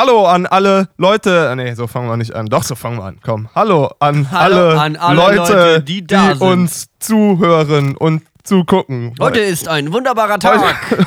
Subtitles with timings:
[0.00, 1.52] Hallo an alle Leute.
[1.56, 2.46] Nee, so fangen wir nicht an.
[2.46, 3.18] Doch, so fangen wir an.
[3.22, 3.50] Komm.
[3.54, 6.40] Hallo an, Hallo alle, an alle Leute, Leute, die da sind.
[6.40, 9.14] uns zuhören und zugucken.
[9.20, 10.64] Heute ist ein wunderbarer Tag.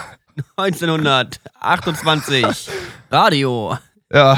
[0.57, 2.69] 1928.
[3.09, 3.79] Radio.
[4.13, 4.37] Ja,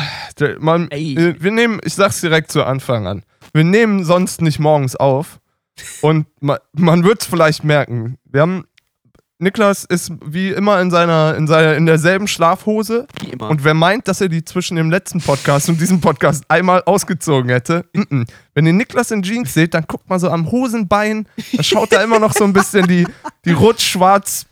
[0.60, 1.36] man, Ey.
[1.38, 3.24] wir nehmen, ich sag's direkt zu Anfang an.
[3.52, 5.42] Wir nehmen sonst nicht morgens auf.
[6.00, 8.18] Und man, man wird es vielleicht merken.
[8.24, 8.64] Wir haben.
[9.38, 13.06] Niklas ist wie immer in seiner, in seiner, in derselben Schlafhose.
[13.20, 13.50] Wie immer.
[13.50, 17.50] Und wer meint, dass er die zwischen dem letzten Podcast und diesem Podcast einmal ausgezogen
[17.50, 18.28] hätte, mm -mm.
[18.54, 22.02] wenn ihr Niklas in Jeans seht, dann guckt mal so am Hosenbein, da schaut da
[22.02, 23.06] immer noch so ein bisschen die,
[23.44, 24.46] die rot-schwarz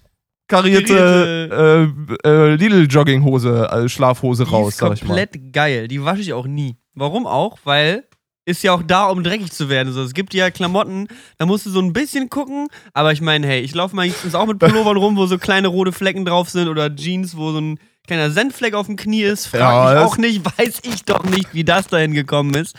[0.48, 1.94] karierte
[2.24, 5.08] äh, äh, Lidl-Jogginghose, also Schlafhose die raus, ist sag ich mal.
[5.08, 5.88] komplett geil.
[5.88, 6.76] Die wasche ich auch nie.
[6.94, 7.58] Warum auch?
[7.64, 8.04] Weil
[8.46, 9.94] ist ja auch da, um dreckig zu werden.
[9.94, 12.68] So, es gibt ja Klamotten, da musst du so ein bisschen gucken.
[12.94, 15.92] Aber ich meine, hey, ich laufe meistens auch mit Pullovern rum, wo so kleine rote
[15.92, 19.48] Flecken drauf sind oder Jeans, wo so ein kleiner Senfleck auf dem Knie ist.
[19.48, 22.76] Frag Ja, mich auch nicht, weiß ich doch nicht, wie das dahin gekommen ist.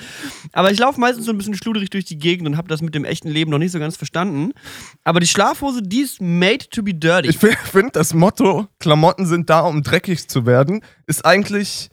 [0.53, 2.95] Aber ich laufe meistens so ein bisschen schluderig durch die Gegend und habe das mit
[2.95, 4.53] dem echten Leben noch nicht so ganz verstanden.
[5.03, 7.29] Aber die Schlafhose, die ist made to be dirty.
[7.29, 11.89] Ich finde, das Motto, Klamotten sind da, um dreckig zu werden, ist eigentlich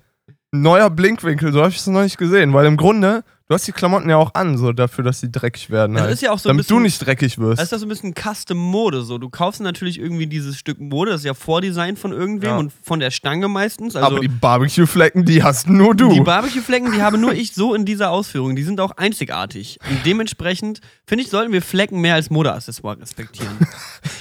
[0.54, 1.54] ein neuer Blinkwinkel.
[1.54, 4.16] So habe ich es noch nicht gesehen, weil im Grunde, du hast die Klamotten ja
[4.16, 5.94] auch an, so dafür, dass sie dreckig werden.
[5.96, 6.14] Das halt.
[6.14, 7.60] ist ja auch so ein Damit du bisschen- nicht dreckig wirst.
[7.60, 9.02] Das ist ja so ein bisschen Custom-Mode.
[9.04, 9.18] So.
[9.18, 12.58] Du kaufst natürlich irgendwie dieses Stück Mode, das ist ja Vordesign von irgendwem Ja.
[12.58, 13.96] und von der Stange meistens.
[13.98, 16.10] Also Aber die Barbecue-Flecken, die hast nur du.
[16.14, 18.56] die Barbecue-Flecken, die habe nur ich so in dieser Ausführung.
[18.56, 19.78] Die sind auch einzigartig.
[19.90, 23.58] Und dementsprechend, finde ich, sollten wir Flecken mehr als Modeaccessoire respektieren.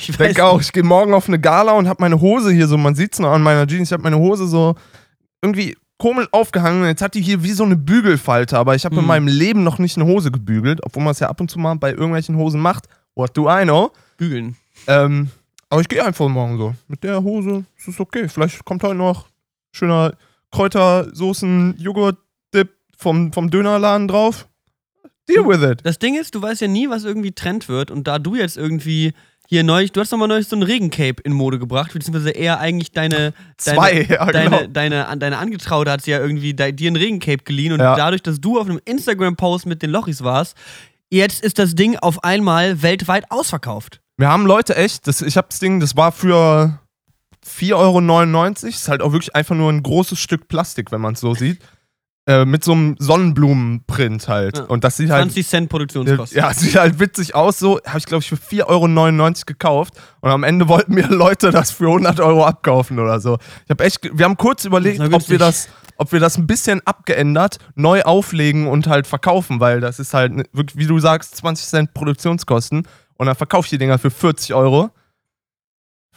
[0.01, 2.67] Ich Ich denke auch, ich gehe morgen auf eine Gala und habe meine Hose hier
[2.67, 4.75] so, man sieht es noch an meiner Jeans, ich habe meine Hose so
[5.43, 6.85] irgendwie komisch aufgehangen.
[6.85, 9.07] Jetzt hat die hier wie so eine Bügelfalte, aber ich habe in Mhm.
[9.07, 11.75] meinem Leben noch nicht eine Hose gebügelt, obwohl man es ja ab und zu mal
[11.77, 12.89] bei irgendwelchen Hosen macht.
[13.15, 13.93] What do I know?
[14.17, 14.57] Bügeln.
[14.89, 15.31] Ähm,
[15.69, 16.75] aber ich gehe einfach morgen so.
[16.89, 18.29] Mit der Hose ist es okay.
[18.29, 19.27] Vielleicht kommt heute noch
[19.73, 20.15] schöner
[20.51, 24.47] Kräutersoßen-Joghurt-Dip vom, vom Dönerladen drauf.
[25.29, 25.81] Deal with it.
[25.85, 27.91] Das Ding ist, du weißt ja nie, was irgendwie Trend wird.
[27.91, 29.13] Und da du jetzt irgendwie
[29.53, 32.61] hier neulich, du hast doch mal neulich so ein Regencape in Mode gebracht, beziehungsweise eher
[32.61, 34.67] eigentlich deine, Zwei, deine, ja, deine, genau.
[34.73, 37.97] deine, an- deine Angetraute hat sie ja irgendwie de, dir ein Regencape geliehen und Ja.
[37.97, 40.57] dadurch, dass du auf einem Instagram-Post mit den Lochis warst,
[41.11, 44.01] jetzt ist das Ding auf einmal weltweit ausverkauft.
[44.19, 46.79] Wir haben Leute echt, das, ich habe das Ding, das war für
[47.45, 48.69] 4,99 Euro.
[48.69, 51.59] Ist halt auch wirklich einfach nur ein großes Stück Plastik, wenn man es so sieht.
[52.27, 54.59] Äh, mit so einem Sonnenblumenprint halt.
[54.59, 54.65] Ja.
[54.65, 55.23] Und das sieht halt.
[55.23, 56.39] 20 Cent Produktionskosten.
[56.39, 57.59] Ja, sieht halt witzig aus.
[57.59, 59.95] So habe ich, glaube ich, für 4,99 Euro gekauft.
[60.21, 63.39] Und am Ende wollten mir Leute das für 100 Euro abkaufen oder so.
[63.65, 66.81] Ich habe echt, wir haben kurz überlegt, ob wir, das, ob wir das ein bisschen
[66.87, 71.37] abgeändert, neu auflegen und halt verkaufen, weil das ist halt, ne- wirklich, wie du sagst,
[71.37, 72.87] 20 Cent Produktionskosten.
[73.17, 74.91] Und dann verkaufe ich die Dinger für 40 Euro.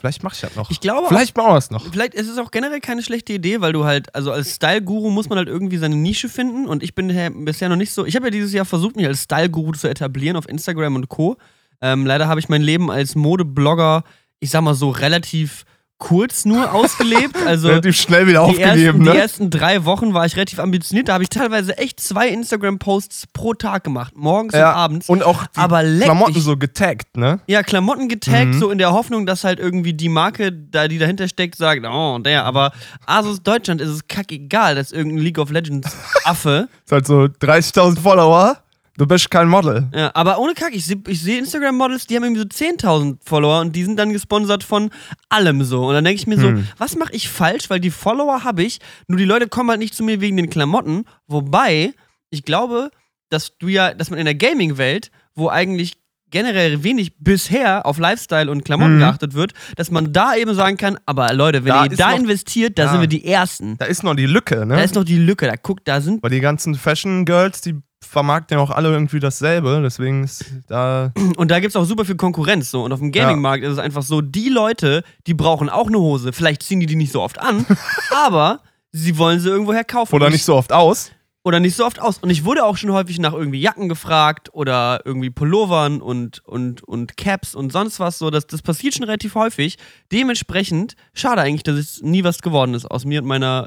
[0.04, 0.70] Vielleicht mache ich das noch.
[0.70, 1.90] Ich glaube, Vielleicht machen wir es noch.
[1.90, 5.30] Vielleicht ist es auch generell keine schlechte Idee, weil du halt, also als Style-Guru muss
[5.30, 7.08] man halt irgendwie seine Nische finden und ich bin
[7.46, 8.04] bisher noch nicht so.
[8.04, 11.38] Ich habe ja dieses Jahr versucht, mich als Style-Guru zu etablieren auf Instagram und Co.
[11.80, 14.04] Ähm, leider habe ich mein Leben als Modeblogger,
[14.40, 15.64] ich sag mal so, relativ
[15.98, 17.36] kurz nur ausgelebt.
[17.46, 19.16] Also Relativ schnell wieder die, ersten, aufgegeben, die ne?
[19.16, 21.08] ersten drei Wochen war ich relativ ambitioniert.
[21.08, 24.12] Da habe ich teilweise echt zwei Instagram-Posts pro Tag gemacht.
[24.16, 25.08] Morgens Ja, und abends.
[25.08, 27.40] Und auch die Aber Klamotten so getaggt, ne?
[27.46, 28.58] Ja, Klamotten getaggt, Mhm.
[28.58, 32.18] so in der Hoffnung, dass halt irgendwie die Marke, da, die dahinter steckt, sagt, oh,
[32.18, 32.72] der, aber
[33.06, 36.68] Asus Deutschland ist es kackegal, dass irgendein League of Legends Affe.
[36.84, 38.58] Ist halt so 30.000 Follower.
[38.96, 39.88] Du bist kein Model.
[39.94, 43.60] ja, aber ohne Kack, ich sehe ich seh Instagram-Models, die haben irgendwie so 10.000 Follower
[43.60, 44.90] und die sind dann gesponsert von
[45.28, 45.86] allem so.
[45.88, 46.68] Und dann denke ich mir so, Hm.
[46.78, 47.70] was mache ich falsch?
[47.70, 48.78] Weil die Follower habe ich,
[49.08, 51.06] nur die Leute kommen halt nicht zu mir wegen den Klamotten.
[51.26, 51.92] Wobei,
[52.30, 52.90] ich glaube,
[53.30, 55.94] dass du ja, dass man in der Gaming-Welt, wo eigentlich
[56.30, 59.00] generell wenig bisher auf Lifestyle und Klamotten Mhm.
[59.00, 62.18] geachtet wird, dass man da eben sagen kann, aber Leute, wenn Da ihr da noch-
[62.18, 62.90] investiert, da Ja.
[62.92, 63.76] sind wir die Ersten.
[63.78, 64.76] Da ist noch die Lücke, ne?
[64.76, 67.74] Da ist noch die Lücke, da guckt, da sind Weil die ganzen Fashion Girls, die
[68.14, 69.80] vermarkten ja auch alle irgendwie dasselbe.
[69.82, 71.12] Deswegen ist da.
[71.36, 72.70] Und da gibt es auch super viel Konkurrenz.
[72.70, 72.84] So.
[72.84, 76.32] Und auf dem Gaming-Markt ist es einfach so, die Leute, die brauchen auch eine Hose.
[76.32, 77.66] Vielleicht ziehen die die nicht so oft an,
[78.10, 78.60] aber
[78.92, 80.14] sie wollen sie irgendwoher kaufen.
[80.14, 81.10] Oder nicht so oft aus.
[81.44, 82.18] Oder nicht so oft aus.
[82.18, 86.82] Und ich wurde auch schon häufig nach irgendwie Jacken gefragt oder irgendwie Pullovern und, und,
[86.82, 88.18] und Caps und sonst was.
[88.18, 89.76] So, das, das passiert schon relativ häufig.
[90.10, 93.66] Dementsprechend, schade eigentlich, dass es nie was geworden ist aus mir und meiner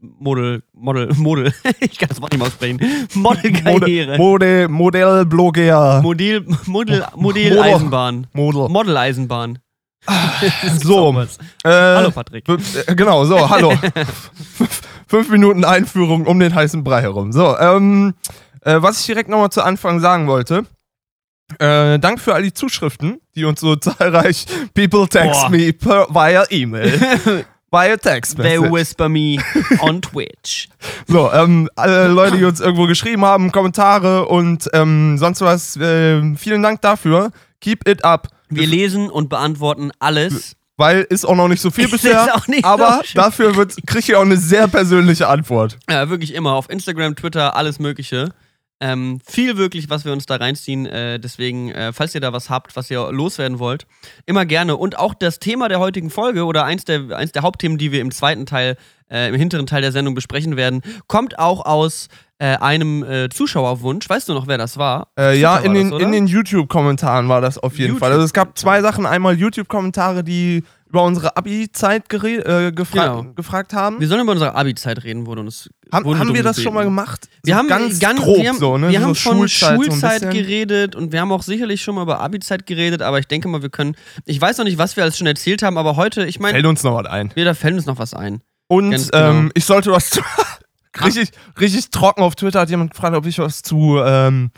[0.00, 2.80] Model, Model, Model, ich kann das Wort nicht mal aussprechen,
[3.14, 4.16] Modelkarriere.
[4.18, 6.02] Mode, Modellblogger.
[6.02, 8.28] Modell, Model, Modelleisenbahn.
[8.32, 8.68] Model.
[8.68, 9.58] Modeleisenbahn.
[10.84, 11.12] So.
[11.14, 11.36] was.
[11.64, 12.48] Äh, Hallo Patrick.
[12.48, 13.72] äh, Genau, so, hallo.
[15.06, 17.32] Fünf Minuten Einführung um den heißen Brei herum.
[17.32, 18.14] So, ähm,
[18.62, 20.66] äh, was ich direkt nochmal zu Anfang sagen wollte.
[21.60, 25.50] Äh, Dank für all die Zuschriften, die uns so zahlreich People text Boah.
[25.50, 27.44] me per, via E-Mail.
[27.70, 28.72] by a text They message.
[28.72, 29.38] whisper me
[29.80, 30.68] on Twitch.
[31.06, 36.34] So, ähm, alle Leute, die uns irgendwo geschrieben haben, Kommentare und ähm, sonst was, äh,
[36.36, 37.30] vielen Dank dafür.
[37.60, 38.28] Keep it up.
[38.48, 40.56] Wir lesen und beantworten alles.
[40.76, 43.22] Weil ist auch noch nicht so viel bisher, so aber schlimm.
[43.24, 43.52] dafür
[43.86, 45.78] kriege ich auch eine sehr persönliche Antwort.
[45.88, 46.52] Ja, wirklich immer.
[46.52, 48.32] Auf Instagram, Twitter, alles Mögliche.
[48.78, 50.84] Ähm, viel wirklich, was wir uns da reinziehen.
[50.84, 53.86] Äh, deswegen, äh, falls ihr da was habt, was ihr loswerden wollt,
[54.26, 54.76] immer gerne.
[54.76, 58.02] Und auch das Thema der heutigen Folge oder eins der, eins der Hauptthemen, die wir
[58.02, 58.76] im zweiten Teil,
[59.10, 64.08] äh, im hinteren Teil der Sendung besprechen werden, kommt auch aus äh, einem äh, Zuschauerwunsch.
[64.08, 65.08] Weißt du noch, wer das war?
[65.18, 68.00] Äh, ja, in war den, das, in den YouTube-Kommentaren war das auf jeden YouTube.
[68.00, 68.12] Fall.
[68.12, 69.06] Also es gab zwei Sachen.
[69.06, 73.32] Einmal YouTube-Kommentare, die über unsere Abi-Zeit äh, gefra Genau.
[73.34, 74.00] gefragt haben.
[74.00, 75.68] Wir sollen über unsere Abi-Zeit reden, wurde uns.
[75.92, 77.28] Haben, wurde haben wir das schon mal gemacht?
[77.42, 78.90] Wir So haben ganz, ganz grob wir haben, so, ne?
[78.90, 82.02] Wir so haben von Schulzeit, Schulzeit, so geredet und wir haben auch sicherlich schon mal
[82.02, 83.96] über Abi-Zeit geredet, aber ich denke mal, wir können.
[84.24, 86.66] Ich weiß noch nicht, was wir alles schon erzählt haben, aber heute, ich meine, Fällt
[86.66, 87.32] uns noch was ein.
[87.34, 88.42] da fällt uns noch was ein.
[88.68, 89.30] Und genau.
[89.30, 90.20] ähm, ich sollte was.
[91.04, 94.50] richtig, richtig trocken auf Twitter hat jemand gefragt, ob ich was zu ähm,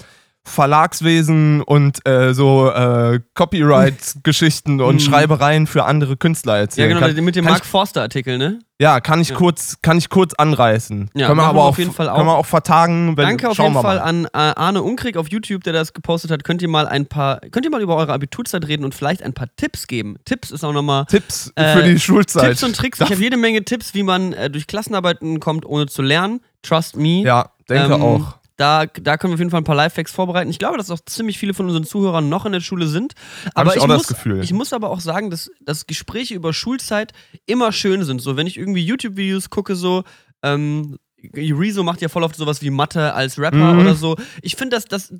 [0.49, 5.01] Verlagswesen und äh, so äh, Copyright-Geschichten und Mhm.
[5.01, 7.25] Schreibereien für andere Künstler Ja, erzählen genau, kann.
[7.25, 8.59] mit dem Mark Forster-Artikel, ne?
[8.81, 9.37] Ja, kann ich Ja.
[9.37, 11.11] kurz, kann ich kurz anreißen.
[11.15, 12.39] Ja, können wir aber auch, auf jeden Fall Können wir auch.
[12.39, 13.99] auch vertagen, wenn Danke auf jeden Fall mal.
[13.99, 16.45] an äh, Arne Unkrieg auf YouTube, der das gepostet hat.
[16.45, 19.33] Könnt ihr mal ein paar, könnt ihr mal über eure Abiturzeit reden und vielleicht ein
[19.35, 20.17] paar Tipps geben.
[20.25, 21.07] Tipps ist auch nochmal.
[21.07, 22.51] Tipps Äh, für die Schulzeit.
[22.51, 23.01] Tipps und Tricks.
[23.01, 26.41] Ich habe jede Menge Tipps, wie man äh, durch Klassenarbeiten kommt, ohne zu lernen.
[26.63, 27.23] Trust me.
[27.23, 28.37] ja, denke Ähm, auch.
[28.59, 30.51] Da, da können wir auf jeden Fall ein paar Lifehacks vorbereiten.
[30.51, 33.15] Ich glaube, dass auch ziemlich viele von unseren Zuhörern noch in der Schule sind.
[33.55, 37.13] Aber ich auch das muss, ich muss aber auch sagen, dass, dass Gespräche über Schulzeit
[37.47, 38.21] immer schön sind.
[38.21, 40.03] So, wenn ich irgendwie YouTube-Videos gucke, so,
[40.43, 40.99] ähm,
[41.35, 43.81] Rezo macht ja voll oft sowas wie Mathe als Rapper Mhm.
[43.81, 44.17] oder so.
[44.41, 45.13] Ich finde, das, das,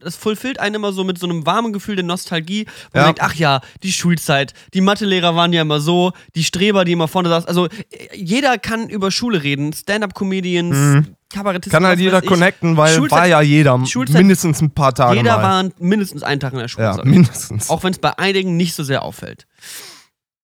[0.00, 3.04] das fulfillt einen immer so mit so einem warmen Gefühl der Nostalgie, wo Ja.
[3.06, 6.92] man denkt, ach ja, die Schulzeit, die Mathelehrer waren ja immer so, die Streber, die
[6.92, 7.48] immer vorne saßen.
[7.48, 7.70] Also äh,
[8.14, 9.72] jeder kann über Schule reden.
[9.72, 11.16] Stand-up-Comedians, Mhm.
[11.32, 11.72] Kabarettisten.
[11.72, 15.36] Kann halt jeder connecten, weil Schulzeit- war ja jeder Schulzeit- mindestens ein paar Tage Jeder
[15.38, 15.64] mal.
[15.64, 16.86] war mindestens einen Tag in der Schule.
[16.86, 17.70] ja, mindestens.
[17.70, 19.46] Auch wenn es bei einigen nicht so sehr auffällt.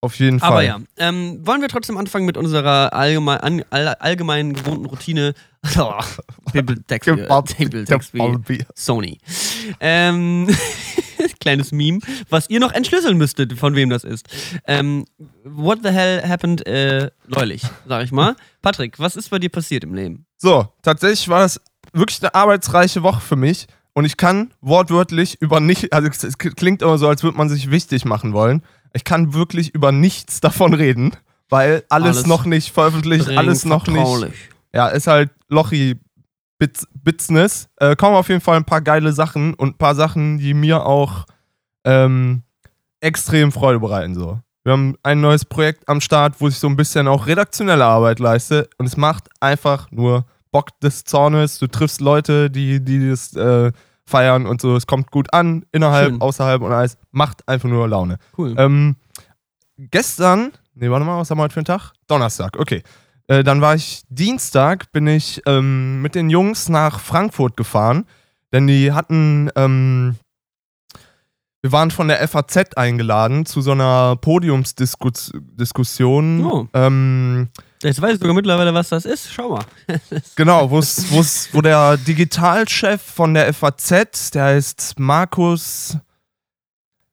[0.01, 0.49] Auf jeden Fall.
[0.51, 5.35] Aber ja, ähm, wollen wir trotzdem anfangen mit unserer allgemein, an, all, allgemeinen gewohnten Routine?
[5.77, 5.93] Oh,
[6.53, 7.21] Bibeltext wie
[8.21, 9.19] Kebab- Sony.
[9.81, 10.47] Ähm,
[11.41, 11.99] kleines Meme,
[12.31, 14.29] was ihr noch entschlüsseln müsstet, von wem das ist.
[14.69, 15.05] Ähm,
[15.43, 18.37] what the hell happened äh, neulich, sag ich mal.
[18.63, 20.27] Patrick, was ist bei dir passiert im Leben?
[20.39, 21.61] So, tatsächlich war das
[21.93, 23.67] wirklich eine arbeitsreiche Woche für mich.
[23.93, 27.71] Und ich kann wortwörtlich über nicht, also es, klingt immer so, als würde man sich
[27.71, 28.63] wichtig machen wollen.
[28.93, 31.17] Ich kann wirklich über nichts davon reden,
[31.49, 34.33] weil alles, Alles noch nicht veröffentlicht, alles noch nicht.
[34.73, 35.99] Ja, ist halt Lochi
[36.95, 37.69] Business.
[37.77, 40.87] Äh, kommen auf jeden Fall ein paar geile Sachen und ein paar Sachen, die mir
[40.87, 41.27] auch
[41.85, 42.43] ähm,
[43.01, 44.15] extrem Freude bereiten.
[44.15, 44.41] So.
[44.69, 48.19] Wir haben ein neues Projekt am Start, wo ich so ein bisschen auch redaktionelle Arbeit
[48.19, 51.59] leiste und es macht einfach nur Bock des Zornes.
[51.59, 53.73] Du triffst Leute, die, die das äh,
[54.05, 54.77] feiern und so.
[54.77, 56.21] Es kommt gut an, innerhalb, Schön.
[56.21, 56.99] außerhalb und alles.
[57.13, 58.19] Macht einfach nur Laune.
[58.37, 58.57] Cool.
[58.59, 58.97] Ähm,
[59.79, 61.95] gestern, nee, warte mal, was haben wir heute für einen Tag?
[62.07, 62.83] Donnerstag, okay.
[63.27, 68.05] Äh, dann war ich Dienstag, bin ich ähm, mit den Jungs nach Frankfurt gefahren,
[68.53, 70.17] denn die hatten, ähm,
[71.63, 76.45] wir waren von der FAZ eingeladen zu so einer Podiumsdiskussion.
[76.45, 76.69] Oh.
[76.73, 77.49] Ähm,
[77.83, 79.33] Jetzt weiß ich sogar mittlerweile, was das ist.
[79.33, 79.65] Schau mal.
[80.37, 85.97] Genau, wo's, wo's, wo der Digitalchef von der FAZ, der heißt Markus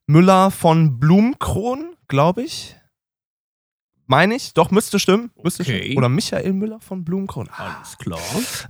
[0.08, 2.76] Müller von Blumkron, glaube ich.
[4.08, 4.54] Meine ich?
[4.54, 5.32] Doch, müsste stimmen.
[5.44, 5.80] Müsste Okay.
[5.82, 5.98] stimmen.
[5.98, 7.50] Oder Michael Müller von Blumkron.
[7.52, 8.20] Ah, Alles klar.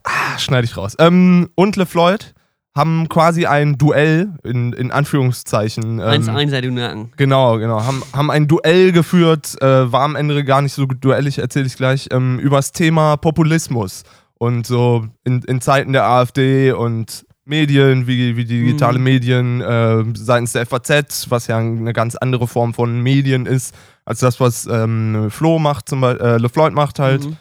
[0.03, 0.96] ah, schneide ich raus.
[1.00, 2.34] Ähm, und LeFloid
[2.75, 6.00] haben quasi ein Duell, in, in Anführungszeichen.
[6.00, 7.12] Ähm, 1-1 seid ihr Nacken.
[7.15, 7.84] Genau, genau.
[7.86, 11.77] Haben, haben ein Duell geführt, äh, war am Ende gar nicht so duellig, erzähle ich
[11.77, 14.03] gleich, ähm, übers Thema Populismus.
[14.38, 19.03] Und so in, in Zeiten der AfD und Medien, wie, wie digitale Mhm.
[19.03, 24.20] Medien, äh, seitens der FAZ, was ja eine ganz andere Form von Medien ist, als
[24.20, 27.38] das, was ähm, Flo macht, zum Beispiel, äh, LeFloid macht halt Mhm.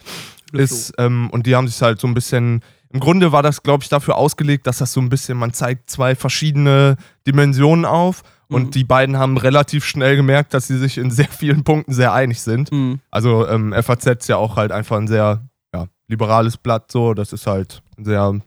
[0.52, 2.60] ist, ähm, und die haben sich halt so ein bisschen,
[2.94, 5.90] im Grunde war das, glaube ich, dafür ausgelegt, dass das so ein bisschen, man zeigt
[5.90, 6.96] zwei verschiedene
[7.26, 8.54] Dimensionen auf Mhm.
[8.56, 12.12] und die beiden haben relativ schnell gemerkt, dass sie sich in sehr vielen Punkten sehr
[12.12, 12.70] einig sind.
[12.72, 13.00] Mhm.
[13.10, 15.42] Also ähm, FAZ ist ja auch halt einfach ein sehr
[15.74, 18.40] ja, liberales Blatt so, das ist halt ein sehr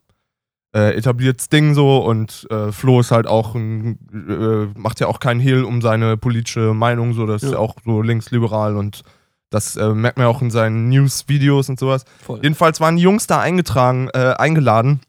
[0.75, 5.20] äh, etabliertes Ding so und äh, Flo ist halt auch ein, äh, macht ja auch
[5.20, 7.56] keinen Hehl um seine politische Meinung so, das ist Ja.
[7.56, 9.01] ja auch so linksliberal und
[9.50, 12.06] das äh, merkt man ja auch in seinen News-Videos und sowas.
[12.24, 12.39] Voll.
[12.42, 15.01] Jedenfalls waren die Jungs da eingetragen, äh, eingeladen,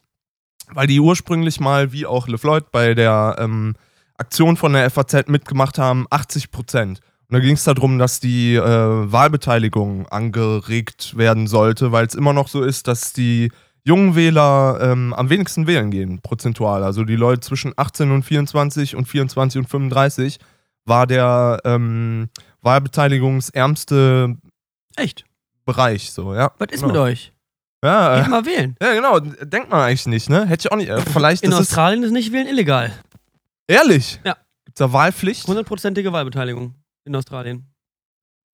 [0.73, 3.75] weil die ursprünglich mal, wie auch LeFloid, bei der ähm,
[4.17, 7.01] Aktion von der FAZ mitgemacht haben, 80 Prozent.
[7.29, 12.33] Und da ging es darum, dass die äh, Wahlbeteiligung angeregt werden sollte, weil es immer
[12.33, 13.51] noch so ist, dass die
[13.85, 16.83] jungen Wähler ähm, am wenigsten wählen gehen, prozentual.
[16.85, 20.39] Also die Leute zwischen 18 und 24 und 24 und 35
[20.85, 22.29] war der ähm,
[22.63, 24.37] wahlbeteiligungsärmste
[24.97, 25.25] Echt?
[25.65, 26.53] Bereich, so, ja.
[26.59, 26.87] Was ist genau.
[26.93, 27.33] mit euch?
[27.85, 28.77] Ja, Geht äh, mal wählen.
[28.83, 29.21] ja, genau.
[29.21, 30.47] Denkt man eigentlich nicht, ne?
[30.47, 30.89] Hätte ich auch nicht.
[30.89, 32.93] Äh, vielleicht In ist es Australien ist nicht wählen illegal.
[33.69, 34.19] ehrlich.
[34.25, 34.37] Ja.
[34.65, 35.47] Gibt's da Wahlpflicht?
[35.47, 36.75] Hundertprozentige Wahlbeteiligung
[37.05, 37.67] in Australien.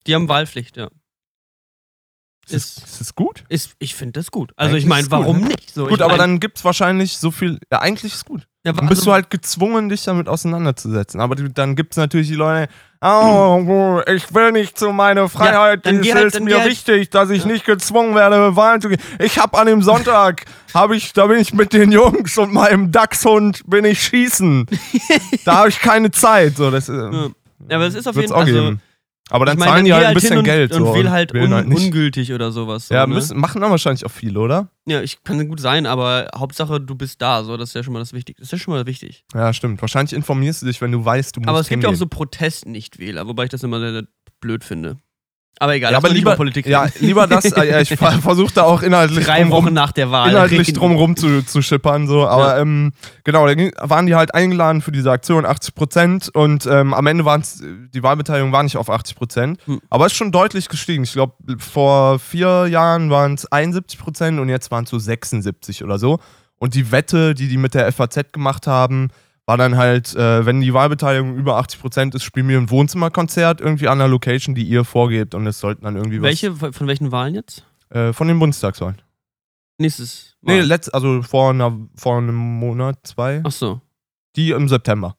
[0.05, 0.89] Die haben Wahlpflicht, ja.
[2.47, 3.43] Ist, es- ist es gut?
[3.49, 4.53] Ist, ich finde das gut.
[4.55, 5.47] Also Eigentlich ich meine, ist gut, warum ne?
[5.47, 5.73] nicht?
[5.73, 7.57] So, Gut, ich aber mein, dann gibt's wahrscheinlich so viel.
[7.71, 8.47] Ja, eigentlich ist gut.
[8.63, 11.19] ja, Dann bist also, du halt gezwungen, dich damit auseinanderzusetzen.
[11.21, 12.71] Aber dann gibt's natürlich die Leute,
[13.05, 17.29] oh, ich will nicht zu meiner Freiheit, dann es halt- ist mir halt- wichtig, dass
[17.29, 18.99] ich nicht gezwungen werde, wählen zu gehen.
[19.19, 22.91] Ich hab an dem Sonntag, hab ich, da bin ich mit den Jungs und meinem
[22.91, 24.65] Dachshund bin ich schießen.
[25.45, 26.57] da habe ich keine Zeit.
[26.57, 27.29] So, das, Ja.
[27.69, 28.41] Ja, aber es ist auf jeden Fall.
[28.41, 28.75] Also.
[29.29, 30.71] Aber dann ich meine, zahlen dann die halt ein hin bisschen und, Geld.
[30.73, 31.85] Und so, wähl halt, wählen un, nicht.
[31.85, 32.87] ungültig oder sowas.
[32.89, 33.15] So, Ja, ne?
[33.15, 34.69] müssen, machen dann wahrscheinlich auch viele, oder?
[34.87, 37.43] ja, ich kann gut sein, aber Hauptsache du bist da.
[37.43, 38.41] So, das ist ja schon mal das Wichtigste.
[38.41, 39.25] Das ist ja schon mal wichtig.
[39.33, 39.81] Ja, stimmt.
[39.81, 41.99] Wahrscheinlich informierst du dich, wenn du weißt, du musst Aber es gibt ja auch hingehen.
[41.99, 44.03] so Protest-Nichtwähler, wobei ich das immer sehr, sehr
[44.41, 44.97] blöd finde.
[45.59, 47.45] Aber egal, ja, aber lieber, Politik ja, lieber das.
[47.53, 50.29] äh, ja, ich versuche da auch inhaltlich Drei rum- Wochen nach der Wahl.
[50.31, 52.07] inhaltlich drum rum zu, zu schippern.
[52.07, 52.27] So.
[52.27, 52.91] Aber ähm,
[53.23, 53.55] genau, da
[53.89, 56.29] waren die halt eingeladen für diese Aktion, 80 Prozent.
[56.33, 59.59] Und ähm, am Ende waren es, die Wahlbeteiligung war nicht auf 80 Prozent.
[59.65, 59.79] Hm.
[59.89, 61.03] Aber es ist schon deutlich gestiegen.
[61.03, 65.83] Ich glaube, vor vier Jahren waren es 71 Prozent und jetzt waren es so 76
[65.83, 66.19] oder so.
[66.57, 69.09] Und die Wette, die die mit der FAZ gemacht haben,
[69.45, 73.61] war dann halt, äh, wenn die Wahlbeteiligung über 80 Prozent ist, spielen wir ein Wohnzimmerkonzert
[73.61, 75.35] irgendwie an einer Location, die ihr vorgebt.
[75.35, 77.65] Und es sollten dann irgendwie Welche, von von welchen Wahlen jetzt?
[77.89, 79.01] was äh, von den Bundestagswahlen.
[79.77, 80.35] Nächstes.
[80.41, 80.65] Nee, Wahl.
[80.65, 83.41] letzt, also vor, einer, vor einem Monat, zwei.
[83.43, 83.81] Ach so.
[84.35, 85.15] Die im September.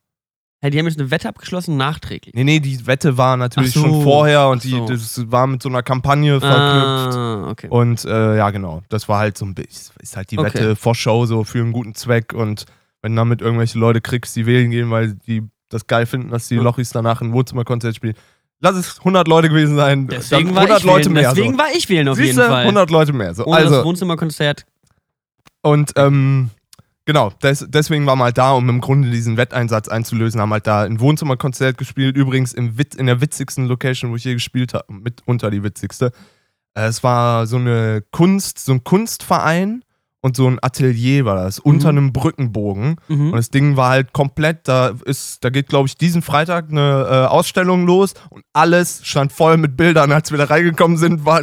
[0.62, 2.34] Hey, die haben jetzt eine Wette abgeschlossen, nachträglich.
[2.34, 4.86] Nee, nee, die Wette war natürlich so, schon vorher und ach die, so.
[4.86, 7.18] das war mit so einer Kampagne verknüpft.
[7.18, 7.68] Ah, okay.
[7.68, 8.82] Und äh, ja, genau.
[8.88, 10.54] Das war halt so ein bisschen, ist halt die Okay.
[10.54, 12.32] Wette vor Show so für einen guten Zweck.
[12.32, 12.64] Und
[13.06, 16.48] wenn du damit irgendwelche Leute kriegst, die wählen gehen, weil die das geil finden, dass
[16.48, 16.62] die Ja.
[16.62, 18.14] Lochis danach ein Wohnzimmerkonzert spielen.
[18.58, 20.08] Lass es 100 Leute gewesen sein.
[20.08, 21.12] Deswegen war 100 ich Leute wählen.
[21.14, 21.30] mehr.
[21.30, 21.58] Deswegen so.
[21.58, 22.62] war ich wählen auf jeden Siehste, Fall.
[22.62, 23.32] 100 Leute mehr.
[23.34, 23.46] So.
[23.46, 24.66] Ohne das also, Wohnzimmerkonzert.
[25.62, 26.50] Und ähm,
[27.04, 30.66] genau, des, deswegen waren wir halt da, um im Grunde diesen Wetteinsatz einzulösen, haben halt
[30.66, 34.74] da ein Wohnzimmerkonzert gespielt, übrigens im Witz, in der witzigsten Location, wo ich je gespielt
[34.74, 36.10] habe, mitunter die witzigste.
[36.74, 39.84] Äh, es war so eine Kunst, so ein Kunstverein
[40.26, 42.96] und so ein Atelier war das, unter einem Brückenbogen.
[43.08, 43.30] Mhm.
[43.30, 47.06] Und das Ding war halt komplett, da ist, da geht, glaube ich, diesen Freitag eine
[47.08, 50.10] äh, Ausstellung los und alles stand voll mit Bildern.
[50.10, 51.42] Als wir da reingekommen sind, war,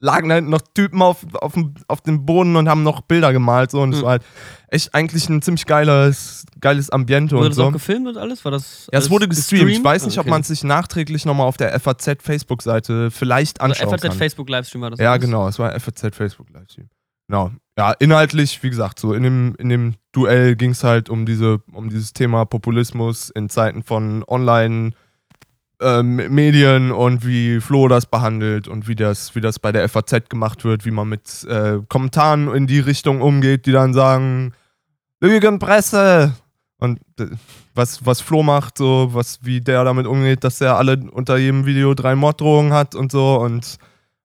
[0.00, 3.32] lagen da hinten noch Typen auf, auf, dem, auf dem Boden und haben noch Bilder
[3.32, 3.70] gemalt.
[3.70, 3.80] So.
[3.80, 4.04] Und es Mhm.
[4.04, 4.22] war halt
[4.68, 7.64] echt eigentlich ein ziemlich geiles, geiles Ambiente Wurde und das so.
[7.64, 8.44] auch gefilmt und alles?
[8.44, 9.70] War das Ja, es wurde gestreamt.
[9.70, 13.62] Ich weiß nicht, Ah, ob man es sich nachträglich nochmal auf der FAZ Facebook-Seite vielleicht
[13.62, 14.12] Also anschauen FAZ kann.
[14.18, 15.00] Facebook Livestream war das.
[15.00, 15.24] Ja, alles?
[15.24, 16.88] genau, es war FAZ Facebook Livestream.
[17.30, 17.50] Genau.
[17.78, 21.62] Ja, inhaltlich, wie gesagt, so in dem, in dem Duell ging es halt um diese,
[21.72, 24.90] um dieses Thema Populismus in Zeiten von Online
[25.80, 30.28] ähm, Medien und wie Flo das behandelt und wie das, wie das bei der FAZ
[30.28, 34.54] gemacht wird, wie man mit äh, Kommentaren in die Richtung umgeht, die dann sagen,
[35.20, 36.34] Lügenpresse!
[36.78, 37.26] Und äh,
[37.76, 41.64] was, was Flo macht, so, was, wie der damit umgeht, dass er alle unter jedem
[41.64, 43.78] Video drei Morddrohungen hat und so und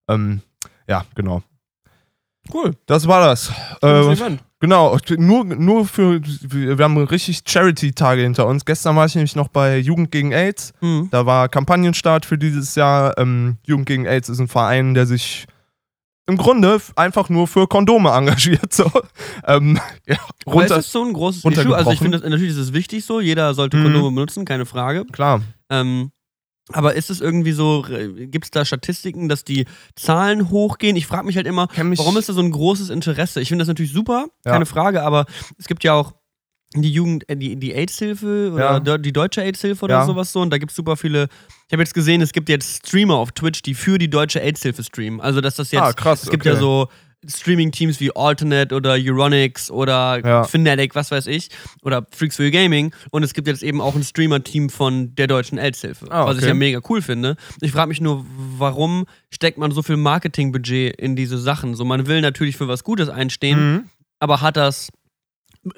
[0.08, 0.42] ähm,
[0.88, 1.44] ja, genau.
[2.52, 2.76] Cool.
[2.88, 3.52] Das war das.
[3.82, 8.66] Äh, genau, nur, nur für, wir haben richtig Charity-Tage hinter uns.
[8.66, 10.74] Gestern war ich nämlich noch bei Jugend gegen AIDS.
[10.82, 11.08] Mhm.
[11.12, 13.18] Da war Kampagnenstart für dieses Jahr.
[13.18, 15.46] Ähm, Jugend gegen AIDS ist ein Verein, der sich
[16.26, 18.74] im Grunde einfach nur für Kondome engagiert.
[18.74, 18.92] So.
[19.46, 21.76] Ähm, ja, Aber ist runter, das so ein großes Issue?
[21.76, 23.84] Also ich finde, natürlich ist es wichtig so, jeder sollte Mhm.
[23.84, 25.06] Kondome benutzen, keine Frage.
[25.12, 25.42] klar.
[25.70, 26.12] Ähm,
[26.72, 29.66] aber ist es irgendwie so, gibt es da Statistiken, dass die
[29.96, 30.96] Zahlen hochgehen?
[30.96, 33.42] Ich frage mich halt immer, mich, warum ist da so ein großes Interesse?
[33.42, 34.52] Ich finde das natürlich super, Ja.
[34.54, 35.26] keine Frage, aber
[35.58, 36.14] es gibt ja auch
[36.76, 38.98] die Jugend, äh, die, die AIDS-Hilfe oder Ja.
[38.98, 40.06] die deutsche AIDS-Hilfe oder Ja.
[40.06, 40.42] sowas so.
[40.42, 41.28] Und da gibt es super viele.
[41.68, 44.84] Ich habe jetzt gesehen, es gibt jetzt Streamer auf Twitch, die für die deutsche AIDS-Hilfe
[44.84, 45.22] streamen.
[45.22, 45.82] Also, dass das jetzt.
[45.84, 46.24] ah, krass.
[46.24, 46.56] es gibt okay.
[46.56, 46.88] ja so
[47.28, 50.44] Streaming-Teams wie Alternate oder Euronics oder Ja.
[50.44, 51.50] Fnatic, was weiß ich,
[51.82, 52.94] oder Freaks for Your Gaming.
[53.12, 56.44] Und es gibt jetzt eben auch ein Streamer-Team von der deutschen AIDS-Hilfe, Ah, was ich
[56.44, 56.50] okay.
[56.50, 57.36] ja mega cool finde.
[57.62, 58.26] Ich frage mich nur,
[58.58, 61.76] warum steckt man so viel Marketingbudget in diese Sachen?
[61.76, 63.84] So, man will natürlich für was Gutes einstehen, Mhm.
[64.20, 64.90] aber hat das.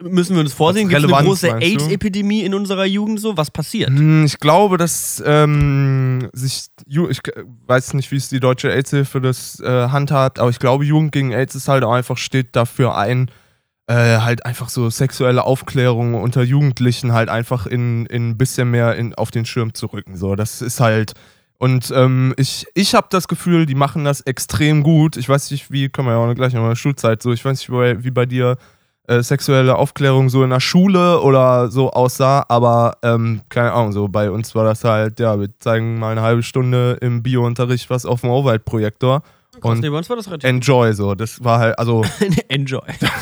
[0.02, 0.90] Müssen wir uns vorsehen?
[0.90, 1.54] Gibt es eine große?
[1.54, 3.38] AIDS-Epidemie in unserer Jugend so?
[3.38, 3.90] Was passiert?
[3.90, 7.20] Hm, Ich glaube, dass ähm, sich, ich
[7.68, 11.32] weiß nicht, wie es die deutsche AIDS-Hilfe das äh, handhabt, aber ich glaube, Jugend gegen
[11.32, 13.30] AIDS ist halt auch einfach, steht dafür ein,
[13.86, 18.96] äh, halt einfach so sexuelle Aufklärung unter Jugendlichen halt einfach in, in ein bisschen mehr
[18.96, 20.18] in, auf den Schirm zu rücken.
[20.18, 21.14] So, das ist halt,
[21.60, 25.16] Und ähm, ich, ich habe das Gefühl, die machen das extrem gut.
[25.16, 27.70] Ich weiß nicht, wie, können wir ja auch gleich nochmal Schulzeit so, ich weiß nicht,
[27.70, 28.58] wie bei, wie bei dir
[29.08, 34.08] äh, sexuelle Aufklärung so in der Schule oder so aussah, aber ähm, keine Ahnung, so
[34.08, 38.06] bei uns war das halt, ja, wir zeigen mal eine halbe Stunde im Biounterricht was
[38.06, 39.22] auf dem Overhead-Projektor.
[39.62, 41.16] Und bei uns war das relativ enjoy so.
[41.16, 42.04] Das war halt, also,
[42.50, 42.82] Enjoy.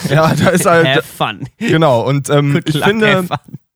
[0.10, 1.48] ja, da ist halt, Have fun.
[1.58, 2.02] genau.
[2.02, 3.26] Und ähm, ich luck, finde,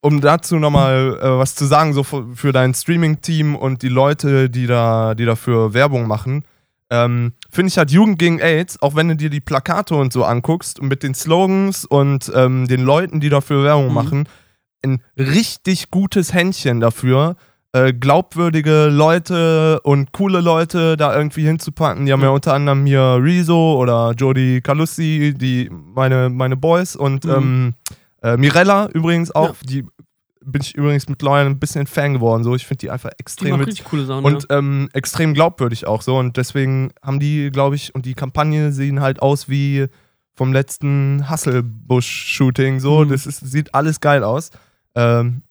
[0.02, 4.50] um dazu nochmal äh, was zu sagen, so für, für dein Streaming-Team und die Leute,
[4.50, 6.44] die da, die dafür Werbung machen,
[6.90, 10.24] ähm, finde ich halt Jugend gegen AIDS, auch wenn du dir die Plakate und so
[10.24, 13.94] anguckst und mit den Slogans und ähm, den Leuten, die dafür Werbung Mhm.
[13.94, 14.30] machen,
[14.84, 17.36] ein richtig gutes Händchen dafür,
[17.74, 22.06] äh, glaubwürdige Leute und coole Leute da irgendwie hinzupacken.
[22.06, 22.36] Die haben ja Mhm.
[22.36, 27.32] unter anderem hier Rezo oder Jody Calussi, die meine, meine Boys und Mhm.
[27.32, 27.74] ähm,
[28.24, 29.68] äh, Mirella übrigens auch, Ja.
[29.68, 29.86] die
[30.50, 32.44] bin ich übrigens mittlerweile ein bisschen Fan geworden.
[32.44, 34.24] So, ich finde die einfach Die extrem mit richtig coole Sachen.
[34.26, 36.18] und ähm, extrem glaubwürdig auch so.
[36.18, 39.88] Und deswegen haben die, glaube ich, und die Kampagne sehen halt aus wie
[40.36, 42.80] vom letzten Hasselbusch-Shooting.
[42.80, 43.10] So, Mhm.
[43.10, 44.52] das ist, sieht alles geil aus.
[44.96, 45.42] Ähm,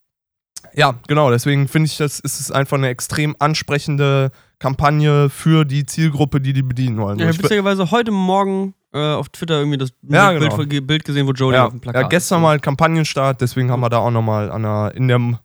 [0.75, 5.87] ja, genau, deswegen finde ich, das ist es einfach eine extrem ansprechende Kampagne für die
[5.87, 7.19] Zielgruppe, die die bedienen wollen.
[7.19, 7.29] ja.
[7.29, 10.87] Witzigerweise heute Morgen äh, auf Twitter irgendwie das Ja, Bild, genau.
[10.87, 12.43] Bild gesehen, wo Jodie ja, auf dem Plakat ja, gestern ist.
[12.43, 15.39] mal Kampagnenstart, deswegen haben wir da auch nochmal an der, in dem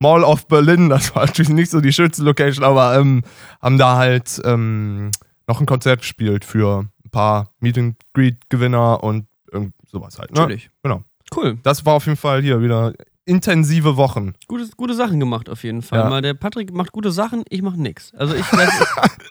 [0.00, 3.22] Mall of Berlin, das war natürlich nicht so die schönste Location, aber ähm,
[3.60, 5.10] haben da halt ähm,
[5.46, 10.30] noch ein Konzert gespielt für ein paar Meet and Greet Gewinner und irgend sowas halt.
[10.32, 10.40] Ne?
[10.40, 10.70] Natürlich.
[10.82, 11.02] Genau.
[11.34, 11.58] Cool.
[11.62, 12.94] Das war auf jeden Fall hier wieder
[13.28, 14.32] intensive Wochen.
[14.46, 16.00] Gute, gute Sachen gemacht auf jeden Fall.
[16.00, 16.08] Ja.
[16.08, 18.12] Mal der Patrick macht gute Sachen, ich mache nix.
[18.14, 18.44] Also ich,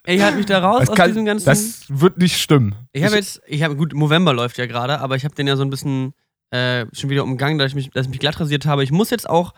[0.06, 1.46] ich halte mich da raus Das, aus kann, diesem ganzen.
[1.46, 2.76] das wird nicht stimmen.
[2.94, 5.56] ich habe jetzt, ich habe gut, November läuft ja gerade, aber ich habe den ja
[5.56, 6.14] so ein bisschen
[6.52, 8.84] äh, schon wieder umgangen, dass ich mich, dass ich mich glatt rasiert habe.
[8.84, 9.54] Ich muss jetzt auch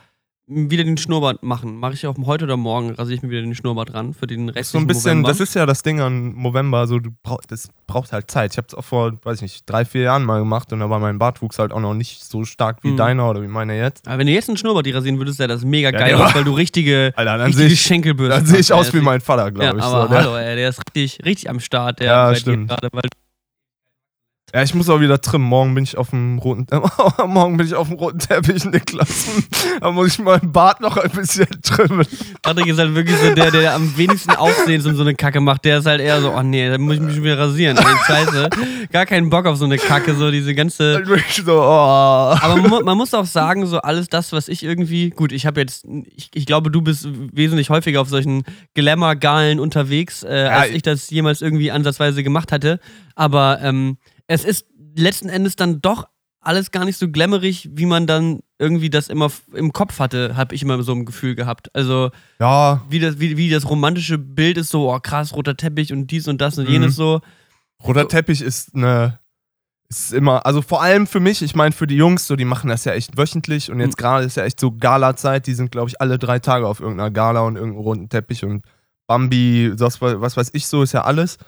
[0.50, 1.76] wieder den Schnurrbart machen.
[1.78, 4.50] Mache ich auch heute oder morgen, rasiere ich mir wieder den Schnurrbart ran für den
[4.50, 7.70] Rest so ein bisschen, das ist ja das Ding an November, so du brauch, das
[7.86, 8.52] braucht halt Zeit.
[8.54, 10.90] Ich habe es auch vor, weiß ich nicht, drei, vier Jahren mal gemacht und da
[10.90, 12.98] war mein Bartwuchs halt auch noch nicht so stark wie Mhm.
[12.98, 14.08] deiner oder wie meiner jetzt.
[14.08, 16.34] Aber wenn du jetzt einen Schnurrbart dir rasieren würdest, sähe das mega Ja, geil aus,
[16.34, 19.22] weil du richtige, Alter, dann richtige sehe ich, Schenkelbürste dann seh ich aus wie mein
[19.22, 19.84] Vater, glaube Ja, ich.
[19.84, 22.40] aber so, der, hallo, ey, der ist richtig, richtig am Start, der Ja, bei dir
[22.40, 22.70] stimmt.
[22.70, 23.04] gerade, weil
[24.54, 25.46] Ja, ich muss auch wieder trimmen.
[25.48, 26.66] Morgen bin ich auf dem roten,
[27.28, 29.28] morgen bin ich auf dem roten Teppich, Niklas.
[29.80, 32.06] da muss ich meinen Bart noch ein bisschen trimmen.
[32.42, 35.66] Patrick ist halt wirklich so der, der am wenigsten Aufsehens so eine Kacke macht.
[35.66, 37.78] Der ist halt eher so, oh nee, da muss ich mich schon wieder rasieren.
[37.78, 38.50] Ey, scheiße.
[38.92, 41.04] Gar keinen Bock auf so eine Kacke, so diese ganze.
[41.46, 41.64] So, oh.
[41.64, 45.12] Aber man, man muss auch sagen, so alles das, was ich irgendwie.
[45.12, 45.86] Gut, ich habe jetzt.
[46.16, 50.82] Ich, ich glaube, du bist wesentlich häufiger auf solchen Glamour-Galen unterwegs, äh, als ich- ich
[50.82, 52.80] das jemals irgendwie ansatzweise gemacht hatte.
[53.16, 53.98] Aber ähm,
[54.30, 54.66] es ist
[54.96, 56.08] letzten Endes dann doch
[56.42, 60.56] alles gar nicht so glamourig, wie man dann irgendwie das immer im Kopf hatte, habe
[60.56, 61.74] ich immer so ein Gefühl gehabt.
[61.76, 65.92] Also Ja, wie das, wie, wie das romantische Bild ist, so, oh krass, roter Teppich
[65.92, 66.70] und dies und das und Mhm.
[66.72, 67.20] jenes so.
[67.84, 69.20] roter Teppich ist eine.
[69.92, 72.70] Ist immer, also vor allem für mich, ich meine für die Jungs, so die machen
[72.70, 74.02] das ja echt wöchentlich und jetzt Mhm.
[74.02, 77.10] gerade ist ja echt so Gala-Zeit, die sind glaube ich alle drei Tage auf irgendeiner
[77.10, 78.64] Gala und irgendeinem roten Teppich und
[79.08, 81.40] Bambi, das, was weiß ich so, ist ja alles.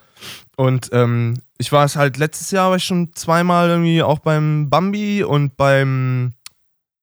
[0.57, 4.69] Und ähm, ich war es halt letztes Jahr war ich schon zweimal irgendwie auch beim
[4.69, 6.33] Bambi und beim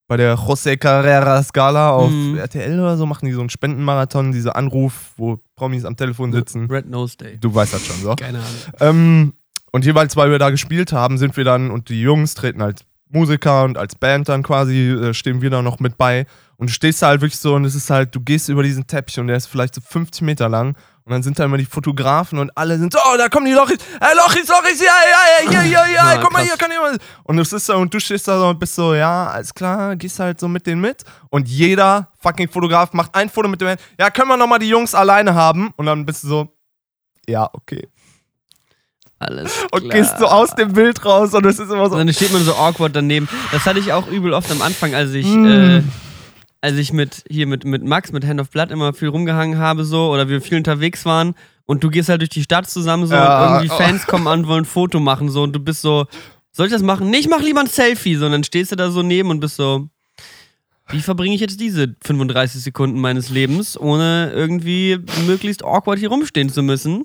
[0.09, 2.39] bei der José Carreras Gala auf Mhm.
[2.39, 6.67] RTL oder so machen die so einen Spendenmarathon, diese Anruf, wo Promis am Telefon sitzen.
[6.71, 7.37] Red Nose Day.
[7.39, 8.17] Du weißt das schon so.
[8.17, 8.51] Keine Ahnung.
[8.81, 9.33] Ähm,
[9.71, 12.81] und jeweils, weil wir da gespielt haben, sind wir dann und die Jungs treten als
[13.11, 16.27] Musiker und als Band dann quasi, äh, stehen wir da noch mit bei.
[16.57, 18.87] Und du stehst da halt wirklich so und es ist halt, du gehst über diesen
[18.87, 20.75] Teppich und der ist vielleicht so 50 Meter lang.
[21.09, 23.53] Und dann sind da immer die Fotografen und alle sind so, oh, da kommen die
[23.53, 26.49] Lochis, hey, Lochis, Lochis, ja, ja, ja, hier, hier, ja, Ja, guck mal, krass.
[26.49, 26.99] hier kann jemand.
[27.25, 29.97] Und es ist so, und du stehst da so und bist so, ja, alles klar,
[29.97, 31.05] gehst halt so mit denen mit.
[31.31, 34.95] Und jeder fucking Fotograf macht ein Foto mit dem, ja, können wir nochmal die Jungs
[34.95, 35.71] alleine haben?
[35.77, 36.53] Und dann bist du so,
[37.27, 37.89] ja, okay
[39.19, 39.93] Alles und klar.
[39.97, 41.97] gehst so aus dem Bild raus und es ist immer Und so.
[41.97, 43.29] dann steht man so awkward daneben.
[43.51, 45.47] Das hatte ich auch übel oft am Anfang, als ich, Mm.
[45.47, 45.83] äh,
[46.61, 49.85] als ich mit hier mit, mit Max, mit Hand of Blood immer viel rumgehangen habe,
[49.85, 51.35] so, oder wir viel unterwegs waren
[51.67, 53.77] und du gehst halt durch die Stadt zusammen so Ja, und irgendwie.
[53.83, 56.07] Fans kommen an, wollen ein Foto machen, so und du bist so,
[56.51, 57.11] soll ich das machen?
[57.11, 59.41] Nee, ich mach lieber ein Selfie, so und dann stehst du da so neben und
[59.41, 59.89] bist so.
[60.91, 66.49] Wie verbringe ich jetzt diese 35 Sekunden meines Lebens, ohne irgendwie möglichst awkward hier rumstehen
[66.49, 67.05] zu müssen?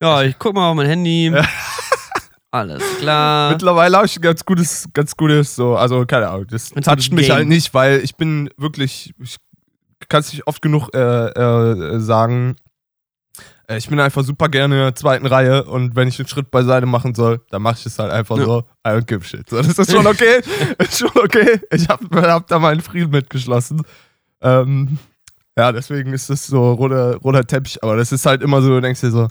[0.00, 1.30] Ja, ich guck mal auf mein Handy.
[2.52, 3.50] Alles klar.
[3.50, 7.12] Mittlerweile habe ich ein ganz gutes, ganz gutes, so, also keine Ahnung, das Ganz toucht
[7.12, 7.36] mich Game.
[7.36, 9.36] halt nicht, weil ich bin wirklich, ich
[10.08, 12.56] kann es nicht oft genug äh, äh, sagen,
[13.68, 16.50] äh, ich bin einfach super gerne in der zweiten Reihe und wenn ich einen Schritt
[16.50, 18.44] beiseite machen soll, dann mache ich es halt einfach Ja.
[18.44, 19.48] so, I don't give shit.
[19.48, 20.42] So, das ist schon okay,
[20.78, 21.58] ist schon okay.
[21.70, 23.80] Ich habe hab da meinen Frieden mitgeschlossen.
[24.42, 24.98] Ähm,
[25.56, 27.82] Ja, deswegen ist es so roter, roter Teppich.
[27.82, 29.28] Aber das ist halt immer so, du denkst dir so,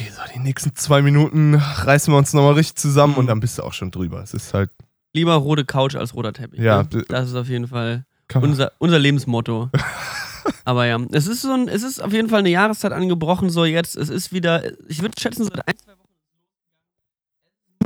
[0.00, 3.18] okay, so die nächsten zwei Minuten reißen wir uns nochmal richtig zusammen Mhm.
[3.20, 4.22] und dann bist du auch schon drüber.
[4.22, 4.70] Es ist halt,
[5.14, 6.60] Lieber rote Couch als roter Teppich.
[6.60, 7.04] Ja, ne?
[7.08, 9.70] Das ist auf jeden Fall unser, unser Lebensmotto.
[10.64, 13.64] Aber ja, es ist so ein, es ist auf jeden Fall eine Jahreszeit angebrochen, so
[13.64, 16.08] jetzt, es ist wieder, ich würde schätzen, seit ein, zwei Wochen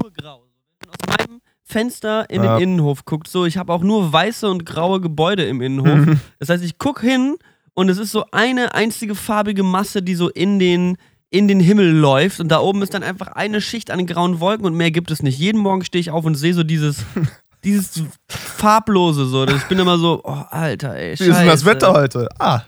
[0.03, 0.42] nur grau.
[0.88, 2.59] Aus meinem Fenster in Ja.
[2.59, 6.07] den Innenhof guckt, so, ich habe auch nur weiße und graue Gebäude im Innenhof.
[6.07, 6.20] Mhm.
[6.40, 7.37] Das heißt, ich gucke hin
[7.75, 10.96] und es ist so eine einzige farbige Masse, die so in den,
[11.33, 14.66] in den Himmel läuft und da oben ist dann einfach eine Schicht an grauen Wolken
[14.66, 15.38] und mehr gibt es nicht.
[15.38, 16.99] Jeden Morgen stehe ich auf und sehe so dieses,
[17.64, 19.47] dieses farblose so.
[19.49, 21.64] Ich bin immer so, oh Alter, ey, Wie ist denn das scheiße.
[21.64, 22.29] Wetter heute?
[22.38, 22.62] Ah,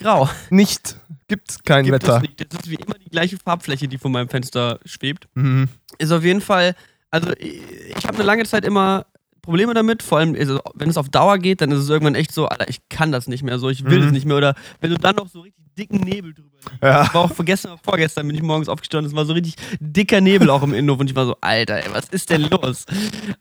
[0.00, 0.28] Grau.
[0.48, 0.96] nicht.
[1.28, 2.16] Gibt's kein Gibt Wetter.
[2.16, 2.40] es nicht.
[2.52, 5.28] Das ist wie immer die gleiche Farbfläche, die vor meinem Fenster schwebt.
[5.34, 5.68] Mhm.
[5.98, 6.74] Ist auf jeden Fall,
[7.10, 7.60] also ich,
[7.98, 9.04] ich habe eine lange Zeit immer
[9.46, 12.32] Probleme damit, vor allem also, wenn es auf Dauer geht, dann ist es irgendwann echt
[12.32, 14.06] so, Alter, ich kann das nicht mehr so, ich will Mhm.
[14.08, 16.82] es nicht mehr oder wenn du dann noch so richtig dicken Nebel drüber liegst.
[16.82, 17.04] Ja.
[17.04, 20.50] Ich war auch vergessen, vorgestern bin ich morgens aufgestanden, es war so richtig dicker Nebel
[20.50, 22.84] auch im Innenhof und ich war so, Alter, ey, was ist denn los?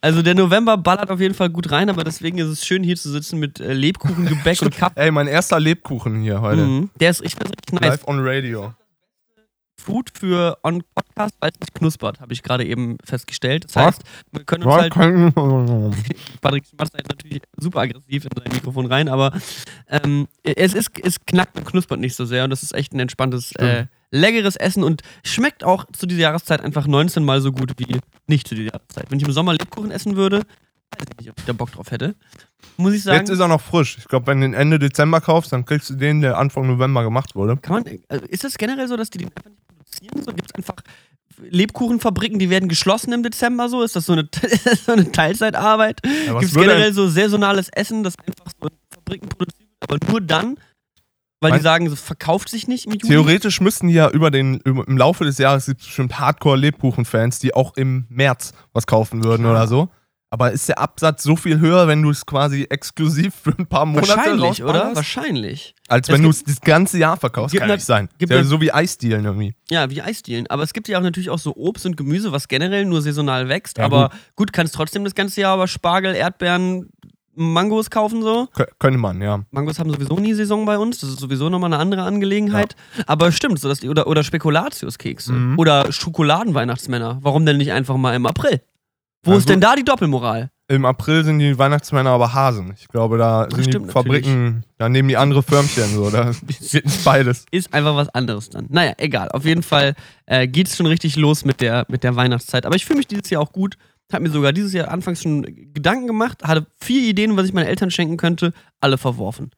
[0.02, 2.96] Also der November ballert auf jeden Fall gut rein, aber deswegen ist es schön hier
[2.98, 5.00] zu sitzen mit äh, Lebkuchen, Gebäck und Kaffee.
[5.00, 6.62] Ey, mein erster Lebkuchen hier heute.
[6.66, 6.90] Mhm.
[7.00, 7.90] Der ist, ich find's richtig nice.
[7.92, 8.74] Live on Radio.
[9.86, 13.66] Food für On Podcast, weil es nicht knuspert, habe ich gerade eben festgestellt.
[13.66, 13.86] Das Was?
[13.86, 14.94] heißt, wir können uns halt.
[16.42, 19.32] Patrick schmatzt halt natürlich super aggressiv in sein Mikrofon rein, aber
[19.90, 23.00] ähm, es ist, es knackt und knuspert nicht so sehr und das ist echt ein
[23.00, 27.74] entspanntes, äh, leckeres Essen und schmeckt auch zu dieser Jahreszeit einfach 19 Mal so gut
[27.78, 29.06] wie nicht zu dieser Jahreszeit.
[29.10, 31.92] Wenn ich im Sommer Lebkuchen essen würde, weiß ich nicht, ob ich da Bock drauf
[31.92, 32.16] hätte.
[32.78, 33.20] Muss ich sagen.
[33.20, 33.98] Jetzt ist er noch frisch.
[34.00, 37.04] Ich glaube, wenn du den Ende Dezember kaufst, dann kriegst du den, der Anfang November
[37.04, 37.58] gemacht wurde.
[37.58, 39.65] Kann man, also ist das generell so, dass die den einfach nicht
[39.96, 40.24] produzieren?
[40.24, 40.76] So gibt es einfach
[41.38, 43.84] Lebkuchenfabriken, die werden geschlossen im Dezember so?
[43.84, 44.28] Ist das so eine,
[44.86, 46.02] so eine Teilzeitarbeit?
[46.26, 50.12] Ja, Gibt es generell so saisonales Essen, das einfach so in Fabriken produziert wird, aber
[50.12, 50.58] nur dann,
[51.42, 53.08] weil die sagen, es verkauft sich nicht im Juli?
[53.08, 57.54] Theoretisch müssten ja über den, über, im Laufe des Jahres gibt es bestimmt Hardcore-Lebkuchen-Fans, die
[57.54, 59.90] auch im März was kaufen würden oder so.
[60.32, 63.86] Aber ist der Absatz so viel höher, wenn du es quasi exklusiv für ein paar
[63.86, 64.96] Monate Wahrscheinlich, oder?
[64.96, 65.76] Wahrscheinlich.
[65.88, 67.56] Als wenn du es das ganze Jahr verkaufst?
[67.56, 68.10] Kann nicht sein.
[68.18, 69.56] gibt ja, so wie Eisdielen irgendwie.
[69.70, 70.48] Ja, wie Eisdielen.
[70.48, 73.48] Aber es gibt ja auch natürlich auch so Obst und Gemüse, was generell nur saisonal
[73.48, 73.78] wächst.
[73.78, 76.90] Ja, aber gut, kannst trotzdem das ganze Jahr aber Spargel, Erdbeeren,
[77.36, 78.48] Mangos kaufen so.
[78.54, 79.44] Kö könnte man, ja.
[79.52, 81.00] Mangos haben sowieso nie Saison bei uns.
[81.00, 82.76] Das ist sowieso nochmal eine andere Angelegenheit.
[83.08, 85.34] Aber stimmt, so dass die, oder, oder Spekulatiuskekse.
[85.34, 85.60] Mhm.
[85.60, 87.20] Oder Schokoladenweihnachtsmänner.
[87.22, 88.62] Warum denn nicht einfach mal im April?
[89.26, 90.50] Wo Ja, ist denn da die Doppelmoral?
[90.68, 92.74] Im April sind die Weihnachtsmänner aber Hasen.
[92.80, 96.10] Ich glaube, da sind stimmt die Fabriken, da nehmen die andere Förmchen so.
[96.10, 96.32] Da
[96.72, 97.46] geht nicht beides.
[97.52, 98.66] Ist einfach was anderes dann.
[98.70, 99.30] Naja, egal.
[99.30, 99.94] Auf jeden Fall
[100.26, 102.66] äh, geht es schon richtig los mit der, mit der Weihnachtszeit.
[102.66, 103.78] Aber ich fühle mich dieses Jahr auch gut.
[104.12, 107.68] Hab mir sogar dieses Jahr anfangs schon Gedanken gemacht, hatte vier Ideen, was ich meinen
[107.68, 109.52] Eltern schenken könnte, alle verworfen.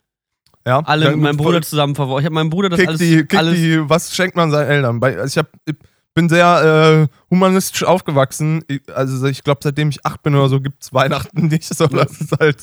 [0.65, 2.21] Ja, Alle mit meinem Bruder zusammen verworfen.
[2.21, 4.67] Ich habe meinem Bruder das Kick alles, die, kick alles die, was schenkt man seinen
[4.69, 5.01] Eltern?
[5.01, 5.75] Also ich, hab, ich
[6.17, 8.63] bin sehr äh, humanistisch aufgewachsen.
[8.95, 11.63] Also ich glaube, seitdem ich acht bin oder so, gibt es Weihnachten nicht.
[11.73, 12.57] So, das ist halt.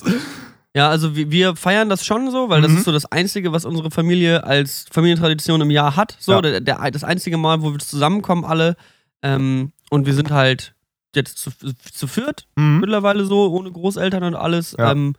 [0.75, 2.77] Ja, also wir, wir feiern das schon so, weil das Mhm.
[2.79, 6.17] ist so das Einzige, was unsere Familie als Familientradition im Jahr hat.
[6.19, 6.41] So, Ja.
[6.41, 8.75] der, der, das einzige Mal, wo wir zusammenkommen alle.
[9.23, 10.75] Ähm, und wir sind halt
[11.15, 11.49] jetzt zu,
[11.93, 12.79] zu viert Mhm.
[12.81, 14.75] mittlerweile so, ohne Großeltern und alles.
[14.77, 14.91] Ja.
[14.91, 15.13] Ähm,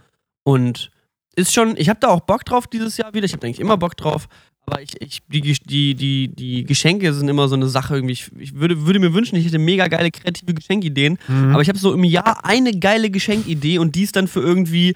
[0.45, 0.91] und
[1.37, 3.25] ist schon, ich habe da auch Bock drauf dieses Jahr wieder.
[3.25, 4.29] Ich habe eigentlich immer Bock drauf.
[4.67, 8.15] Aber ich, ich, die, die, die, die Geschenke sind immer so eine Sache irgendwie.
[8.15, 11.19] Ich, ich würde, würde mir wünschen, ich hätte mega geile kreative Geschenkideen.
[11.29, 11.53] Mhm.
[11.53, 14.95] Aber ich habe so im Jahr eine geile Geschenkidee und die ist dann für irgendwie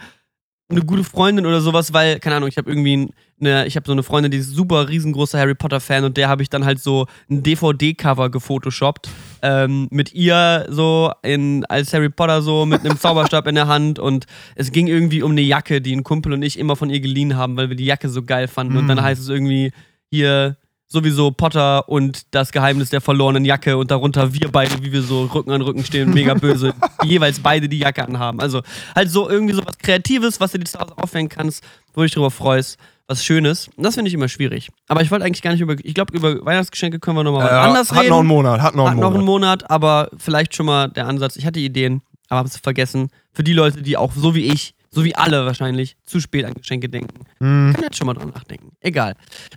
[0.70, 3.92] eine gute Freundin oder sowas, weil, keine Ahnung, ich habe irgendwie eine, ich habe so
[3.92, 7.06] eine Freundin, die ist super riesengroßer Harry Potter-Fan und der habe ich dann halt so
[7.28, 9.08] ein DVD-Cover gefotoshoppt
[9.42, 13.98] ähm, mit ihr so in, als Harry Potter so mit einem Zauberstab in der Hand
[13.98, 17.00] und es ging irgendwie um eine Jacke, die ein Kumpel und ich immer von ihr
[17.00, 19.02] geliehen haben, weil wir die Jacke so geil fanden und dann Mhm.
[19.02, 19.72] heißt es irgendwie
[20.10, 20.56] hier
[20.92, 25.24] sowieso Potter und das Geheimnis der verlorenen Jacke und darunter wir beide, wie wir so
[25.26, 26.74] Rücken an Rücken stehen, mega böse,
[27.04, 28.40] die jeweils beide die Jacke anhaben.
[28.40, 28.62] Also
[28.96, 31.62] halt so irgendwie so was Kreatives, was du dir zu Hause aufhängen kannst,
[31.94, 32.76] wo du dich drüber freust,
[33.10, 33.68] was Schönes.
[33.76, 34.68] Und das finde ich immer schwierig.
[34.88, 37.50] Aber ich wollte eigentlich gar nicht über, ich glaube, über Weihnachtsgeschenke können wir nochmal Äh,
[37.50, 38.10] anders hat reden.
[38.10, 39.60] noch einen Monat, hat noch Hat einen noch einen Monat.
[39.62, 41.36] Monat, aber vielleicht schon mal der Ansatz.
[41.36, 43.08] Ich hatte Ideen, aber habe es vergessen.
[43.32, 46.54] Für die Leute, die auch so wie ich, so wie alle wahrscheinlich, zu spät an
[46.54, 47.24] Geschenke denken.
[47.40, 47.72] Mhm.
[47.74, 48.72] Kann jetzt schon mal dran nachdenken.
[48.80, 49.14] Egal.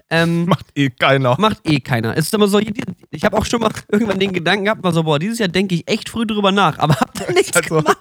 [0.10, 1.36] Ähm, Macht eh keiner.
[1.40, 2.18] Macht eh keiner.
[2.18, 5.04] Es ist immer so, ich habe auch schon mal irgendwann den Gedanken gehabt, mal so,
[5.04, 7.98] boah, dieses Jahr denke ich echt früh drüber nach, aber hab dann nichts Also, gemacht.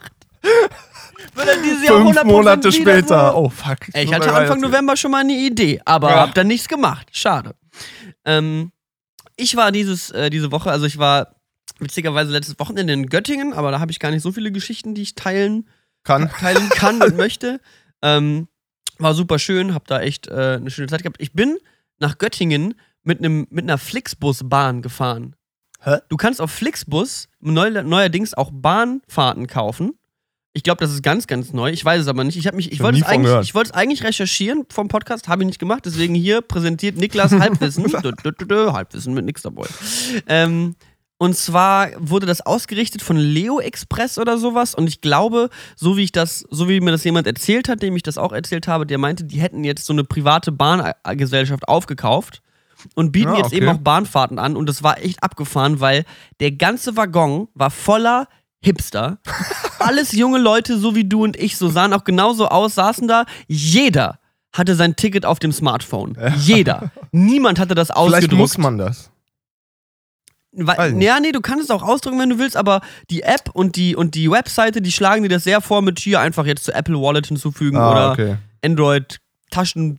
[1.34, 3.36] Wird dann dieses Jahr Fünf 100% Monate später.
[3.36, 3.78] Oh fuck.
[3.92, 6.16] Ey, ich hatte Anfang November schon mal eine Idee, aber Ja.
[6.22, 7.08] hab dann nichts gemacht.
[7.12, 7.54] Schade.
[8.24, 8.72] Ähm,
[9.36, 11.36] ich war dieses, äh, diese Woche, also ich war
[11.78, 15.02] witzigerweise letztes Wochenende in Göttingen, aber da habe ich gar nicht so viele Geschichten, die
[15.02, 15.68] ich teilen
[16.04, 16.30] Kann.
[16.40, 17.60] teilen kann und möchte.
[18.02, 18.48] Ähm,
[18.98, 21.16] War super schön, hab da echt äh, eine schöne Zeit gehabt.
[21.20, 21.58] Ich bin
[21.98, 25.34] nach Göttingen mit, einem mit einer Flixbus-Bahn gefahren.
[25.80, 25.98] Hä?
[26.08, 29.94] Du kannst auf Flixbus neu, neuerdings auch Bahnfahrten kaufen.
[30.54, 31.70] Ich glaube, das ist ganz, ganz neu.
[31.70, 32.36] Ich weiß es aber nicht.
[32.36, 33.44] Ich, mich, ich Noch wollte es eigentlich, gehört.
[33.44, 35.84] ich wollte es eigentlich recherchieren vom Podcast, habe ich nicht gemacht.
[35.86, 37.84] Deswegen hier präsentiert Niklas Halbwissen.
[37.84, 39.66] Dö, dö, dö, Halbwissen mit nix dabei.
[40.26, 40.74] Ähm,
[41.16, 44.74] und zwar wurde das ausgerichtet von Leo Express oder sowas.
[44.74, 47.96] Und ich glaube, so wie ich das, so wie mir das jemand erzählt hat, dem
[47.96, 52.42] ich das auch erzählt habe, der meinte, die hätten jetzt so eine private Bahngesellschaft aufgekauft
[52.94, 53.56] und bieten Ah, jetzt okay.
[53.58, 54.56] eben auch Bahnfahrten an.
[54.56, 56.04] Und das war echt abgefahren, weil
[56.40, 58.26] der ganze Waggon war voller
[58.62, 59.18] Hipster.
[59.78, 63.24] Alles junge Leute, so wie du und ich, so sahen auch genauso aus, saßen da.
[63.48, 64.18] Jeder
[64.52, 66.16] hatte sein Ticket auf dem Smartphone.
[66.38, 66.90] Jeder.
[67.10, 68.38] Niemand hatte das Vielleicht ausgedruckt.
[68.38, 69.10] muss man das.
[70.54, 73.74] Weil, ja, nee, du kannst es auch ausdrücken, wenn du willst, aber die App und
[73.76, 76.74] die, und die Webseite, die schlagen dir das sehr vor, mit hier einfach jetzt zur
[76.74, 78.36] Apple Wallet hinzufügen Ah, oder okay.
[78.62, 79.18] Android
[79.50, 79.98] Taschen,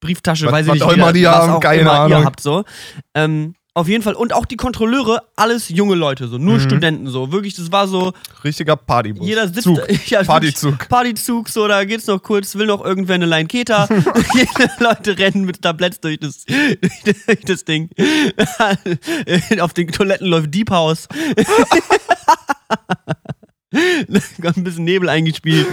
[0.00, 2.08] Brieftasche, Was- weiß ich was nicht, auch wie immer das- die was haben, auch immer
[2.08, 2.64] ihr habt so.
[3.14, 4.14] Ähm, auf jeden Fall.
[4.14, 6.60] Und auch die Kontrolleure, alles junge Leute, so nur Mhm.
[6.60, 7.32] Studenten, so.
[7.32, 8.12] Wirklich, das war so,
[8.44, 9.26] Richtiger Partybus.
[9.26, 9.62] jeder sitzt.
[9.62, 9.80] Zug.
[10.06, 10.88] Ja, Partyzug.
[10.88, 13.88] Partyzug, so, da geht's noch kurz, will noch irgendwer eine Line Keta.
[14.34, 17.90] Jede Leute rennen mit Tabletts durch das, durch das Ding.
[19.60, 21.08] Auf den Toiletten läuft Deep House.
[23.72, 25.66] ein bisschen Nebel eingespielt.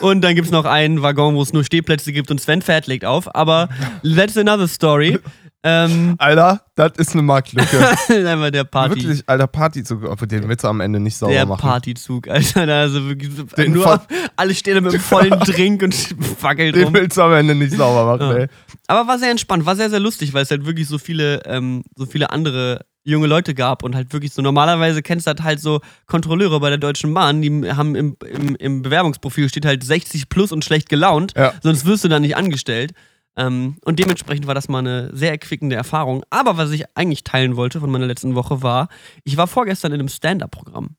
[0.00, 3.04] Und dann gibt's noch einen Waggon, wo es nur Stehplätze gibt und Sven Fett legt
[3.04, 3.34] auf.
[3.34, 3.68] Aber
[4.02, 5.18] that's another story.
[5.64, 7.78] Ähm, Alter, das ist eine Marktlücke.
[8.08, 8.96] einmal der Party.
[8.96, 10.04] Wirklich, alter Partyzug.
[10.10, 11.60] Aber den willst du am Ende nicht sauber Der machen.
[11.60, 14.02] Partyzug, Alter, da also Den nur
[14.36, 15.94] alle stehen da mit einem vollen Drink und
[16.38, 16.94] fackelt Den rum.
[16.94, 18.36] willst du am Ende nicht sauber machen, Ja.
[18.42, 18.46] ey.
[18.88, 21.84] Aber war sehr entspannt, war sehr, sehr lustig, weil es halt wirklich so viele, ähm,
[21.94, 25.60] so viele andere junge Leute gab und halt wirklich so normalerweise kennst du halt, halt
[25.60, 30.28] so Kontrolleure bei der Deutschen Bahn, die haben im, im, im Bewerbungsprofil steht halt 60
[30.28, 31.52] plus und schlecht gelaunt, Ja.
[31.62, 32.92] sonst wirst du da nicht angestellt.
[33.36, 36.24] Ähm, und dementsprechend war das mal eine sehr erquickende Erfahrung.
[36.30, 38.88] Aber was ich eigentlich teilen wollte von meiner letzten Woche war,
[39.24, 40.96] ich war vorgestern in einem Stand-Up-Programm.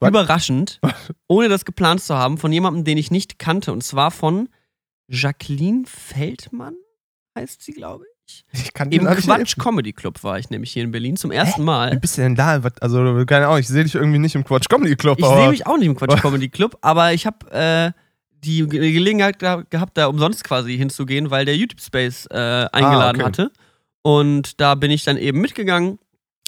[0.00, 0.80] Überraschend,
[1.28, 3.72] ohne das geplant zu haben, von jemandem, den ich nicht kannte.
[3.72, 4.48] Und zwar von
[5.08, 6.76] Jacqueline Feldmann,
[7.36, 8.44] heißt sie, glaube ich.
[8.52, 11.66] Ich kann Im Quatsch Comedy Club war ich nämlich hier in Berlin zum ersten Wie
[11.66, 11.96] Mal.
[11.98, 12.60] bist du denn da?
[12.80, 15.66] Also, keine Ahnung, ich sehe dich irgendwie nicht im Quatsch Comedy Club, Ich sehe mich
[15.66, 17.92] auch nicht im Quatsch Comedy Club, aber ich habe äh,
[18.46, 23.16] die Ge- Gelegenheit geha- gehabt, da umsonst quasi hinzugehen, weil der YouTube Space äh, eingeladen
[23.20, 23.24] okay.
[23.26, 23.52] hatte.
[24.02, 25.98] Und da bin ich dann eben mitgegangen.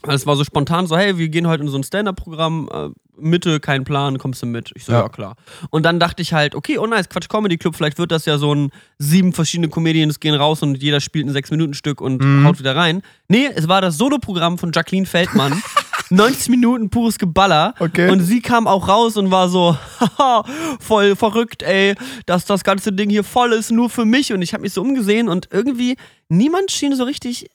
[0.06, 2.88] Es war so spontan so, hey, wir gehen heute in so ein Stand-Up-Programm, äh,
[3.20, 4.70] Mitte, kein Plan, kommst du mit?
[4.76, 5.00] Ich so, ja.
[5.00, 5.08] Ja.
[5.08, 5.34] klar.
[5.70, 8.38] Und dann dachte ich halt, okay, oh nice, Quatsch Comedy Club, vielleicht wird das ja
[8.38, 12.46] so ein sieben verschiedene Comedians gehen raus und jeder spielt ein Sechs-Minuten-Stück und Mhm.
[12.46, 13.02] haut wieder rein.
[13.26, 15.60] Nee, es war das Solo-Programm von Jacqueline Feldmann.
[16.10, 17.74] 90 Minuten pures Geballer.
[17.78, 18.10] Okay.
[18.10, 20.44] Und sie kam auch raus und war so, haha,
[20.80, 21.94] voll verrückt, ey,
[22.26, 24.32] dass das ganze Ding hier voll ist, nur für mich.
[24.32, 25.96] Und ich habe mich so umgesehen und irgendwie
[26.28, 27.48] niemand schien so richtig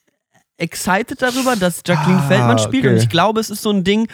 [0.58, 2.86] excited darüber, dass Jacqueline Ah, Feldmann spielt.
[2.86, 2.94] okay.
[2.96, 4.08] Und ich glaube, es ist so ein Ding,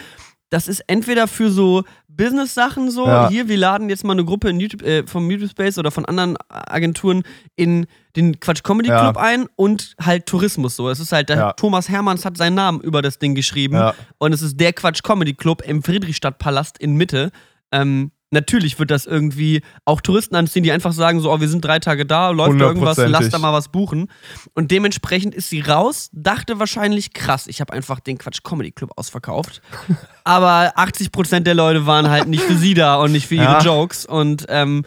[0.48, 1.84] das ist entweder für so
[2.16, 3.28] Business-Sachen so, Ja.
[3.28, 6.04] hier, wir laden jetzt mal eine Gruppe in YouTube, äh, vom YouTube Space oder von
[6.04, 7.22] anderen Agenturen
[7.56, 9.00] in den Quatsch Comedy Ja.
[9.00, 10.88] Club ein und halt Tourismus so.
[10.88, 11.52] Es ist halt, der Ja.
[11.52, 13.94] Thomas Hermanns hat seinen Namen über das Ding geschrieben Ja.
[14.18, 17.30] und es ist der Quatsch Comedy Club im Friedrichstadtpalast in Mitte.
[17.72, 21.64] Ähm, natürlich wird das irgendwie auch Touristen anziehen, die einfach sagen so, oh, wir sind
[21.64, 24.08] drei Tage da, läuft da irgendwas, lass da mal was buchen.
[24.54, 28.92] Und dementsprechend ist sie raus, dachte wahrscheinlich, krass, ich habe einfach den Quatsch Comedy Club
[28.96, 29.60] ausverkauft.
[30.24, 33.60] Aber 80% der Leute waren halt nicht für sie da und nicht für ihre Ja.
[33.60, 34.84] Jokes und ähm,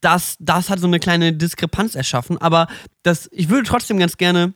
[0.00, 2.38] das, das hat so eine kleine Diskrepanz erschaffen.
[2.38, 2.66] Aber
[3.02, 4.54] das, ich würde trotzdem ganz gerne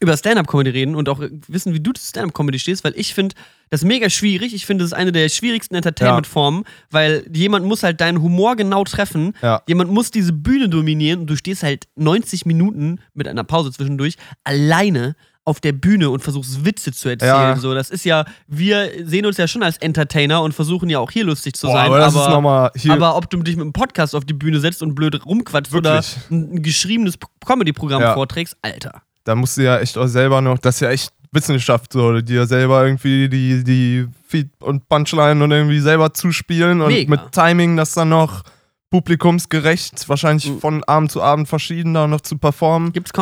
[0.00, 3.34] über Stand-Up-Comedy reden und auch wissen, wie du zu Stand-Up-Comedy stehst, weil ich finde
[3.68, 4.54] das mega schwierig.
[4.54, 8.84] Ich finde, das ist eine der schwierigsten Entertainment-Formen, weil jemand muss halt deinen Humor genau
[8.84, 9.34] treffen.
[9.42, 9.62] Ja.
[9.66, 14.14] Jemand muss diese Bühne dominieren und du stehst halt 90 Minuten mit einer Pause zwischendurch
[14.44, 17.30] alleine auf der Bühne und versuchst Witze zu erzählen.
[17.32, 17.56] Ja.
[17.56, 21.10] So, das ist ja, wir sehen uns ja schon als Entertainer und versuchen ja auch
[21.10, 21.86] hier lustig zu Boah, sein.
[21.86, 22.92] aber aber ist nochmal hier.
[22.92, 25.90] aber ob du dich mit einem Podcast auf die Bühne setzt und blöd rumquatschst Wirklich.
[25.92, 28.14] oder ein, geschriebenes Comedy-Programm Ja.
[28.14, 29.02] vorträgst, Alter.
[29.24, 32.46] Da musst du ja echt auch selber noch, das ist ja echt Wissenschaft, so, dir
[32.46, 37.10] selber irgendwie die, die Feed und Punchline und irgendwie selber zuspielen und Mega.
[37.10, 38.42] mit Timing das dann noch
[38.90, 40.60] publikumsgerecht, wahrscheinlich Mhm.
[40.60, 42.92] von Abend zu Abend verschieden da noch zu performen.
[42.92, 43.12] Gibt's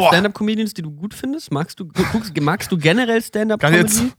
[0.00, 0.08] Boah.
[0.08, 1.50] Stand-Up-Comedians, die du gut findest?
[1.50, 4.12] Magst du, guckst, magst du generell Stand-Up-Comedy?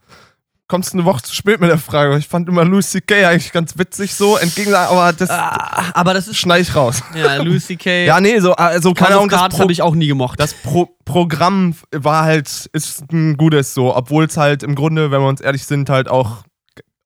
[0.69, 2.17] Kommst du eine Woche zu spät mit der Frage.
[2.17, 3.25] Ich fand immer Louis C.K.
[3.25, 7.03] eigentlich ganz witzig so, entgegen, aber das Ah, aber das ist, schneide ich raus.
[7.15, 8.05] ja, Louis C.K.
[8.05, 10.39] Ja, nee, so, also keine Ahnung, das, habe ich auch nie gemocht.
[10.39, 15.21] das Pro Programm war halt, ist ein gutes so, obwohl es halt im Grunde, wenn
[15.21, 16.43] wir uns ehrlich sind, halt auch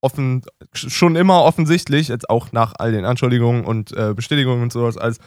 [0.01, 0.41] offen,
[0.73, 5.19] schon immer offensichtlich, jetzt auch nach all den Anschuldigungen und äh, Bestätigungen und sowas, als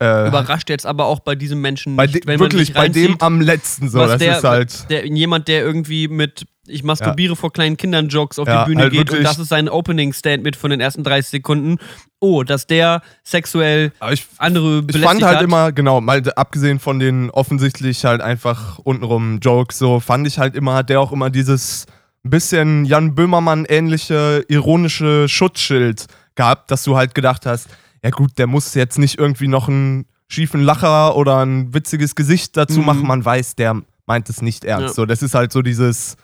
[0.00, 2.74] äh, Überrascht jetzt aber auch bei diesem Menschen bei nicht, de- wenn man wirklich sich
[2.74, 3.98] bei dem am letzten so.
[3.98, 4.88] Das der, ist halt.
[4.90, 8.82] der, jemand, der irgendwie mit ich masturbiere vor kleinen Kindern Jokes auf Ja, die Bühne
[8.84, 11.78] halt geht und das ist sein Opening Statement von den ersten 30 Sekunden.
[12.20, 15.44] Oh, dass der sexuell ich, andere ich belästigt fand halt hat.
[15.44, 20.54] immer, genau, mal abgesehen von den offensichtlich halt einfach untenrum Jokes, so fand ich halt
[20.54, 21.86] immer, hat der auch immer dieses
[22.22, 27.68] bisschen Jan Böhmermann-ähnliche ironische Schutzschild gehabt, dass du halt gedacht hast,
[28.02, 32.56] ja gut, der muss jetzt nicht irgendwie noch einen schiefen Lacher oder ein witziges Gesicht
[32.56, 32.86] dazu Mhm.
[32.86, 34.88] machen, man weiß, der meint es nicht ernst.
[34.88, 34.94] Ja.
[34.94, 36.16] So, das ist halt so dieses,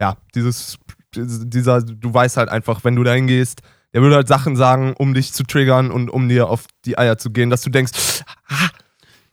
[0.00, 0.78] ja, dieses,
[1.14, 5.14] dieser, du weißt halt einfach, wenn du da hingehst, der würde halt Sachen sagen, um
[5.14, 7.92] dich zu triggern und um dir auf die Eier zu gehen, dass du denkst,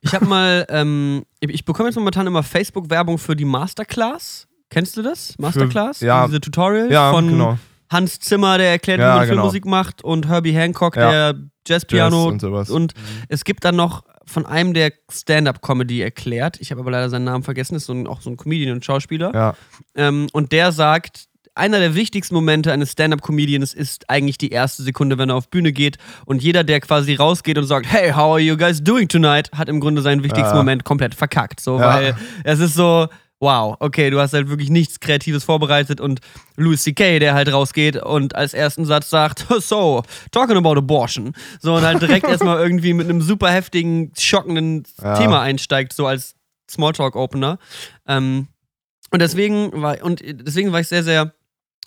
[0.01, 4.47] Ich habe mal, ähm, ich bekomme jetzt momentan immer Facebook-Werbung für die Masterclass.
[4.69, 5.36] Kennst du das?
[5.39, 5.99] Masterclass?
[6.01, 6.28] ja.
[6.28, 7.58] Diese Tutorials ja, von genau.
[7.89, 9.34] Hans Zimmer, der erklärt, Ja, wie man genau.
[9.41, 11.10] Filmmusik macht, und Herbie Hancock, Ja.
[11.10, 11.36] der
[11.67, 12.69] Jazzpiano Jazz und sowas.
[12.69, 12.93] Und
[13.30, 16.57] es gibt dann noch von einem, der Stand-up-Comedy erklärt.
[16.59, 17.75] Ich habe aber leider seinen Namen vergessen.
[17.75, 19.31] Ist so ein, auch so ein Comedian und Schauspieler.
[19.33, 19.55] Ja,
[19.95, 21.25] Ähm, und der sagt,
[21.57, 25.71] einer der wichtigsten Momente eines Stand-up-Comedians ist eigentlich die erste Sekunde, wenn er auf Bühne
[25.71, 25.97] geht.
[26.25, 29.69] Und jeder, der quasi rausgeht und sagt, hey, how are you guys doing tonight, hat
[29.69, 30.55] im Grunde seinen wichtigsten Ja.
[30.57, 31.59] Moment komplett verkackt.
[31.61, 31.93] So, Ja.
[31.95, 33.07] weil es ist so.
[33.41, 36.21] Wow, okay, du hast halt wirklich nichts Kreatives vorbereitet und
[36.56, 41.34] Louis C.K., der halt rausgeht und als ersten Satz sagt, so, talking about abortion.
[41.60, 45.17] So, und halt direkt erstmal irgendwie mit einem super heftigen, schockenden Ja.
[45.17, 46.36] Thema einsteigt, so als
[46.71, 47.60] Smalltalk-Opener.
[48.08, 48.48] Ähm,
[49.12, 51.34] und deswegen war, und deswegen war ich sehr, sehr,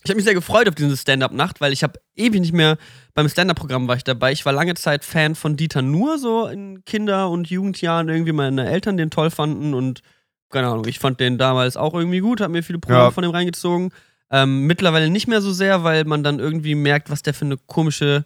[0.04, 2.76] ich habe mich sehr gefreut auf diese Stand-Up-Nacht, weil ich habe ewig nicht mehr,
[3.14, 4.32] beim Stand-Up-Programm war ich dabei.
[4.32, 8.68] Ich war lange Zeit Fan von Dieter Nuhr, so in Kinder- und Jugendjahren, irgendwie meine
[8.68, 10.02] Eltern den toll fanden und
[10.50, 13.10] keine Ahnung, ich fand den damals auch irgendwie gut, habe mir viele Programme Ja.
[13.10, 13.90] von dem reingezogen.
[14.30, 17.56] Ähm, mittlerweile nicht mehr so sehr, weil man dann irgendwie merkt, was der für eine
[17.56, 18.24] komische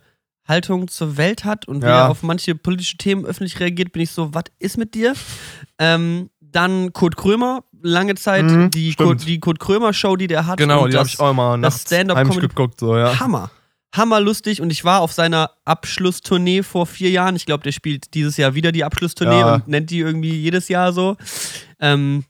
[0.49, 2.07] Haltung zur Welt hat und wie Ja.
[2.07, 5.15] er auf manche politische Themen öffentlich reagiert, bin ich so, was ist mit dir?
[5.79, 8.95] Ähm, dann Kurt Krömer, lange Zeit Mhm, die.
[8.95, 10.59] Kurt, die Kurt Krömer Show, die der hat.
[10.59, 13.19] genau, die habe das- ich auch immer das nachts Stand-up-Comedy- heimlich geguckt, so, ja.
[13.21, 13.51] Hammer.
[13.95, 17.37] Hammerlustig und ich war auf seiner Abschlusstournee vor vier Jahren.
[17.37, 19.55] Ich glaube, der spielt dieses Jahr wieder die Abschlusstournee Ja.
[19.57, 21.17] und nennt die irgendwie jedes Jahr so.
[21.81, 22.25] Ähm,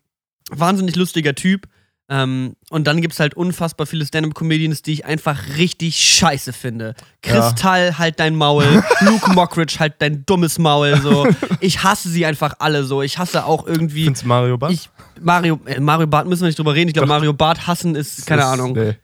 [0.50, 1.68] wahnsinnig lustiger Typ.
[2.08, 6.94] Ähm, und dann gibt es halt unfassbar viele Stand-Up-Comedians, die ich einfach richtig scheiße finde.
[7.22, 8.82] Kristall, halt dein Maul.
[9.00, 11.00] Luke Mockridge, halt dein dummes Maul.
[11.00, 11.26] So.
[11.60, 13.00] Ich hasse sie einfach alle so.
[13.02, 14.04] Ich hasse auch irgendwie.
[14.04, 14.72] Findest Mario Bart?
[14.72, 16.88] Ich, Mario, äh, Mario Bart müssen wir nicht drüber reden.
[16.88, 17.08] Ich glaube.
[17.08, 18.96] Mario Bart hassen ist, keine Das Ahnung, Nee.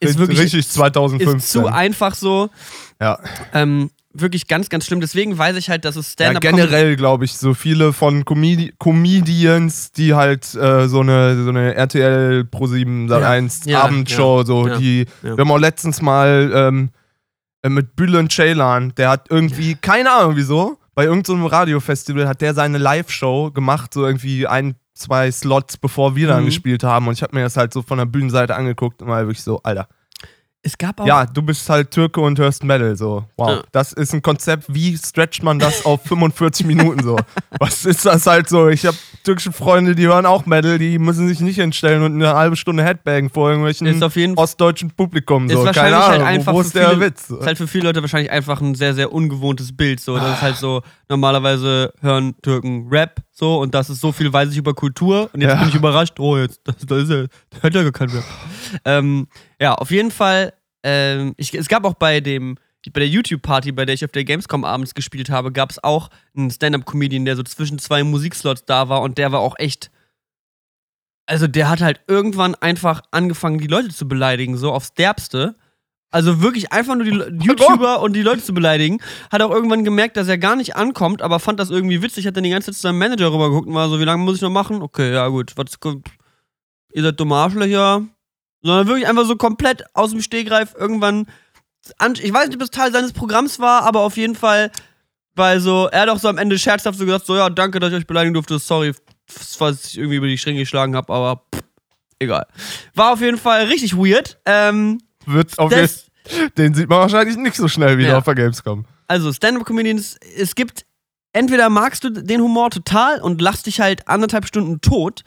[0.00, 1.36] Ist wirklich richtig 2015.
[1.36, 2.50] ist zu einfach so.
[3.00, 3.18] ja.
[3.52, 5.00] Ähm, wirklich ganz, ganz schlimm.
[5.00, 8.72] Deswegen weiß ich halt, dass es ja, Stand-up generell glaube ich, so viele von Comedi
[8.78, 14.38] Comedians, die halt äh, so eine, so eine RTL Pro 7 Sat 1 Ja, Abendshow,
[14.38, 15.36] ja, so ja, die, ja.
[15.36, 16.90] wir haben auch letztens mal ähm,
[17.62, 22.54] äh, mit Bülent Ceylan, der hat irgendwie, keine Ahnung wieso, bei irgendeinem Radiofestival hat der
[22.54, 26.46] seine Live-Show gemacht, so irgendwie ein, zwei Slots, bevor wir dann Mhm.
[26.46, 29.20] gespielt haben und ich habe mir das halt so von der Bühnenseite angeguckt und war
[29.22, 29.88] wirklich so, Alter.
[30.62, 31.06] Es gab auch.
[31.06, 33.24] Ja, du bist halt Türke und hörst Metal, so.
[33.38, 33.48] Wow.
[33.50, 33.62] Ja.
[33.72, 37.16] Das ist ein Konzept, wie stretcht man das auf 45 Minuten so?
[37.58, 38.68] Was ist das halt so?
[38.68, 42.34] Ich habe türkische Freunde, die hören auch Metal, die müssen sich nicht hinstellen und eine
[42.34, 44.44] halbe Stunde Headbangen vor irgendwelchen Ist auf jeden Fall.
[44.44, 45.46] ostdeutschen Publikum.
[45.46, 45.64] Ist So.
[45.64, 47.30] wahrscheinlich Keine halt Ahnung, einfach wo ist der viele- Witz?
[47.30, 50.00] Ist halt für viele Leute wahrscheinlich einfach ein sehr, sehr ungewohntes Bild.
[50.00, 50.18] So.
[50.18, 54.52] Das ist halt so, normalerweise hören Türken Rap so und das ist so viel, weiß
[54.52, 55.28] ich über Kultur.
[55.32, 55.58] Und jetzt Ja.
[55.58, 58.22] bin ich überrascht, oh, jetzt, das, das ist ja, der hat ja gar keinen.
[58.84, 59.26] Ähm,
[59.60, 60.52] ja, auf jeden Fall,
[60.84, 62.56] ähm, ich, es gab auch bei dem,
[62.92, 66.08] bei der YouTube-Party, bei der ich auf der Gamescom abends gespielt habe, gab es auch
[66.36, 69.90] einen Stand-Up-Comedian, der so zwischen zwei Musikslots da war und der war auch echt.
[71.26, 75.54] Also der hat halt irgendwann einfach angefangen, die Leute zu beleidigen, so aufs Derbste.
[76.12, 77.10] Also wirklich einfach nur die
[77.46, 79.00] YouTuber und die Leute zu beleidigen.
[79.30, 82.26] Hat auch irgendwann gemerkt, dass er gar nicht ankommt, aber fand das irgendwie witzig.
[82.26, 84.36] Hat dann die ganze Zeit zu seinem Manager rübergeguckt und war so, wie lange muss
[84.36, 84.82] ich noch machen?
[84.82, 85.52] Okay, ja gut.
[85.56, 85.78] Was,
[86.92, 88.02] ihr seid dumme Arschlöcher.
[88.62, 91.26] Sondern wirklich einfach so komplett aus dem Stegreif irgendwann.
[91.98, 94.70] an- Ich weiß nicht, ob das Teil seines Programms war, aber auf jeden Fall,
[95.34, 97.90] weil so, er hat auch so am Ende scherzhaft so gesagt, so, ja, danke, dass
[97.92, 98.92] ich euch beleidigen durfte, sorry,
[99.26, 101.62] falls ich irgendwie über die Stränge geschlagen habe, aber pff,
[102.18, 102.46] egal.
[102.94, 104.38] War auf jeden Fall richtig weird.
[104.44, 106.06] Ähm, Wird's auf das,
[106.56, 108.18] den sieht man wahrscheinlich nicht so schnell wieder Ja.
[108.18, 108.84] auf der Gamescom.
[109.08, 110.86] also Stand-Up-Comedians, es gibt,
[111.32, 115.22] entweder magst du den Humor total und lachst dich halt anderthalb Stunden tot,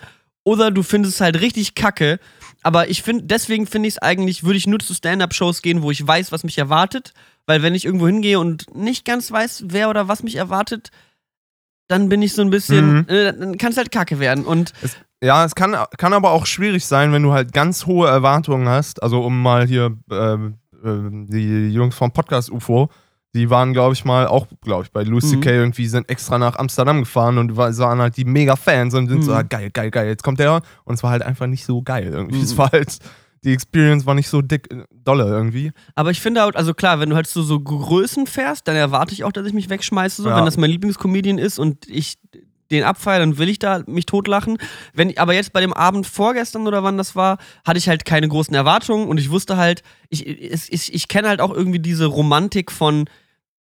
[0.46, 2.20] oder du findest es halt richtig kacke.
[2.64, 5.92] Aber ich finde, deswegen finde ich es eigentlich, würde ich nur zu Stand-Up-Shows gehen, wo
[5.92, 7.14] ich weiß, was mich erwartet.
[7.46, 10.92] Weil wenn ich irgendwo hingehe und nicht ganz weiß, wer oder was mich erwartet,
[11.88, 13.06] dann bin ich so ein bisschen, Mhm.
[13.10, 14.46] äh, dann kann es halt kacke werden.
[14.46, 14.72] Und
[15.24, 19.02] Ja, es kann, kann aber auch schwierig sein, wenn du halt ganz hohe Erwartungen hast.
[19.02, 20.58] Also um mal hier ähm,
[21.30, 22.90] die Jungs vom Podcast UFO,
[23.34, 25.42] die waren, glaube ich, mal auch, glaube ich, bei Lucy Mhm.
[25.42, 29.08] K irgendwie, sind extra nach Amsterdam gefahren und war- waren halt die mega Fans und
[29.08, 29.38] sind so, Mhm.
[29.38, 30.62] ah, geil, geil, geil, jetzt kommt der.
[30.84, 32.38] Und es war halt einfach nicht so geil irgendwie.
[32.38, 32.44] Mhm.
[32.44, 33.00] Es war halt,
[33.44, 35.72] die Experience war nicht so dick, äh, dolle irgendwie.
[35.96, 39.14] Aber ich finde halt, also klar, wenn du halt so, so Größen fährst, dann erwarte
[39.14, 40.38] ich auch, dass ich mich wegschmeiße, so, Ja.
[40.38, 42.18] wenn das mein Lieblingscomedian ist und ich
[42.72, 44.58] den abfeiere, dann will ich da mich totlachen.
[44.94, 48.28] Wenn, aber jetzt bei dem Abend vorgestern oder wann das war, hatte ich halt keine
[48.28, 52.06] großen Erwartungen und ich wusste halt, ich, ich, ich, ich kenne halt auch irgendwie diese
[52.06, 53.08] Romantik von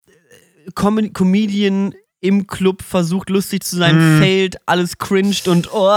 [0.07, 4.21] äh, Com Comedian im Club versucht lustig zu sein, Mhm.
[4.21, 5.91] failt, alles cringed und oh.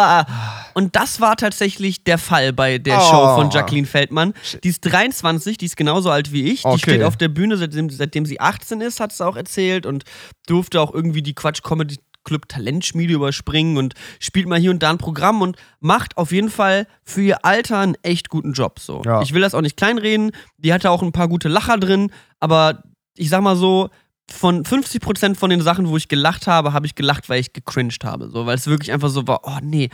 [0.74, 3.02] Und das war tatsächlich der Fall bei der Oh.
[3.02, 4.34] Show von Jacqueline Feldmann.
[4.64, 6.62] Die ist 23, die ist genauso alt wie ich.
[6.62, 6.78] Die Okay.
[6.80, 10.06] steht auf der Bühne, seitdem, seitdem sie 18 ist, hat sie auch erzählt und
[10.48, 14.90] durfte auch irgendwie die Quatsch Comedy Club Talentschmiede überspringen und spielt mal hier und da
[14.90, 18.80] ein Programm und macht auf jeden Fall für ihr Alter einen echt guten Job.
[18.80, 19.02] So.
[19.06, 19.22] Ja.
[19.22, 20.32] Ich will das auch nicht kleinreden.
[20.58, 22.84] Die hatte auch ein paar gute Lacher drin, aber
[23.16, 23.90] ich sag mal so,
[24.30, 28.04] von 50% von den Sachen, wo ich gelacht habe, habe ich gelacht, weil ich gecringed
[28.04, 28.30] habe.
[28.30, 29.90] So, weil es wirklich einfach so war, oh nee.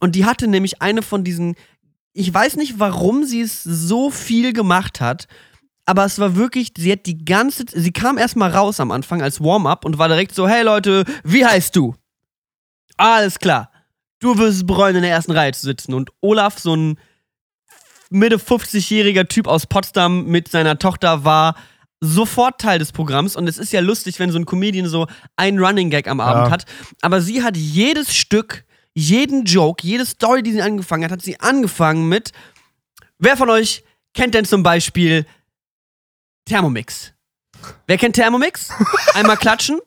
[0.00, 1.54] Und die hatte nämlich eine von diesen,
[2.12, 5.26] ich weiß nicht, warum sie es so viel gemacht hat,
[5.86, 9.40] aber es war wirklich, sie hat die ganze, sie kam erstmal raus am Anfang als
[9.40, 11.94] Warm-up und war direkt so, hey Leute, wie heißt du?
[12.96, 13.70] Alles klar.
[14.20, 15.92] Du wirst es bereuen, in der ersten Reihe zu sitzen.
[15.92, 16.98] Und Olaf, so ein
[18.10, 21.56] Mitte 50-jähriger Typ aus Potsdam mit seiner Tochter, war
[22.00, 23.36] sofort Teil des Programms.
[23.36, 25.06] Und es ist ja lustig, wenn so ein Comedian so
[25.36, 26.50] einen Running Gag am Abend Ja.
[26.52, 26.64] hat.
[27.02, 28.64] Aber sie hat jedes Stück,
[28.94, 32.32] jeden Joke, jede Story, die sie angefangen hat, hat sie angefangen mit,
[33.18, 33.82] wer von euch
[34.14, 35.26] kennt denn zum Beispiel
[36.46, 37.12] Thermomix?
[37.86, 38.68] Wer kennt Thermomix?
[39.14, 39.80] Einmal klatschen.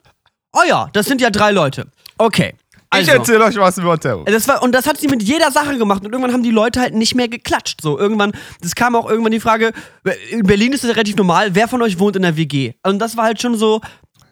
[0.53, 1.87] Oh ja, das sind ja drei Leute.
[2.17, 2.55] Okay.
[2.89, 4.23] Also, ich erzähle euch was über Terror.
[4.25, 6.05] das war, und das hat sie mit jeder Sache gemacht.
[6.05, 7.81] Und irgendwann haben die Leute halt nicht mehr geklatscht.
[7.81, 8.31] So, irgendwann,
[8.61, 9.73] das kam auch irgendwann die Frage,
[10.29, 12.73] in Berlin ist es relativ normal, wer von euch wohnt in der WG?
[12.83, 13.81] Und das war halt schon so,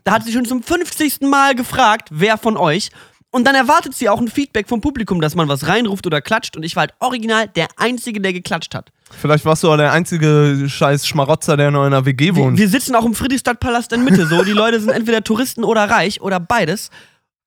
[0.05, 1.21] da hat sie schon zum 50.
[1.21, 2.91] Mal gefragt, wer von euch.
[3.35, 6.55] Und dann erwartet sie auch ein Feedback vom Publikum, dass man was reinruft oder klatscht.
[6.55, 8.93] Und ich war halt original der Einzige, der geklatscht hat.
[9.11, 12.57] Vielleicht warst du auch der einzige scheiß Schmarotzer, der noch in einer WG Wir, wohnt.
[12.57, 14.25] wir sitzen auch im Friedrichstadtpalast in Mitte.
[14.25, 16.91] So, die Leute sind entweder Touristen oder reich oder beides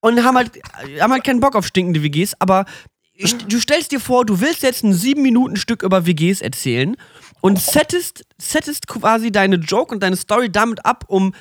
[0.00, 0.50] und haben halt,
[1.00, 2.34] haben halt keinen Bock auf stinkende WGs.
[2.38, 2.66] Aber
[3.14, 6.96] ich, du stellst dir vor, du willst jetzt ein sieben Minuten Stück über WGs erzählen
[7.40, 11.32] und settest, settest quasi deine Joke und deine Story damit ab, um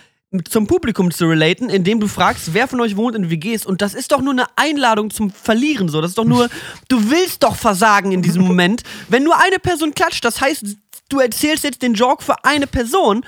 [0.49, 3.93] zum Publikum zu relaten, indem du fragst, wer von euch wohnt in WGs und das
[3.93, 6.01] ist doch nur eine Einladung zum Verlieren so.
[6.01, 6.49] Das ist doch nur,
[6.89, 8.83] du willst doch versagen in diesem Moment.
[9.07, 10.65] Wenn nur eine Person klatscht, das heißt,
[11.09, 13.25] du erzählst jetzt den Joke für eine Person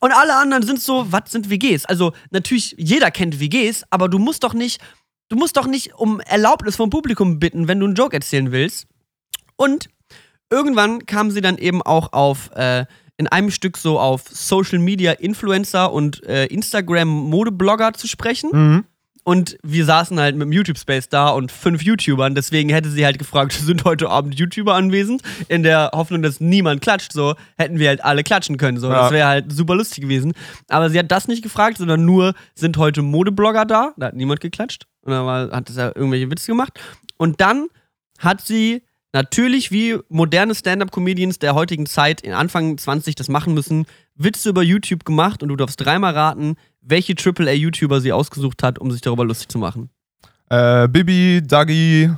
[0.00, 1.84] und alle anderen sind so, was sind WGs?
[1.84, 4.80] Also natürlich, jeder kennt WGs, aber du musst doch nicht,
[5.28, 8.88] du musst doch nicht um Erlaubnis vom Publikum bitten, wenn du einen Joke erzählen willst.
[9.54, 9.88] Und
[10.50, 12.86] irgendwann kam sie dann eben auch auf, äh,
[13.20, 18.50] in einem Stück so auf Social Media Influencer und äh, Instagram Modeblogger zu sprechen.
[18.50, 18.84] Mhm.
[19.24, 22.34] Und wir saßen halt mit dem YouTube-Space da und fünf YouTubern.
[22.34, 25.20] Deswegen hätte sie halt gefragt, sind heute Abend YouTuber anwesend?
[25.48, 27.12] In der Hoffnung, dass niemand klatscht.
[27.12, 28.78] So hätten wir halt alle klatschen können.
[28.78, 28.88] So.
[28.88, 29.02] Ja.
[29.02, 30.32] Das wäre halt super lustig gewesen.
[30.68, 33.92] Aber sie hat das nicht gefragt, sondern nur, sind heute Modeblogger da?
[33.98, 34.86] Da hat niemand geklatscht.
[35.02, 36.80] Und dann war, hat sie irgendwelche Witze gemacht.
[37.18, 37.68] Und dann
[38.18, 43.86] hat sie natürlich wie moderne Stand-Up-Comedians der heutigen Zeit in Anfang 20 das machen müssen,
[44.14, 48.90] Witze über YouTube gemacht und du darfst dreimal raten, welche AAA-YouTuber sie ausgesucht hat, um
[48.90, 49.90] sich darüber lustig zu machen.
[50.48, 52.10] Äh, Bibi, Dagi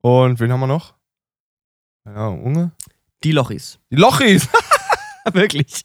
[0.00, 0.94] und wen haben wir noch?
[2.04, 2.72] Ja, Unge.
[3.24, 3.78] Die Lochis.
[3.90, 4.48] Die Lochis.
[5.34, 5.82] Wirklich.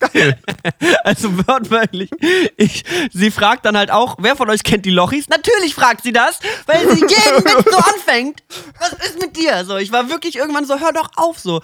[1.04, 2.10] Also wortwörtlich.
[2.58, 5.30] Ich, sie fragt dann halt auch, wer von euch kennt die Lochis?
[5.30, 8.44] Natürlich fragt sie das, weil sie jeden Witz so anfängt.
[8.80, 9.66] Was ist mit dir?
[9.66, 11.62] So, ich war wirklich irgendwann so, hör doch auf so.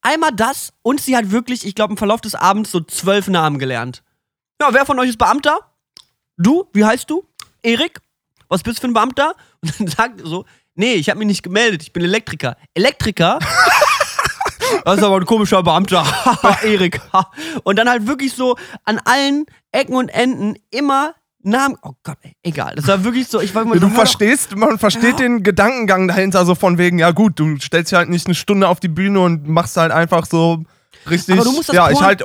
[0.00, 3.58] Einmal das und sie hat wirklich, ich glaube im Verlauf des Abends so zwölf Namen
[3.58, 4.02] gelernt.
[4.60, 5.60] Ja, wer von euch ist Beamter?
[6.36, 6.68] Du?
[6.72, 7.24] Wie heißt du?
[7.62, 8.00] Erik?
[8.48, 9.34] Was bist du für ein Beamter?
[9.62, 12.56] Und dann sagt so, nee, ich habe mich nicht gemeldet, ich bin Elektriker.
[12.74, 13.38] Elektriker?
[14.84, 16.04] Das ist aber ein komischer Beamter.
[16.64, 17.00] Erik.
[17.64, 21.76] Und dann halt wirklich so an allen Ecken und Enden immer Namen.
[21.82, 22.74] Oh Gott, ey, egal.
[22.74, 25.26] Das war wirklich so, ich war immer Du hör doch- verstehst, man versteht Ja.
[25.26, 28.68] den Gedankengang dahinter so von wegen, ja gut, du stellst dich halt nicht eine Stunde
[28.68, 30.64] auf die Bühne und machst halt einfach so
[31.08, 31.34] richtig.
[31.36, 32.22] Aber du musst das ja, ich halt.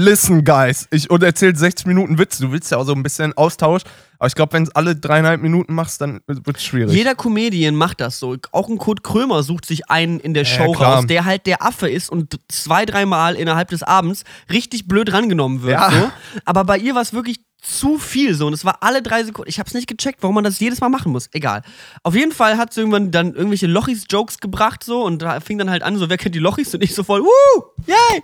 [0.00, 0.86] Listen, guys.
[0.92, 2.38] Ich und erzählt 60 Minuten Witz.
[2.38, 3.82] Du willst ja auch so ein bisschen Austausch.
[4.20, 6.94] Aber ich glaube, wenn es alle dreieinhalb Minuten machst, dann wird es schwierig.
[6.94, 8.36] Jeder Comedian macht das so.
[8.52, 10.96] Auch ein Kurt Krömer sucht sich einen in der Ja, Show klar.
[10.98, 14.22] raus, der halt der Affe ist und zwei, dreimal innerhalb des Abends
[14.52, 15.72] richtig blöd rangenommen wird.
[15.72, 15.90] Ja.
[15.90, 16.10] So.
[16.44, 19.50] Aber bei ihr war es wirklich zu viel so und es war alle drei Sekunden.
[19.50, 21.28] Ich hab's nicht gecheckt, warum man das jedes Mal machen muss.
[21.32, 21.62] Egal.
[22.04, 25.70] Auf jeden Fall hat sie irgendwann dann irgendwelche Lochis-Jokes gebracht so und da fing dann
[25.70, 28.22] halt an, so wer kennt die Lochis und ich so voll, wuh, yay!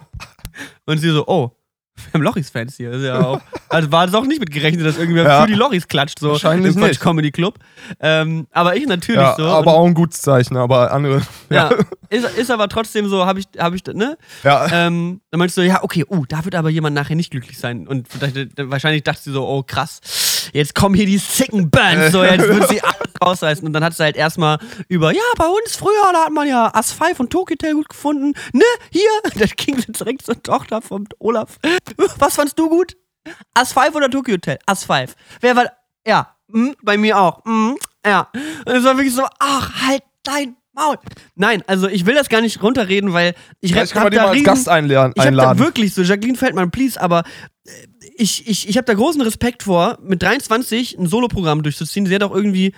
[0.86, 1.50] Und sie so, oh,
[2.07, 2.90] Wir haben Lochis-Fans hier.
[2.92, 5.40] Ist ja auch, also war das auch nicht mitgerechnet, dass irgendwer Ja.
[5.42, 7.01] für die Lochis klatscht, so Wahrscheinlich im Quatsch nicht.
[7.01, 7.59] Comedy Club.
[8.01, 9.45] Ähm, aber ich natürlich Ja, so.
[9.47, 11.22] aber auch ein gutes Zeichen, aber andere.
[11.51, 11.70] ja,
[12.11, 14.16] ist, ist aber trotzdem so, habe ich, hab ich, ne?
[14.42, 14.66] Ja.
[14.86, 17.86] Ähm, dann meinst du, ja, okay, uh, da wird aber jemand nachher nicht glücklich sein.
[17.86, 18.09] Und
[18.57, 22.68] wahrscheinlich dachte sie so, oh krass, jetzt kommen hier die sicken Bands, so jetzt wird
[22.68, 23.66] sie alles rausreißen.
[23.66, 24.58] Und dann hat sie halt erstmal
[24.88, 28.34] über, ja, bei uns früher, da hat man ja As 5 und Tokitel gut gefunden.
[28.52, 29.08] Ne, hier,
[29.38, 31.58] da ging sie direkt zur Tochter vom Olaf.
[32.18, 32.96] Was fandst du gut?
[33.54, 34.58] As 5 oder Tokyo Hotel?
[34.66, 35.14] As 5.
[35.40, 35.66] Wer war,
[36.06, 38.28] ja, hm, bei mir auch, hm, ja.
[38.66, 40.98] Und es war wirklich so, ach, halt dein Maul.
[41.36, 44.16] Nein, also ich will das gar nicht runterreden, weil ich Vielleicht hab kann man die
[44.16, 45.12] da mal als riesen- Gast einladen.
[45.16, 47.22] ich habe da wirklich so, Jacqueline Feldmann, please, aber
[47.64, 47.70] äh,
[48.16, 52.06] ich, ich, ich habe da großen Respekt vor, mit 23 ein Soloprogramm durchzuziehen.
[52.06, 52.74] Sie hat auch irgendwie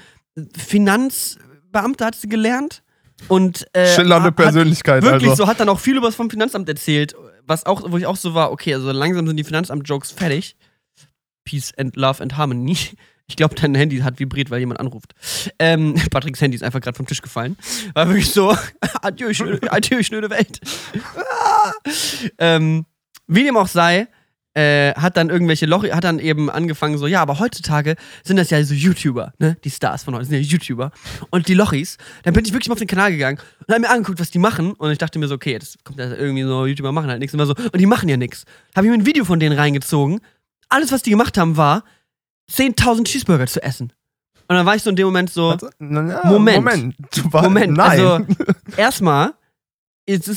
[0.57, 2.83] Finanzbeamte hat sie gelernt.
[3.29, 5.45] Und äh, Schillernde hat- Persönlichkeit, Wirklich also.
[5.45, 7.15] so, hat dann auch viel über das vom Finanzamt erzählt,
[7.47, 10.57] was auch, wo ich auch so war, okay, also langsam sind die Finanzamt-Jokes fertig.
[11.45, 12.77] Peace and Love and Harmony.
[13.29, 15.15] Ich glaube, dein Handy hat vibriert, weil jemand anruft.
[15.59, 17.57] Ähm, Patricks Handy ist einfach gerade vom Tisch gefallen.
[17.95, 18.57] War wirklich so,
[19.03, 20.61] adieu, schöne, adieu, schöne Welt.
[21.59, 21.73] Ah.
[22.39, 22.85] ähm,
[23.27, 24.07] wie dem auch sei,
[24.57, 28.49] äh, hat dann irgendwelche Loch, hat dann eben angefangen so, ja, aber heutzutage sind das
[28.49, 29.59] ja so YouTuber, ne?
[29.65, 30.93] Die Stars von heute sind ja YouTuber.
[31.31, 33.91] Und die Lochis, dann bin ich wirklich mal auf den Kanal gegangen und hab mir
[33.91, 34.73] angeguckt, was die machen.
[34.73, 37.35] Und ich dachte mir so, okay, jetzt kommt da irgendwie so, YouTuber machen halt nichts.
[37.35, 38.45] Und, so, und die machen ja nichts.
[38.75, 40.21] Habe ich mir ein Video von denen reingezogen.
[40.71, 41.85] Alles, was die gemacht haben, war,
[42.51, 43.93] 10.000 Cheeseburger zu essen.
[44.49, 46.65] Und dann war ich so in dem Moment so, Warte, na, Moment.
[46.65, 46.97] Moment.
[47.33, 47.91] War- Moment, nein.
[47.91, 48.27] also
[48.77, 49.35] erstmal,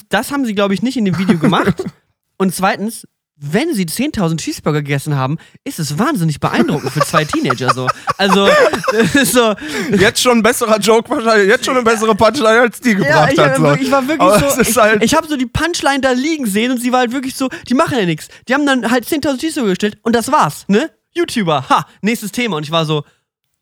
[0.10, 1.84] das haben sie, glaube ich, nicht in dem Video gemacht.
[2.38, 3.08] Und zweitens,
[3.42, 7.88] wenn sie 10.000 Cheeseburger gegessen haben, ist es wahnsinnig beeindruckend für zwei Teenager so.
[8.18, 8.50] Also,
[8.92, 9.56] das ist so.
[9.98, 13.34] jetzt schon ein besserer Joke wahrscheinlich, jetzt schon eine bessere Punchline als die Ja, gebracht
[13.34, 13.56] ich, hat.
[13.56, 13.74] So.
[13.76, 14.62] ich war wirklich Aber so.
[14.62, 17.36] Ich, halt, ich habe so die Punchline da liegen sehen und sie war halt wirklich
[17.36, 18.28] so, die machen ja nichts.
[18.50, 20.92] Die haben dann halt 10.000 Cheeseburger gestellt und das war's, ne?
[21.12, 22.58] YouTuber, ha, nächstes Thema.
[22.58, 23.04] Und ich war so,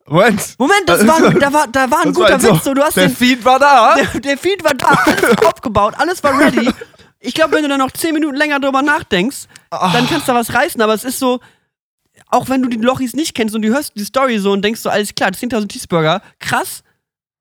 [0.08, 0.56] Moment.
[0.58, 2.64] Moment, das war, da war, da war ein guter war halt Witz.
[2.64, 3.96] So, du hast der den, Feed war da.
[4.14, 6.72] der, der Feed war da, alles aufgebaut, alles war ready.
[7.20, 10.36] Ich glaube, wenn du dann noch 10 Minuten länger drüber nachdenkst, dann kannst du da
[10.36, 11.40] was reißen, aber es ist so,
[12.28, 14.82] auch wenn du die Lochis nicht kennst und du hörst die Story so und denkst
[14.82, 16.84] so, alles klar, 10.000 Cheeseburger, krass.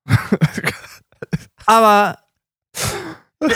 [1.65, 2.17] aber
[3.39, 3.49] äh,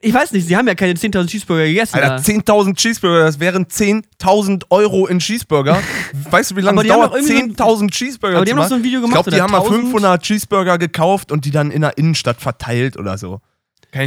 [0.00, 1.94] ich weiß nicht, sie haben ja keine 10.000 Cheeseburger gegessen.
[1.94, 2.16] Alter, da.
[2.16, 5.80] 10.000 Cheeseburger, das wären 10.000 Euro in Cheeseburger.
[6.30, 8.68] Weißt du, wie lange dauert, doch irgendwie 10.000 Cheeseburger aber die haben machen?
[8.68, 9.82] so ein Video Ich gemacht, glaube, die haben mal 1000?
[9.84, 13.40] 500 Cheeseburger gekauft und die dann in der Innenstadt verteilt oder so.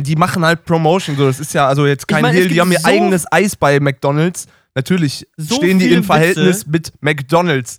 [0.04, 1.26] Die machen halt Promotion, so.
[1.26, 2.48] Das ist ja also jetzt kein Ich mein, Hehl.
[2.50, 4.48] Die haben ihr so- eigenes Eis bei McDonalds.
[4.76, 6.70] Natürlich So stehen die im Verhältnis Witze.
[6.70, 7.78] mit McDonalds.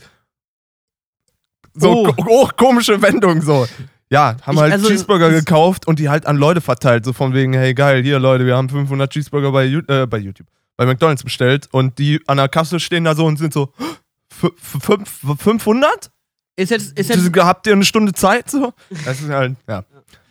[1.74, 2.14] So Oh.
[2.26, 3.66] oh, komische Wendung so.
[4.10, 7.04] Ja, haben Ich- halt also, Cheeseburger es- gekauft und die halt an Leute verteilt.
[7.04, 10.46] So von wegen, hey geil, hier Leute, wir haben 500 Cheeseburger bei, äh, bei YouTube,
[10.76, 13.72] bei McDonalds bestellt und die an der Kasse stehen da so und sind so,
[14.30, 16.10] "F- f- fünf- 500?
[16.56, 18.50] Ist jetzt, ist, jetzt, Habt ihr eine Stunde Zeit?
[18.50, 18.72] So?
[19.04, 19.84] Das ist halt, ja.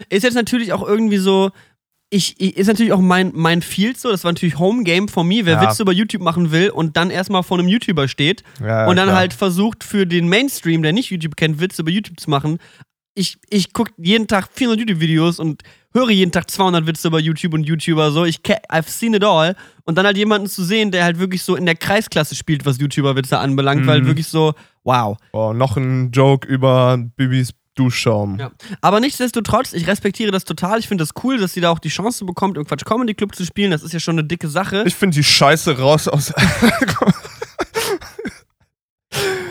[0.09, 1.51] ist jetzt natürlich auch irgendwie so.
[2.10, 5.28] Ich, ich, ist natürlich auch mein, mein Field so, das war natürlich Home Game von
[5.28, 5.70] mir, wer Ja.
[5.70, 9.08] Witze über YouTube machen will und dann erstmal vor einem YouTuber steht ja und dann
[9.08, 9.18] klar.
[9.18, 12.60] halt versucht für den Mainstream, der nicht YouTube kennt, Witze über YouTube zu machen.
[13.14, 17.53] Ich, ich gucke jeden Tag 400 YouTube-Videos und höre jeden Tag 200 Witze über YouTube
[17.55, 18.24] und YouTuber so.
[18.26, 19.55] Ich I've seen it all.
[19.86, 22.78] Und dann halt jemanden zu sehen, der halt wirklich so in der Kreisklasse spielt, was
[22.80, 24.05] YouTuber-Witze anbelangt, weil Mhm.
[24.08, 24.53] wirklich so,
[24.84, 25.18] wow.
[25.34, 28.39] Oh, noch ein Joke über Bibis Duschschaum.
[28.39, 28.51] Ja.
[28.82, 30.80] Aber nichtsdestotrotz, ich respektiere das total.
[30.80, 33.36] Ich finde das cool, dass sie da auch die Chance bekommt, im Quatsch Comedy Club
[33.36, 33.71] zu spielen.
[33.71, 34.84] Das ist ja schon eine dicke Sache.
[34.86, 36.34] Ich finde die Scheiße raus aus.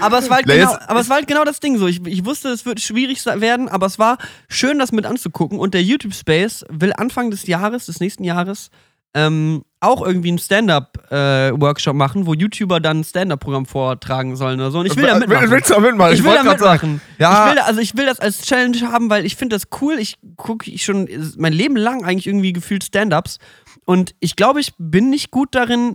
[0.00, 1.86] Aber es war halt, genau, aber es war halt genau das Ding so.
[1.86, 4.18] Ich, ich wusste, es wird schwierig werden, aber es war
[4.48, 5.58] schön, das mit anzugucken.
[5.58, 8.70] Und der YouTube Space will Anfang des Jahres, des nächsten Jahres,
[9.14, 14.80] ähm, auch irgendwie einen Stand-Up-Workshop machen, wo YouTuber dann ein Stand-Up-Programm vortragen sollen oder so.
[14.80, 15.51] Und ich will da mitmachen.
[15.51, 16.14] Willst du da mitmachen?
[16.14, 17.01] Ich will da mitmachen.
[17.18, 17.45] Ja.
[17.45, 19.95] Ich will da, also ich will das als Challenge haben, weil ich finde das cool.
[19.99, 21.09] Ich gucke ich schon
[21.39, 23.39] mein Leben lang eigentlich irgendwie gefühlt Stand-ups
[23.84, 25.95] und ich glaube, ich bin nicht gut darin,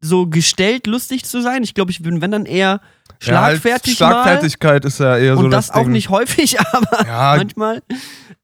[0.00, 1.62] so gestellt lustig zu sein.
[1.62, 2.80] Ich glaube, ich bin wenn dann eher
[3.22, 4.08] Ja, halt schlagfertig mal.
[4.10, 5.92] Schlagfertigkeit ist ja eher so Und das, das auch Ding.
[5.92, 7.82] nicht häufig, aber Ja, manchmal.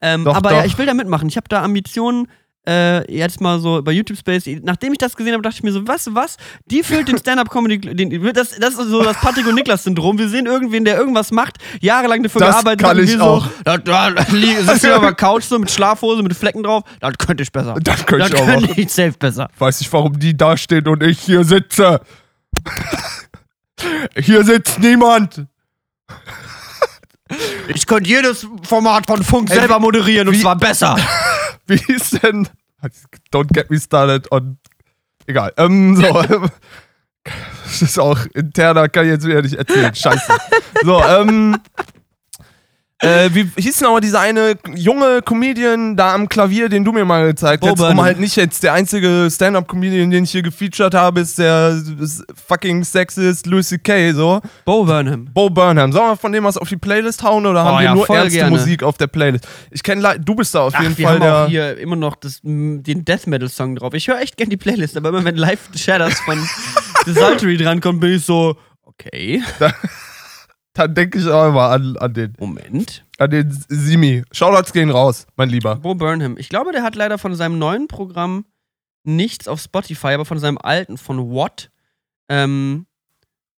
[0.00, 0.66] Ähm, Doch, aber ja, doch.
[0.66, 1.28] ich will da mitmachen.
[1.28, 2.28] Ich habe da Ambitionen.
[2.68, 5.72] Äh, jetzt mal so bei YouTube Space, nachdem ich das gesehen habe, dachte ich mir
[5.72, 6.36] so, du was?
[6.66, 7.78] Die füllt den Stand-Up-Comedy,
[8.34, 10.18] das, das ist so das Patrick und Niklas-Syndrom.
[10.18, 13.44] Wir sehen irgendwen, der irgendwas macht, jahrelang dafür Das gearbeitet kann hat ich wir auch.
[13.46, 17.14] so, da, da, da sitzt auf der Couch so mit Schlafhose, mit Flecken drauf, das
[17.16, 17.74] könnte ich besser.
[17.82, 18.80] Das könnte ich das auch könnte machen.
[18.82, 19.48] ich safe besser.
[19.58, 22.00] Weiß nicht, warum die da steht und ich hier sitze.
[24.16, 25.46] hier sitzt niemand.
[27.74, 30.96] Ich könnte jedes Format von Funk selber moderieren und wie- zwar besser.
[31.68, 32.48] Wie ist denn.
[33.32, 34.58] Don't get me started on.
[35.26, 35.52] Egal.
[35.56, 36.24] Ähm, so.
[37.64, 39.94] Das ist auch interner, kann ich jetzt wieder nicht erzählen.
[39.94, 40.32] Scheiße.
[40.82, 41.58] So, ähm.
[43.00, 47.04] Äh, wie hieß denn aber dieser eine junge Comedian da am Klavier, den du mir
[47.04, 51.20] mal gezeigt hast, um halt nicht jetzt der einzige Stand-Up-Comedian, den ich hier gefeatured habe,
[51.20, 54.12] ist der ist fucking Sexist Louis C.K.
[54.12, 54.40] so.
[54.64, 55.28] Bo Burnham.
[55.32, 55.92] Bo Burnham.
[55.92, 58.38] Sollen wir von dem was auf die Playlist hauen oder haben wir ja, nur ernste
[58.38, 58.50] gerne.
[58.50, 59.46] Musik auf der Playlist?
[59.70, 61.36] Ich kenne, du bist da auf Ach, jeden wir Fall haben der.
[61.44, 63.94] auch hier immer noch das, den Death Metal Song drauf.
[63.94, 66.36] Ich höre echt gern die Playlist, aber immer wenn Live Shadows von
[67.04, 69.40] The Saltery drankommt, bin ich so, okay,
[70.78, 73.04] Dann denke ich auch immer an, an den, Moment.
[73.18, 74.22] an den Simi.
[74.30, 75.74] Shoutouts gehen raus, mein Lieber.
[75.74, 76.36] Bo Burnham.
[76.38, 78.44] Ich glaube, der hat leider von seinem neuen Programm
[79.02, 81.70] nichts auf Spotify, aber von seinem alten, von What.
[82.28, 82.86] Ähm,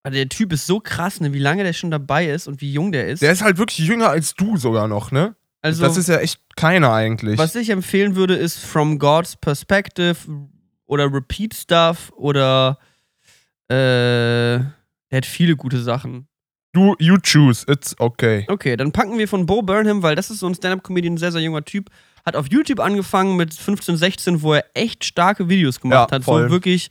[0.02, 2.72] aber der Typ ist so krass, ne, wie lange der schon dabei ist und wie
[2.72, 3.20] jung der ist.
[3.20, 5.36] Der ist halt wirklich jünger als du sogar noch, ne?
[5.60, 7.36] also, das ist ja echt keiner eigentlich.
[7.36, 10.16] was ich empfehlen würde, ist From God's Perspective
[10.86, 12.78] oder Repeat Stuff oder
[13.68, 14.56] äh,
[15.10, 16.29] der hat viele gute Sachen.
[16.72, 18.44] Du, you choose, it's okay.
[18.48, 21.32] Okay, dann packen wir von Bo Burnham, weil das ist so ein Stand-Up-Comedian, ein sehr,
[21.32, 21.90] sehr junger Typ.
[22.24, 26.24] Hat auf YouTube angefangen mit 15, 16, wo er echt starke Videos gemacht Ja, hat.
[26.24, 26.44] voll.
[26.44, 26.88] So wirklich,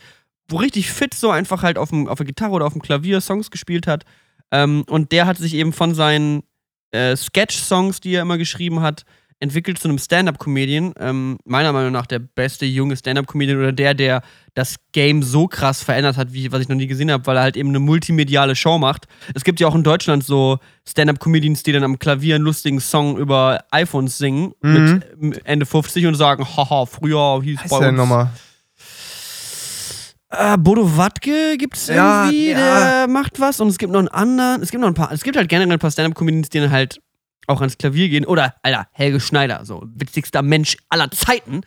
[0.50, 3.22] wo richtig fit so einfach halt auf, dem, auf der Gitarre oder auf dem Klavier
[3.22, 4.04] Songs gespielt hat.
[4.52, 6.44] Ähm, und der hat sich eben von seinen
[6.92, 9.06] äh, Sketch-Songs, die er immer geschrieben hat,
[9.42, 10.94] entwickelt zu einem Stand-Up-Comedian.
[11.00, 14.22] Ähm, meiner Meinung nach der beste junge Stand-Up-Comedian oder der, der
[14.54, 17.44] das Game so krass verändert hat, wie was ich noch nie gesehen habe, weil er
[17.44, 19.08] halt eben eine multimediale Show macht.
[19.34, 23.18] Es gibt ja auch in Deutschland so Stand-Up-Comedians, die dann am Klavier einen lustigen Song
[23.18, 25.02] über iPhones singen Mhm.
[25.20, 28.30] mit äh, Ende 50 und sagen, haha, früher hieß Was bei uns nochmal?
[30.32, 32.58] äh, Bodo Wartke gibt's Ja, irgendwie, ja.
[33.06, 35.24] der macht was und es gibt noch einen anderen, es gibt noch ein paar, es
[35.24, 37.00] gibt halt generell ein paar Stand-Up-Comedians, die dann halt
[37.50, 38.26] auch ans Klavier gehen.
[38.26, 41.62] Oder, Alter, Helge Schneider, so witzigster Mensch aller Zeiten.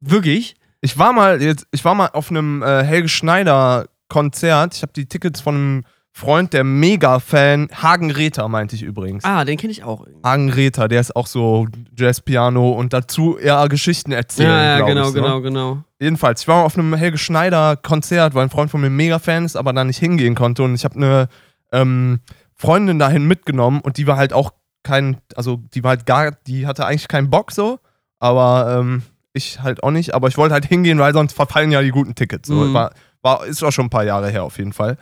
[0.00, 0.56] Wirklich.
[0.80, 4.74] Ich war mal jetzt, ich war mal auf einem äh, Helge Schneider Konzert.
[4.74, 9.24] Ich habe die Tickets von einem Freund, der Mega-Fan, Hagen Rether meinte ich übrigens.
[9.24, 10.04] Ah, den kenne ich auch.
[10.04, 10.26] irgendwie.
[10.26, 14.50] Hagen Rether, der ist auch so Jazz-Piano und dazu eher Geschichten erzählen.
[14.50, 15.20] Ja, ja, genau, ich, ne?
[15.20, 15.84] genau, genau.
[16.00, 19.44] Jedenfalls, ich war mal auf einem Helge Schneider Konzert, weil ein Freund von mir Mega-Fan
[19.44, 20.64] ist, aber da nicht hingehen konnte.
[20.64, 21.28] Und ich habe eine
[21.70, 22.18] ähm,
[22.56, 24.52] Freundin dahin mitgenommen und die war halt auch
[24.82, 27.78] kein, also die war halt gar, die hatte eigentlich keinen Bock so,
[28.20, 29.02] aber ähm,
[29.32, 30.14] ich halt auch nicht.
[30.14, 32.48] Aber ich wollte halt hingehen, weil sonst verfallen ja die guten Tickets.
[32.48, 32.54] So.
[32.54, 32.74] Mhm.
[32.74, 34.96] War, war, ist auch schon ein paar Jahre her auf jeden Fall.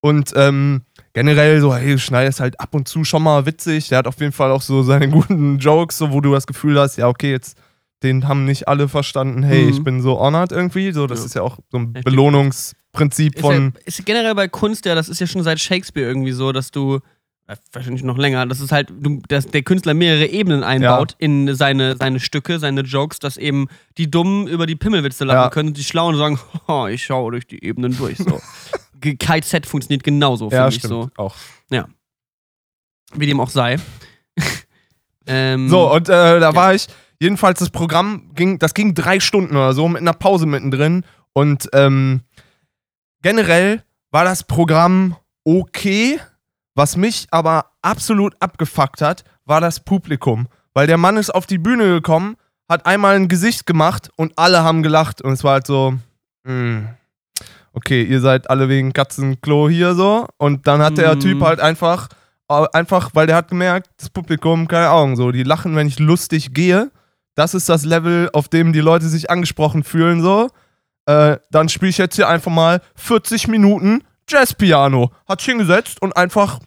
[0.00, 3.88] Und ähm, generell so, hey, Schneider ist halt ab und zu schon mal witzig.
[3.88, 6.78] Der hat auf jeden Fall auch so seine guten Jokes, so wo du das Gefühl
[6.78, 7.58] hast, ja, okay, jetzt
[8.04, 9.70] den haben nicht alle verstanden, hey, Mhm.
[9.70, 10.92] ich bin so honored irgendwie.
[10.92, 11.24] So, das Ja.
[11.26, 11.92] ist ja auch so ein.
[11.94, 13.72] Belohnungsprinzip Ist, von.
[13.74, 16.70] ja, ist generell bei Kunst ja, das ist ja schon seit Shakespeare irgendwie so, dass
[16.70, 17.00] du,
[17.72, 18.92] wahrscheinlich noch länger, das ist halt,
[19.28, 24.10] dass der Künstler mehrere Ebenen einbaut in seine, seine Stücke, seine Jokes, dass eben die
[24.10, 25.50] Dummen über die Pimmelwitze lachen Ja.
[25.50, 26.38] können und die Schlauen sagen,
[26.68, 28.18] "Haha, ich schaue durch die Ebenen durch.
[28.18, 28.40] So.
[29.18, 30.90] KZ funktioniert genauso, ja, finde ich stimmt.
[30.92, 31.10] so.
[31.16, 31.34] Auch.
[33.14, 33.78] Wie dem auch sei.
[35.26, 36.86] ähm, So, und äh, da war ich,
[37.20, 41.04] jedenfalls das Programm ging, das ging drei Stunden oder so, mit einer Pause mittendrin.
[41.32, 42.20] Und ähm,
[43.22, 46.20] generell war das Programm okay.
[46.78, 50.46] Was mich aber absolut abgefuckt hat, war das Publikum.
[50.74, 52.36] Weil der Mann ist auf die Bühne gekommen,
[52.68, 55.20] hat einmal ein Gesicht gemacht und alle haben gelacht.
[55.20, 55.94] Und es war halt so,
[56.44, 56.82] mh,
[57.72, 60.28] okay, ihr seid alle wegen Katzenklo hier so.
[60.36, 61.20] Und dann hat der Mhm.
[61.20, 62.10] Typ halt einfach,
[62.48, 65.98] äh, einfach, weil der hat gemerkt, das Publikum, keine Ahnung, so, die lachen, wenn ich
[65.98, 66.92] lustig gehe.
[67.34, 70.48] Das ist das Level, auf dem die Leute sich angesprochen fühlen, so.
[71.06, 75.10] Äh, dann spiele ich jetzt hier einfach mal 40 Minuten Jazzpiano.
[75.26, 76.60] Hat sich hingesetzt und einfach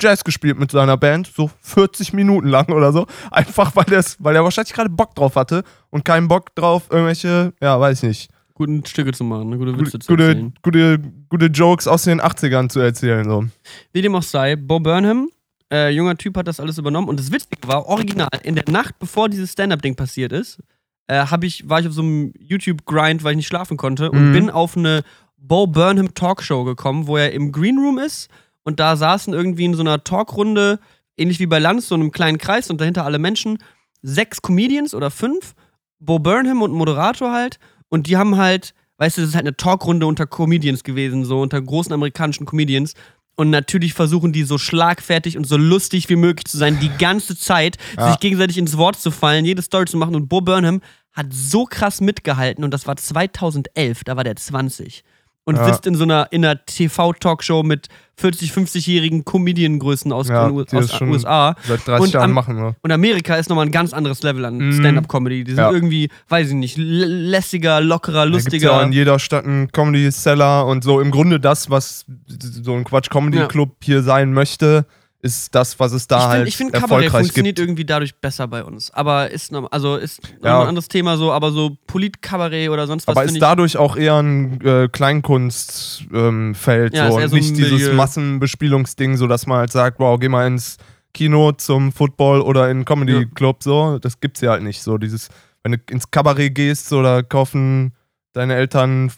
[0.00, 3.06] Jazz gespielt mit seiner Band, so 40 Minuten lang oder so.
[3.30, 3.86] Einfach weil,
[4.18, 8.08] weil er wahrscheinlich gerade Bock drauf hatte und keinen Bock drauf, irgendwelche, ja, weiß ich
[8.08, 9.58] nicht, guten Stücke zu machen, ne?
[9.58, 10.54] gute gute, Witze zu gute, erzählen.
[10.62, 13.24] gute, gute Jokes aus den 80ern zu erzählen.
[13.24, 13.44] So.
[13.92, 15.28] Wie dem auch sei, Bo Burnham,
[15.72, 17.08] äh, junger Typ, hat das alles übernommen.
[17.08, 20.58] Und das Witzige war, original, in der Nacht, bevor dieses Stand-Up-Ding passiert ist,
[21.06, 24.32] äh, ich, war ich auf so einem YouTube-Grind, weil ich nicht schlafen konnte und Mhm.
[24.32, 25.02] bin auf eine
[25.36, 28.28] Bo Burnham Talkshow gekommen, wo er im Green Room ist
[28.68, 30.78] und da saßen irgendwie in so einer Talkrunde,
[31.16, 33.56] ähnlich wie bei Lanz, so einem kleinen Kreis und dahinter alle Menschen,
[34.02, 35.54] sechs Comedians oder fünf,
[35.98, 37.58] Bo Burnham und ein Moderator halt
[37.88, 41.40] und die haben halt, weißt du, das ist halt eine Talkrunde unter Comedians gewesen, so
[41.40, 42.92] unter großen amerikanischen Comedians
[43.36, 47.38] und natürlich versuchen die so schlagfertig und so lustig wie möglich zu sein, die ganze
[47.38, 48.10] Zeit, Ja.
[48.10, 50.14] sich gegenseitig ins Wort zu fallen, jede Story zu machen.
[50.14, 55.02] Und Bo Burnham hat so krass mitgehalten und das war 2011, da war der 20.
[55.48, 55.64] und Ja.
[55.64, 61.00] sitzt in so einer, in einer TV-Talkshow mit 40, 50-jährigen Comedian-Größen aus Ja, den aus
[61.00, 61.54] USA.
[61.66, 62.76] Seit 30 Und Jahren machen wir.
[62.82, 64.72] Und Amerika ist nochmal ein ganz anderes Level an Mhm.
[64.74, 65.44] Stand-Up-Comedy.
[65.44, 65.70] Die sind Ja.
[65.70, 68.82] irgendwie, weiß ich nicht, lässiger, lockerer, Da gibt's ja lustiger.
[68.82, 74.02] in jeder Stadt einen Comedy-Seller und so im Grunde das, was so ein Quatsch-Comedy-Club hier
[74.02, 74.84] sein möchte,
[75.28, 77.66] ist das, was es da ich halt finde, ich find, Kabarett erfolgreich funktioniert gibt.
[77.68, 78.90] irgendwie dadurch besser bei uns.
[78.92, 80.62] Aber ist noch, also ist Ja.
[80.62, 84.16] ein anderes Thema so, aber so Polit-Kabarett oder sonst was Aber ist dadurch auch eher
[84.16, 86.54] ein äh, Kleinkunstfeld ähm,
[86.92, 87.94] Ja, so, und so nicht dieses Milieu.
[87.94, 90.76] Massenbespielungsding, so dass man halt sagt, wow, geh mal ins
[91.14, 93.98] Kino zum Football oder in einen Comedy-Club, so.
[93.98, 94.82] Das gibt's ja halt nicht.
[94.82, 95.28] So dieses,
[95.62, 97.92] wenn du ins Kabarett gehst, da kaufen
[98.34, 99.10] deine Eltern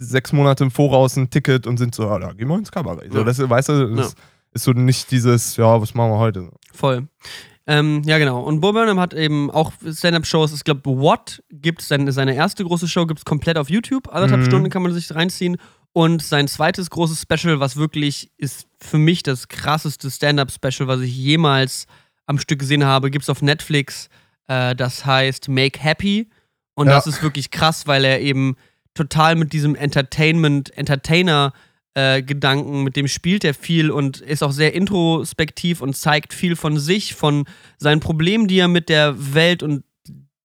[0.00, 3.12] sechs Monate im Voraus ein Ticket und sind so, ja, da gehen wir ins Kabarett.
[3.12, 3.24] So, Ja.
[3.24, 4.14] das, weißt du, das
[4.52, 6.50] ist so nicht dieses, ja, was machen wir heute?
[6.72, 7.08] Voll.
[7.66, 8.40] Ähm, ja, genau.
[8.42, 10.54] Und Bo Burnham hat eben auch Stand-Up-Shows.
[10.54, 14.08] Ich glaube, What gibt seine, seine erste große Show, gibt es komplett auf YouTube.
[14.08, 14.46] Anderthalb Mhm.
[14.46, 15.58] Stunden kann man sich reinziehen.
[15.92, 21.14] Und sein zweites großes Special, was wirklich ist für mich das krasseste Stand-Up-Special, was ich
[21.14, 21.86] jemals
[22.26, 24.08] am Stück gesehen habe, gibt es auf Netflix.
[24.46, 26.30] Äh, das heißt Make Happy.
[26.74, 26.94] Und Ja.
[26.94, 28.56] das ist wirklich krass, weil er eben
[28.94, 31.52] total mit diesem Entertainment, Entertainer
[31.98, 36.54] äh, Gedanken, mit dem spielt er viel und ist auch sehr introspektiv und zeigt viel
[36.54, 37.44] von sich, von
[37.78, 39.82] seinen Problemen, die er mit der Welt und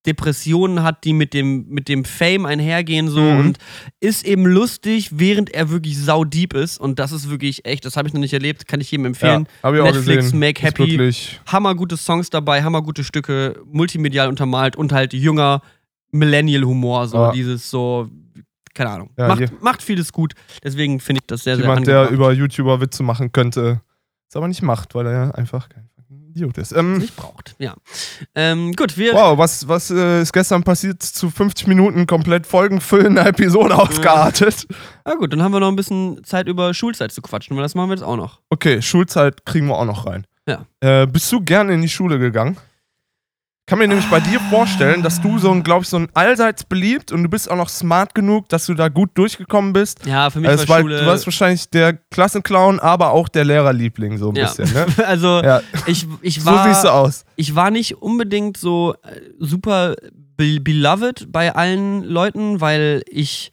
[0.06, 3.38] Depressionen hat, die mit dem, mit dem Fame einhergehen so Mhm.
[3.40, 3.58] und
[4.02, 8.08] ist eben lustig, während er wirklich saudieb ist und das ist wirklich echt, das habe
[8.10, 9.48] ich noch nicht erlebt, kann ich jedem empfehlen.
[9.62, 10.40] auch Netflix, gesehen.
[10.40, 11.14] Make Happy,
[11.48, 15.62] hammergute Songs dabei, hammergute Stücke, multimedial untermalt und halt jünger
[16.12, 17.32] Millennial-Humor, so Ja.
[17.32, 18.10] dieses so,
[18.74, 19.12] keine Ahnung.
[19.18, 22.82] Ja, macht, macht vieles gut, deswegen finde ich das sehr, sehr jemand, der über YouTuber
[22.82, 23.82] Witze machen könnte,
[24.30, 26.72] es aber nicht macht, weil er ja einfach kein fucking Idiot ist.
[26.72, 27.76] Ähm, nicht braucht, ja.
[28.36, 31.04] Ähm, gut, wir, Wow, was, was äh, ist gestern passiert?
[31.04, 34.68] Zu 50 Minuten komplett folgenfüllende Episode ausgeartet.
[35.06, 37.76] na gut, dann haben wir noch ein bisschen Zeit über Schulzeit zu quatschen, weil das
[37.76, 38.40] machen wir jetzt auch noch.
[38.50, 40.26] Okay, Schulzeit kriegen wir auch noch rein.
[40.48, 40.66] Ja.
[40.82, 42.58] Äh, bist du gerne in die Schule gegangen?
[43.74, 46.64] Kann mir nämlich bei dir vorstellen, dass du so ein, glaube ich, so ein allseits
[46.64, 50.06] beliebt und du bist auch noch smart genug, dass du da gut durchgekommen bist.
[50.06, 51.00] Ja, für mich Also es war Schule...
[51.00, 54.46] du warst wahrscheinlich der Klassenclown, aber auch der Lehrerliebling so ein Ja.
[54.46, 54.86] bisschen, ne?
[55.08, 56.68] also, Ja, ich, ich so war...
[56.68, 57.26] siehst du aus.
[57.36, 59.96] ich war nicht unbedingt so äh, super
[60.38, 63.52] be beloved bei allen Leuten, weil ich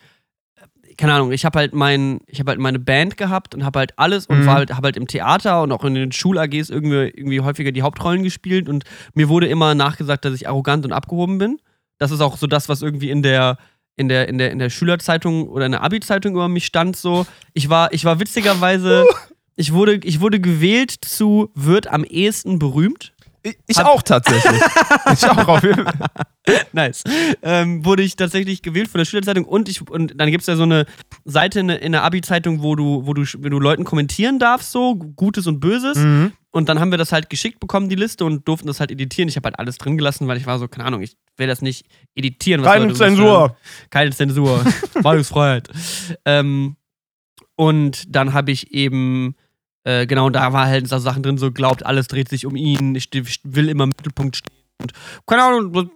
[1.01, 3.98] keine Ahnung, ich habe halt mein ich habe halt meine Band gehabt und habe halt
[3.98, 4.46] alles und Mhm.
[4.46, 7.72] war halt habe halt im Theater und auch in den Schul AGs irgendwie irgendwie häufiger
[7.72, 8.84] die Hauptrollen gespielt und
[9.14, 11.59] mir wurde immer nachgesagt, dass ich arrogant und abgehoben bin.
[11.98, 13.57] Das ist auch so das, was irgendwie in der
[13.96, 17.26] in der, in der, in der Schülerzeitung oder in der Abi-Zeitung über mich stand so.
[17.53, 19.05] Ich war, ich war witzigerweise,
[19.57, 23.12] ich wurde, ich wurde gewählt zu wird am ehesten berühmt.
[23.66, 24.61] Ich, auch tatsächlich.
[25.12, 25.95] ich auch auf jeden Fall.
[26.72, 27.05] Nice.
[27.43, 30.57] Ähm, wurde ich tatsächlich gewählt von der Schülerzeitung und ich und dann gibt es ja
[30.57, 30.84] so eine
[31.24, 34.72] Seite in, der- in der Abi-Zeitung, wo du, wo du, wo du Leuten kommentieren darfst,
[34.72, 35.97] so Gutes und Böses.
[35.99, 36.32] Mhm.
[36.53, 39.28] Und dann haben wir das halt geschickt bekommen, die Liste, und durften das halt editieren.
[39.28, 41.62] Ich habe halt alles drin gelassen, weil ich war so, keine Ahnung, ich will das
[41.62, 41.86] nicht
[42.16, 42.62] editieren.
[42.62, 42.93] Keine.
[42.93, 43.57] Zensur.
[43.91, 44.64] Keine Zensur.
[45.03, 45.68] Meinungsfreiheit.
[46.24, 46.76] ähm,
[47.57, 49.34] und dann habe ich eben,
[49.85, 52.95] äh, genau, da war halt so Sachen drin, so glaubt, alles dreht sich um ihn,
[52.95, 54.57] ich, ich will immer im Mittelpunkt stehen.
[54.81, 54.93] Und
[55.26, 55.91] keine Ahnung,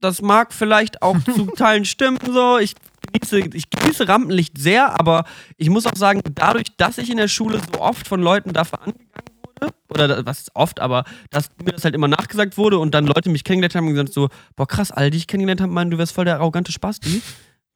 [0.00, 2.58] das mag vielleicht auch zu Teilen stimmen, so.
[2.58, 2.74] Ich
[3.12, 5.24] genieße, ich genieße Rampenlicht sehr, aber
[5.56, 8.80] ich muss auch sagen, dadurch, dass ich in der Schule so oft von Leuten dafür
[8.82, 12.94] angegangen wurde, oder was ist oft, aber dass mir das halt immer nachgesagt wurde und
[12.94, 15.72] dann Leute mich kennengelernt haben und gesagt so, boah krass, all die ich kennengelernt habe,
[15.72, 17.22] meinen, du wärst voll der arrogante Spasti.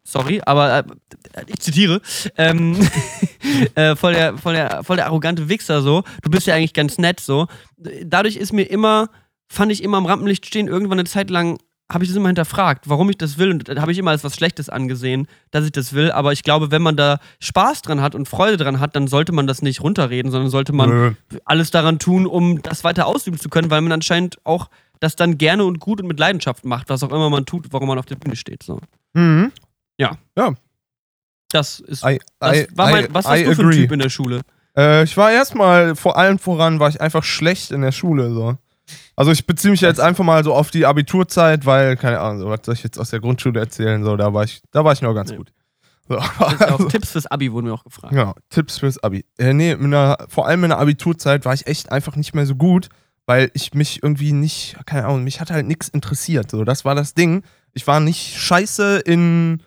[0.07, 0.85] Sorry, aber äh,
[1.49, 2.01] ich zitiere,
[2.37, 2.77] ähm,
[3.75, 6.05] äh, voll, der, voll, der, voll der arrogante Wichser so.
[6.23, 7.49] Du bist ja eigentlich ganz nett so.
[7.77, 9.11] Dadurch ist mir immer,
[9.49, 11.59] fand ich immer am Rampenlicht stehen, irgendwann eine Zeit lang
[11.93, 14.25] habe ich das immer hinterfragt, warum ich das will und da habe ich immer als
[14.25, 18.01] was Schlechtes angesehen, dass ich das will, aber ich glaube, wenn man da Spaß dran
[18.01, 21.13] hat und Freude dran hat, dann sollte man das nicht runterreden, sondern sollte man Nö.
[21.45, 25.39] alles daran tun, um das weiter ausüben zu können, weil man anscheinend auch das dann
[25.39, 28.07] gerne und gut und mit Leidenschaft macht, was auch immer man tut, warum man auf
[28.07, 28.65] der Bühne steht.
[28.65, 28.81] So.
[29.15, 29.53] Mhm.
[31.53, 32.05] Das ist.
[32.05, 33.77] I, Das I, war mein, was warst I du für ein agree.
[33.83, 34.41] Typ in der Schule?
[34.77, 38.31] Äh, ich war erstmal, vor allem voran, war ich einfach schlecht in der Schule.
[38.33, 38.57] So.
[39.15, 42.49] Also ich beziehe mich jetzt einfach mal so auf die Abiturzeit, weil, keine Ahnung, so,
[42.51, 44.03] was soll ich jetzt aus der Grundschule erzählen?
[44.05, 45.37] So, da war ich, da war ich noch ganz Nee.
[45.37, 45.53] gut.
[46.09, 48.11] So, also, Tipps fürs Abi wurden mir auch gefragt.
[48.13, 49.25] genau, Tipps fürs Abi.
[49.39, 52.47] Äh, nee, in der, vor allem in der Abiturzeit war ich echt einfach nicht mehr
[52.47, 52.89] so gut,
[53.25, 56.51] weil ich mich irgendwie nicht, keine Ahnung, mich hat halt nichts interessiert.
[56.51, 57.43] So, das war das Ding.
[57.73, 59.63] Ich war nicht scheiße in,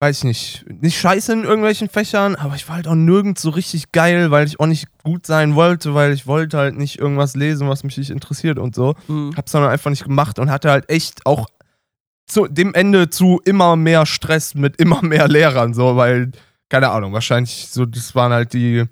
[0.00, 3.50] weiß ich nicht, nicht scheiße in irgendwelchen Fächern, aber ich war halt auch nirgends so
[3.50, 7.34] richtig geil, weil ich auch nicht gut sein wollte, weil ich wollte halt nicht irgendwas
[7.34, 8.94] lesen, was mich nicht interessiert und so.
[9.08, 9.34] Mhm.
[9.36, 11.48] Hab's dann einfach nicht gemacht und hatte halt echt auch
[12.26, 16.30] zu dem Ende zu immer mehr Stress mit immer mehr Lehrern, so, weil
[16.68, 18.84] keine Ahnung, wahrscheinlich so, das waren halt die,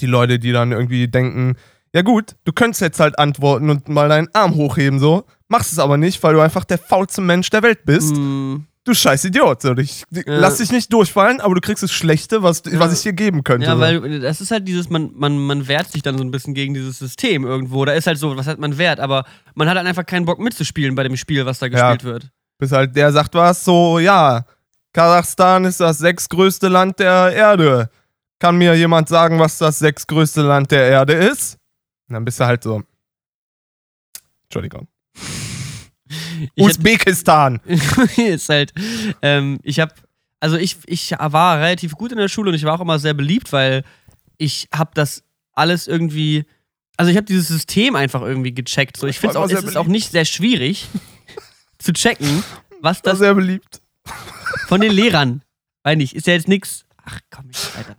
[0.00, 1.56] die Leute, die dann irgendwie denken,
[1.94, 5.24] ja gut, du könntest jetzt halt antworten und mal deinen Arm hochheben, so.
[5.48, 8.14] Machst es aber nicht, weil du einfach der faulste Mensch der Welt bist.
[8.14, 9.60] Mm, Du scheiß Idiot.
[9.60, 13.12] So, ich, Lass dich nicht durchfallen, aber du kriegst das Schlechte, was, was ich dir
[13.12, 13.66] geben könnte.
[13.66, 13.80] ja, so.
[13.82, 16.72] weil das ist halt dieses, man, man, man wehrt sich dann so ein bisschen gegen
[16.72, 17.84] dieses System irgendwo.
[17.84, 20.38] Da ist halt so, was hat man wert, aber man hat halt einfach keinen Bock
[20.38, 21.92] mitzuspielen bei dem Spiel, was da Ja.
[21.92, 22.30] gespielt wird.
[22.58, 24.46] Bis halt der sagt was, so, ja,
[24.94, 27.90] Kasachstan ist das sechstgrößte Land der Erde.
[28.38, 31.58] Kann mir jemand sagen, was das sechstgrößte Land der Erde ist?
[32.08, 32.82] Und dann bist du halt so.
[34.44, 34.88] Entschuldigung.
[36.58, 37.60] Usbekistan.
[38.16, 38.72] ist halt,
[39.22, 39.92] ähm, ich habe,
[40.40, 43.14] also ich, ich war relativ gut in der Schule und ich war auch immer sehr
[43.14, 43.84] beliebt, weil
[44.36, 46.44] ich habe das alles irgendwie,
[46.96, 48.96] also ich habe dieses System einfach irgendwie gecheckt.
[48.96, 50.86] So, ich finde es war sehr ist auch nicht sehr schwierig
[51.78, 52.44] zu checken,
[52.80, 53.80] was Das das sehr beliebt.
[54.68, 55.42] von den Lehrern,
[55.82, 56.84] weil nicht, ist ja jetzt nix.
[57.04, 57.96] Ach komm, ich weiter.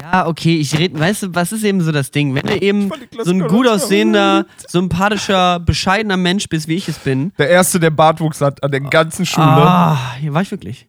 [0.00, 2.34] Ja, okay, ich rede, weißt du, was ist eben so das Ding?
[2.34, 2.90] Wenn du eben
[3.22, 7.90] so ein gut aussehender, sympathischer, bescheidener Mensch bist, wie ich es bin, Der erste, der
[7.90, 9.46] Bartwuchs hat an der ganzen Schule.
[9.46, 10.88] ah, hier war ich wirklich.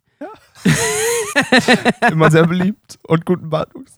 [2.12, 3.94] Immer sehr beliebt und guten Bartwuchs.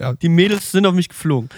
[0.00, 1.48] Ja, Die Mädels sind auf mich geflogen.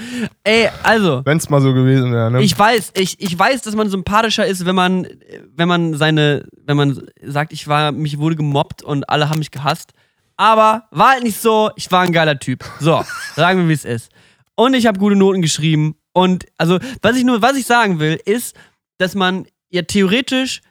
[0.43, 2.43] Ey, also, Wenn es mal so gewesen wäre, ne?
[2.43, 5.07] ich weiß, ich, ich weiß, dass man sympathischer ist, wenn man,
[5.55, 9.51] wenn man seine, wenn man sagt, ich war, mich wurde gemobbt und alle haben mich
[9.51, 9.93] gehasst.
[10.37, 12.65] Aber war halt nicht so, ich war ein geiler Typ.
[12.81, 13.05] So,
[13.37, 14.11] sagen wir, wie es ist.
[14.57, 15.97] Und ich habe gute Noten geschrieben.
[16.13, 18.57] Und also, was ich nur, was ich sagen will, ist,
[18.99, 20.63] dass man ja theoretisch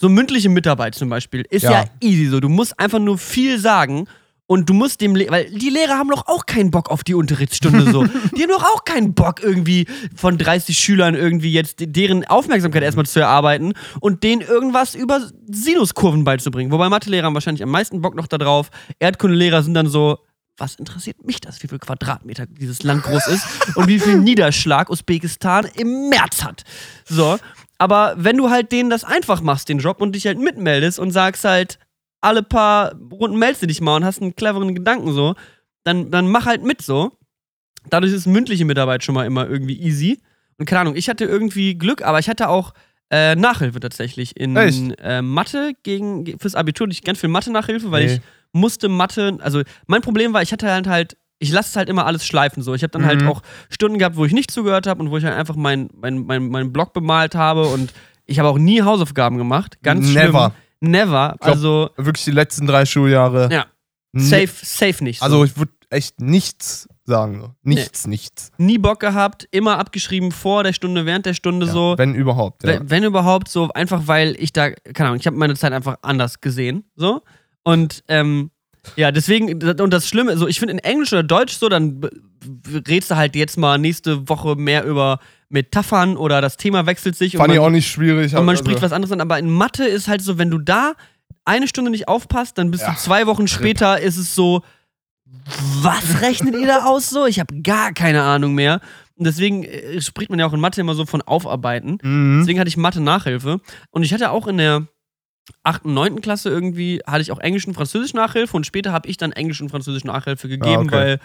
[0.00, 1.70] so mündliche Mitarbeit zum Beispiel ist ja.
[1.70, 1.84] Ja.
[2.00, 2.40] easy so.
[2.40, 4.08] Du musst einfach nur viel sagen
[4.46, 7.14] und du musst dem, Le weil die Lehrer haben doch auch keinen Bock auf die
[7.14, 8.04] Unterrichtsstunde so.
[8.36, 13.06] die haben doch auch keinen Bock irgendwie von 30 Schülern irgendwie jetzt deren Aufmerksamkeit erstmal
[13.06, 16.72] zu erarbeiten und denen irgendwas über Sinuskurven beizubringen.
[16.72, 18.70] Wobei Mathelehrer haben wahrscheinlich am meisten Bock noch darauf.
[18.98, 20.18] Erdkundelehrer sind dann so,
[20.58, 24.90] was interessiert mich das, wie viel Quadratmeter dieses Land groß ist und wie viel Niederschlag
[24.90, 26.62] Usbekistan im März hat.
[27.08, 27.38] So,
[27.78, 31.10] aber wenn du halt denen das einfach machst, den Job, und dich halt mitmeldest und
[31.10, 31.78] sagst halt,
[32.22, 35.34] alle paar Runden meldest du dich mal und hast einen cleveren Gedanken so,
[35.84, 37.12] dann, dann mach halt mit so.
[37.90, 40.20] Dadurch ist mündliche Mitarbeit schon mal immer irgendwie easy.
[40.58, 42.72] Und keine Ahnung, ich hatte irgendwie Glück, aber ich hatte auch
[43.10, 48.12] äh, Nachhilfe tatsächlich in äh, Mathe gegen, fürs Abitur nicht ganz viel Mathe-Nachhilfe, weil Nee.
[48.14, 48.20] ich
[48.52, 52.06] musste Mathe, also mein Problem war, ich hatte halt halt, ich lasse es halt immer
[52.06, 52.72] alles schleifen so.
[52.74, 53.28] Ich habe dann halt Mhm.
[53.28, 56.20] auch Stunden gehabt, wo ich nicht zugehört habe und wo ich halt einfach meinen mein,
[56.20, 57.92] mein, mein Blog bemalt habe und
[58.26, 59.78] ich habe auch nie Hausaufgaben gemacht.
[59.82, 60.38] Ganz Never.
[60.38, 60.52] schlimm.
[60.82, 61.36] Never.
[61.40, 63.48] glaub, Also, Wirklich die letzten drei Schuljahre.
[63.52, 63.66] ja,
[64.12, 65.20] Ne- safe, safe nicht.
[65.20, 65.24] So.
[65.24, 67.40] Also ich würde echt nichts sagen.
[67.40, 67.50] So.
[67.62, 68.50] Nichts, nichts.
[68.58, 71.94] nie Bock gehabt, immer abgeschrieben vor der Stunde, während der Stunde Ja, so.
[71.96, 72.64] Wenn überhaupt.
[72.64, 72.70] Ja.
[72.80, 75.96] Wenn, wenn überhaupt so, einfach weil ich da, keine Ahnung, ich habe meine Zeit einfach
[76.02, 77.22] anders gesehen, so.
[77.64, 78.50] Und, ähm,
[78.96, 82.00] ja, deswegen, und das Schlimme, so, ich finde in Englisch oder Deutsch so, dann
[82.88, 85.20] redest du halt jetzt mal nächste Woche mehr über
[85.52, 88.32] Metaphern oder das Thema wechselt sich Fand und ich man, auch nicht schwierig.
[88.34, 89.20] und man also- spricht was anderes an.
[89.20, 90.94] Aber in Mathe ist halt so, wenn du da
[91.44, 92.92] eine Stunde nicht aufpasst, dann bist Ja.
[92.92, 94.62] du zwei Wochen später, ist es so,
[95.82, 97.26] was rechnet ihr da aus so?
[97.26, 98.80] Ich habe gar keine Ahnung mehr.
[99.16, 101.98] Und deswegen äh, spricht man ja auch in Mathe immer so von Aufarbeiten.
[102.02, 102.38] Mhm.
[102.40, 103.60] Deswegen hatte ich Mathe-Nachhilfe.
[103.90, 104.86] Und ich hatte auch in der
[105.64, 106.20] 8., 9.
[106.20, 109.60] Klasse irgendwie, hatte ich auch Englisch und Französisch Nachhilfe und später habe ich dann Englisch
[109.60, 110.92] und Französisch Nachhilfe gegeben, okay.
[110.92, 111.20] weil,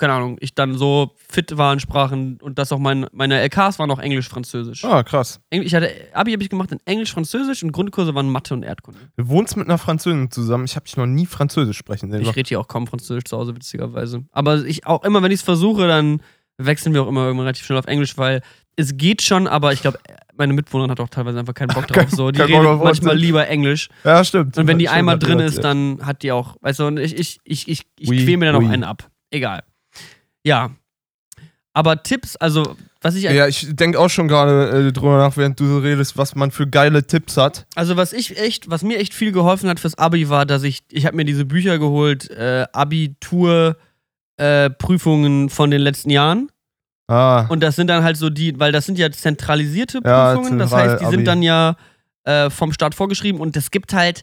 [0.00, 3.78] keine Ahnung, ich dann so fit war in Sprachen und das auch mein, meine LKs
[3.78, 4.84] waren auch Englisch, Französisch.
[4.84, 5.40] Ah, krass.
[5.50, 8.98] Ich hatte, Abi habe ich gemacht in Englisch, Französisch und Grundkurse waren Mathe und Erdkunde.
[9.16, 10.64] Du wohnst mit einer Französin zusammen.
[10.64, 12.22] Ich habe dich noch nie Französisch sprechen sehen.
[12.22, 14.24] Ich rede hier auch kaum Französisch zu Hause, witzigerweise.
[14.32, 16.20] Aber ich auch immer, wenn ich es versuche, dann
[16.58, 18.42] wechseln wir auch immer irgendwann relativ schnell auf Englisch, weil
[18.76, 19.98] es geht schon, aber ich glaube,
[20.36, 22.10] meine Mitwohnerin hat auch teilweise einfach keinen Bock drauf.
[22.10, 23.88] So, die redet manchmal lieber Englisch.
[24.04, 24.56] ja, stimmt.
[24.56, 27.38] Und wenn die einmal drin ist, dann hat die auch, weißt du, und ich, ich,
[27.44, 28.72] ich, ich, ich Oui, quäle mir dann auch oui.
[28.72, 29.10] einen ab.
[29.30, 29.62] Egal.
[30.44, 30.70] Ja.
[31.72, 35.58] Aber Tipps, also, was ich, Ja, ich denke auch schon gerade äh, drüber nach, während
[35.60, 37.66] du so redest, was man für geile Tipps hat.
[37.76, 40.80] also was ich echt, was mir echt viel geholfen hat fürs Abi war, dass ich,
[40.90, 43.76] ich habe mir diese Bücher geholt, äh, Abitur,
[44.36, 46.50] äh, Prüfungen von den letzten Jahren.
[47.06, 50.58] Ah, Und das sind dann halt so die, weil das sind ja zentralisierte Ja, Prüfungen,
[50.58, 51.16] das zentral- heißt, die Abi.
[51.16, 51.76] sind dann ja
[52.24, 54.22] äh, vom Staat vorgeschrieben und es gibt halt,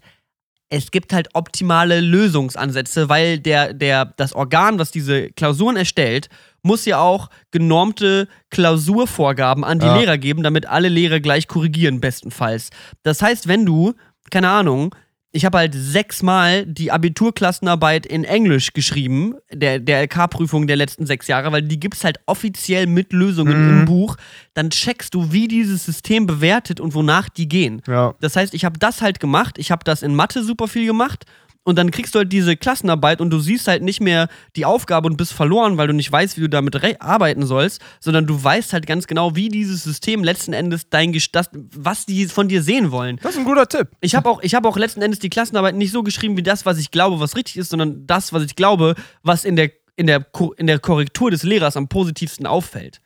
[0.70, 6.30] es gibt halt optimale Lösungsansätze, weil der, der, das Organ, was diese Klausuren erstellt,
[6.62, 9.98] muss ja auch genormte Klausurvorgaben an die Ja.
[9.98, 12.70] Lehrer geben, damit alle Lehrer gleich korrigieren, bestenfalls.
[13.04, 13.94] Das heißt, wenn du,
[14.30, 14.94] keine Ahnung,
[15.32, 21.28] ich habe halt sechsmal die Abiturklassenarbeit in Englisch geschrieben, der, der LK-Prüfung der letzten sechs
[21.28, 23.80] Jahre, weil die gibt es halt offiziell mit Lösungen Mhm.
[23.80, 24.16] im Buch.
[24.54, 27.82] Dann checkst du, wie dieses System bewertet und wonach die gehen.
[27.88, 28.16] ja.
[28.22, 29.58] Das heißt, ich habe das halt gemacht.
[29.58, 31.26] Ich habe das in Mathe super viel gemacht
[31.68, 35.06] und dann kriegst du halt diese Klassenarbeit und du siehst halt nicht mehr die Aufgabe
[35.06, 38.72] und bist verloren, weil du nicht weißt, wie du damit arbeiten sollst, sondern du weißt
[38.72, 42.64] halt ganz genau, wie dieses System letzten Endes dein Gest das, was die von dir
[42.64, 43.20] sehen wollen.
[43.22, 43.90] Das ist ein guter Tipp.
[44.00, 46.78] Ich habe auch, hab auch letzten Endes die Klassenarbeit nicht so geschrieben wie das, was
[46.78, 50.26] ich glaube, was richtig ist, sondern das, was ich glaube, was in der, in der,
[50.56, 53.02] in der Korrektur des Lehrers am positivsten auffällt.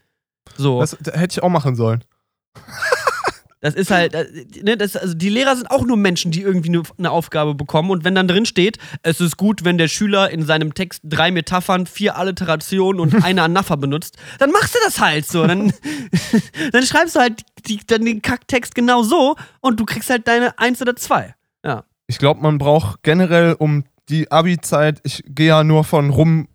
[0.56, 0.82] So.
[0.82, 2.04] Das, das hätte ich auch machen sollen.
[3.62, 4.14] Das ist halt,
[4.64, 7.92] ne, das, also die Lehrer sind auch nur Menschen, die irgendwie eine, eine Aufgabe bekommen.
[7.92, 11.30] Und wenn dann drin steht, es ist gut, wenn der Schüler in seinem Text drei
[11.30, 15.46] Metaphern, vier Alliterationen und eine Anapher benutzt, dann machst du das halt so.
[15.46, 15.72] Dann,
[16.72, 20.58] dann schreibst du halt die, dann den Kacktext genau so und du kriegst halt deine
[20.58, 21.36] eins oder zwei.
[21.64, 21.84] Ja.
[22.08, 26.48] Ich glaube, man braucht generell um die Abi-Zeit, ich gehe ja nur von rum.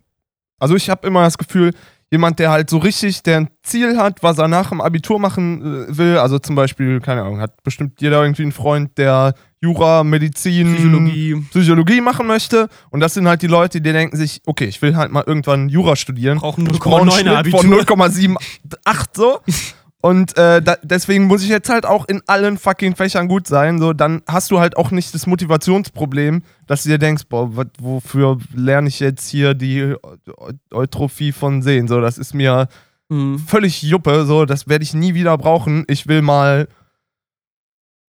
[0.59, 1.71] Also ich habe immer das Gefühl,
[2.11, 5.87] jemand, der halt so richtig, der ein Ziel hat, was er nach dem Abitur machen
[5.89, 6.17] äh, will.
[6.17, 11.35] Also zum Beispiel, keine Ahnung, hat bestimmt jeder irgendwie einen Freund, der Jura, Medizin, Psychologie.
[11.49, 12.69] Psychologie machen möchte.
[12.91, 15.67] Und das sind halt die Leute, die denken sich, okay, ich will halt mal irgendwann
[15.67, 16.37] Jura studieren.
[16.37, 17.59] Brauchen Ich brauche einen 0,9 Schnitt Abitur.
[17.61, 19.39] von 0,78 so.
[19.99, 23.79] Und äh, da, deswegen muss ich jetzt halt auch in allen fucking Fächern gut sein.
[23.79, 27.69] So, dann hast du halt auch nicht das Motivationsproblem, dass du dir denkst, boah, wat,
[27.79, 31.87] wofür lerne ich jetzt hier die Eu- Eutrophie von Sehen?
[31.87, 32.67] So, das ist mir
[33.09, 33.39] Mhm.
[33.39, 34.25] völlig Juppe.
[34.25, 35.83] So, das werde ich nie wieder brauchen.
[35.87, 36.67] Ich will mal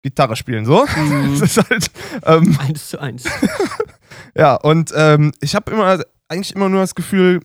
[0.03, 0.64] Gitarre spielen.
[0.66, 1.36] So, Mhm.
[1.41, 1.91] das ist halt.
[2.24, 3.24] Ähm, Eins zu eins.
[4.36, 7.41] ja, und ähm, ich habe immer, eigentlich immer nur das Gefühl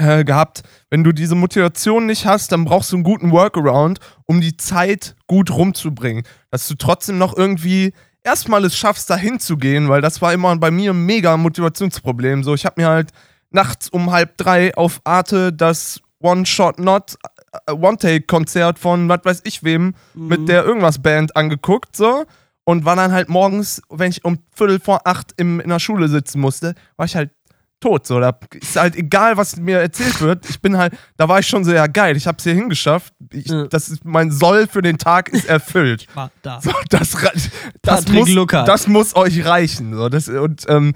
[0.00, 4.40] äh, gehabt, wenn du diese Motivation nicht hast, dann brauchst du einen guten Workaround, um
[4.40, 6.24] die Zeit gut rumzubringen.
[6.50, 7.92] Dass du trotzdem noch irgendwie
[8.24, 12.42] erstmal es schaffst, da hinzugehen, weil das war immer bei mir ein mega Motivationsproblem.
[12.44, 13.10] So, ich habe mir halt
[13.50, 17.16] nachts um halb drei auf Arte das One-Shot-Not
[17.66, 22.24] äh, One-Take-Konzert von was weiß ich wem mit der irgendwas Band angeguckt, so.
[22.64, 26.08] Und war dann halt morgens, wenn ich um Viertel vor acht im, in der Schule
[26.08, 27.30] sitzen musste, war ich halt
[27.80, 28.06] tot.
[28.06, 28.20] So.
[28.20, 30.48] Da ist halt egal, was mir erzählt wird.
[30.48, 33.12] Ich bin halt, da war ich schon so, ja geil, ich hab's hier hingeschafft.
[33.32, 33.66] Ich, Ja.
[33.66, 36.06] Das ist, mein Soll für den Tag ist erfüllt.
[36.14, 36.60] War da.
[36.60, 37.16] So, das,
[37.82, 39.94] das, muss, das muss euch reichen.
[39.94, 40.08] So.
[40.08, 40.94] Das, und ähm,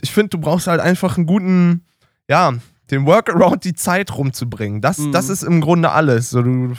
[0.00, 1.84] ich finde, du brauchst halt einfach einen guten,
[2.28, 2.52] ja,
[2.90, 4.80] den Workaround, die Zeit rumzubringen.
[4.80, 5.12] Das, Mhm.
[5.12, 6.30] das ist im Grunde alles.
[6.30, 6.74] So, du,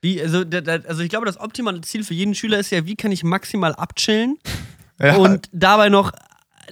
[0.00, 0.42] Wie, also,
[0.88, 3.74] also ich glaube, das optimale Ziel für jeden Schüler ist ja, wie kann ich maximal
[3.74, 4.38] abchillen
[5.00, 6.12] ja, und dabei noch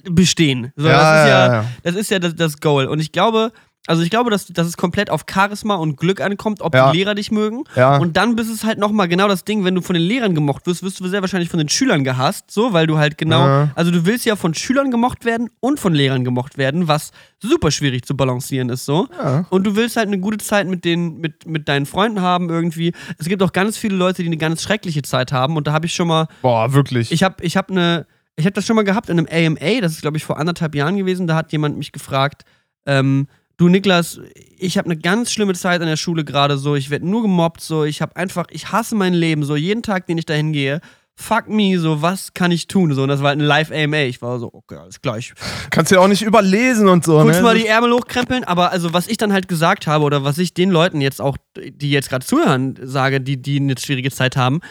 [0.09, 0.71] bestehen.
[0.75, 1.65] So, Ja, das ist ja, ja.
[1.83, 2.87] Das, ist ja das, das Goal.
[2.87, 3.51] Und ich glaube,
[3.87, 6.91] also ich glaube, dass, dass es komplett auf Charisma und Glück ankommt, ob Ja.
[6.91, 7.63] die Lehrer dich mögen.
[7.75, 7.97] Ja.
[7.97, 10.67] Und dann bist es halt nochmal genau das Ding, wenn du von den Lehrern gemocht
[10.67, 13.71] wirst, wirst du sehr wahrscheinlich von den Schülern gehasst, so, weil du halt genau, Ja.
[13.73, 17.09] also du willst ja von Schülern gemocht werden und von Lehrern gemocht werden, was
[17.41, 19.07] super schwierig zu balancieren ist, so.
[19.49, 22.93] Und du willst halt eine gute Zeit mit, den, mit, mit deinen Freunden haben irgendwie.
[23.17, 25.87] Es gibt auch ganz viele Leute, die eine ganz schreckliche Zeit haben und da habe
[25.87, 27.11] ich schon mal boah, wirklich.
[27.11, 28.05] ich habe ich hab eine,
[28.35, 30.75] ich habe das schon mal gehabt in einem AMA, das ist glaube ich vor anderthalb
[30.75, 32.43] Jahren gewesen, da hat jemand mich gefragt,
[32.85, 33.27] ähm,
[33.57, 34.19] du Niklas,
[34.57, 37.61] ich habe eine ganz schlimme Zeit an der Schule gerade so, ich werde nur gemobbt
[37.61, 40.81] so, ich habe einfach, ich hasse mein Leben so, jeden Tag, den ich da hingehe,
[41.15, 42.93] fuck me, so, was kann ich tun?
[42.93, 45.33] So, und das war halt ein Live-AMA, ich war so, okay, alles klar, ich
[45.69, 47.21] Kannst ja auch nicht überlesen und so.
[47.21, 47.43] kurz ne?
[47.43, 50.53] mal die Ärmel hochkrempeln, aber also was ich dann halt gesagt habe oder was ich
[50.53, 54.61] den Leuten jetzt auch, die jetzt gerade zuhören, sage, die, die eine schwierige Zeit haben,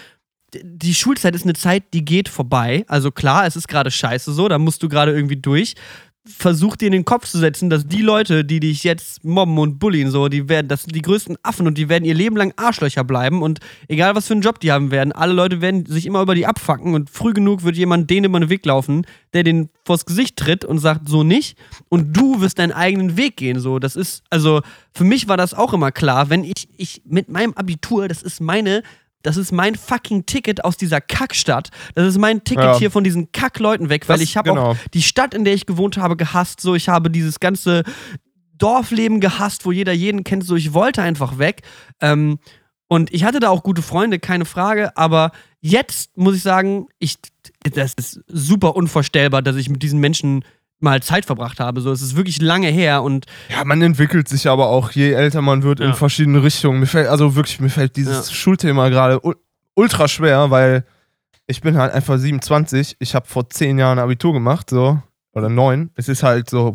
[0.54, 2.84] die Schulzeit ist eine Zeit, die geht vorbei.
[2.88, 5.74] Also klar, es ist gerade scheiße so, da musst du gerade irgendwie durch.
[6.26, 9.78] Versuch dir in den Kopf zu setzen, dass die Leute, die dich jetzt mobben und
[9.78, 12.52] bullien, so, die werden, das sind die größten Affen und die werden ihr Leben lang
[12.56, 16.04] Arschlöcher bleiben und egal was für einen Job die haben werden, alle Leute werden sich
[16.04, 19.44] immer über die abfacken und früh genug wird jemand denen über den Weg laufen, der
[19.44, 21.56] den vors Gesicht tritt und sagt, so nicht
[21.88, 23.78] und du wirst deinen eigenen Weg gehen, so.
[23.78, 24.60] Das ist, also,
[24.92, 28.40] für mich war das auch immer klar, wenn ich, ich mit meinem Abitur, das ist
[28.40, 28.82] meine,
[29.22, 31.70] das ist mein fucking Ticket aus dieser Kackstadt.
[31.94, 32.78] Das ist mein Ticket Ja.
[32.78, 34.70] hier von diesen Kackleuten weg, weil Das- ich habe genau.
[34.72, 36.60] auch die Stadt, in der ich gewohnt habe, gehasst.
[36.60, 37.82] So, ich habe dieses ganze
[38.56, 40.44] Dorfleben gehasst, wo jeder jeden kennt.
[40.44, 41.62] So, ich wollte einfach weg.
[42.00, 42.38] Ähm,
[42.88, 44.96] und ich hatte da auch gute Freunde, keine Frage.
[44.96, 47.16] Aber jetzt muss ich sagen, ich,
[47.72, 50.44] das ist super unvorstellbar, dass ich mit diesen Menschen
[50.80, 51.80] mal Zeit verbracht habe.
[51.80, 55.42] So, es ist wirklich lange her und Ja, man entwickelt sich aber auch, je älter
[55.42, 55.86] man wird, Ja.
[55.86, 56.80] in verschiedene Richtungen.
[56.80, 58.34] Mir fällt, also wirklich, mir fällt dieses Ja.
[58.34, 59.36] Schulthema gerade ul-
[59.74, 60.84] ultra schwer, weil
[61.46, 62.96] ich bin halt einfach 27.
[62.98, 65.00] Ich habe vor zehn Jahren Abitur gemacht, so.
[65.32, 65.90] Oder neun.
[65.94, 66.74] Es ist halt so,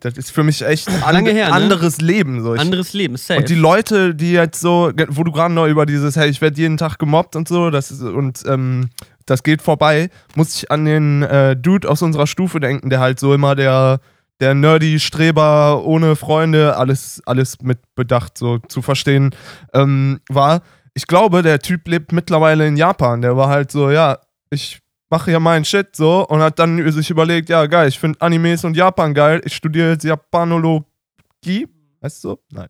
[0.00, 1.52] das ist für mich echt ein Lange her, ne?
[1.52, 2.42] anderes Leben.
[2.42, 2.54] So.
[2.54, 3.38] Ich, anderes Leben, safe.
[3.38, 6.60] und die Leute, die jetzt so, wo du gerade noch über dieses, hey, ich werde
[6.60, 8.90] jeden Tag gemobbt und so, das ist, und ähm,
[9.26, 13.18] das geht vorbei, muss ich an den äh, Dude aus unserer Stufe denken, der halt
[13.18, 14.00] so immer der,
[14.40, 19.34] der nerdy Streber ohne Freunde, alles, alles mit Bedacht so zu verstehen
[19.72, 20.62] ähm, war.
[20.94, 23.22] Ich glaube, der Typ lebt mittlerweile in Japan.
[23.22, 24.18] Der war halt so, ja,
[24.50, 28.20] ich mache ja meinen Shit so und hat dann sich überlegt, ja geil, ich finde
[28.20, 31.68] Animes und Japan geil, ich studiere jetzt Japanologie,
[32.00, 32.38] weißt du?
[32.50, 32.68] Nein.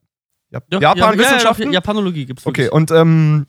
[0.51, 1.63] Jap Doch, Japan-Wissenschaften?
[1.63, 2.45] Ja, ja, Japanologie gibt's.
[2.45, 3.47] Okay, und ähm,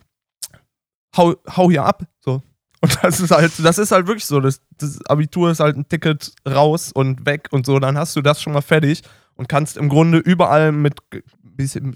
[1.17, 2.03] hau, hau hier ab.
[2.21, 2.41] So.
[2.83, 4.41] Und das ist halt, das ist halt wirklich so.
[4.41, 7.79] Das, das Abitur ist halt ein Ticket raus und weg und so.
[7.79, 9.03] Dann hast du das schon mal fertig
[9.35, 10.99] und kannst im Grunde überall mit
[11.41, 11.95] bisschen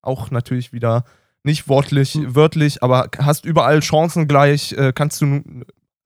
[0.00, 1.04] auch natürlich wieder
[1.42, 2.36] nicht wortlich, Hm.
[2.36, 5.42] wörtlich, aber hast überall Chancen gleich, äh, kannst du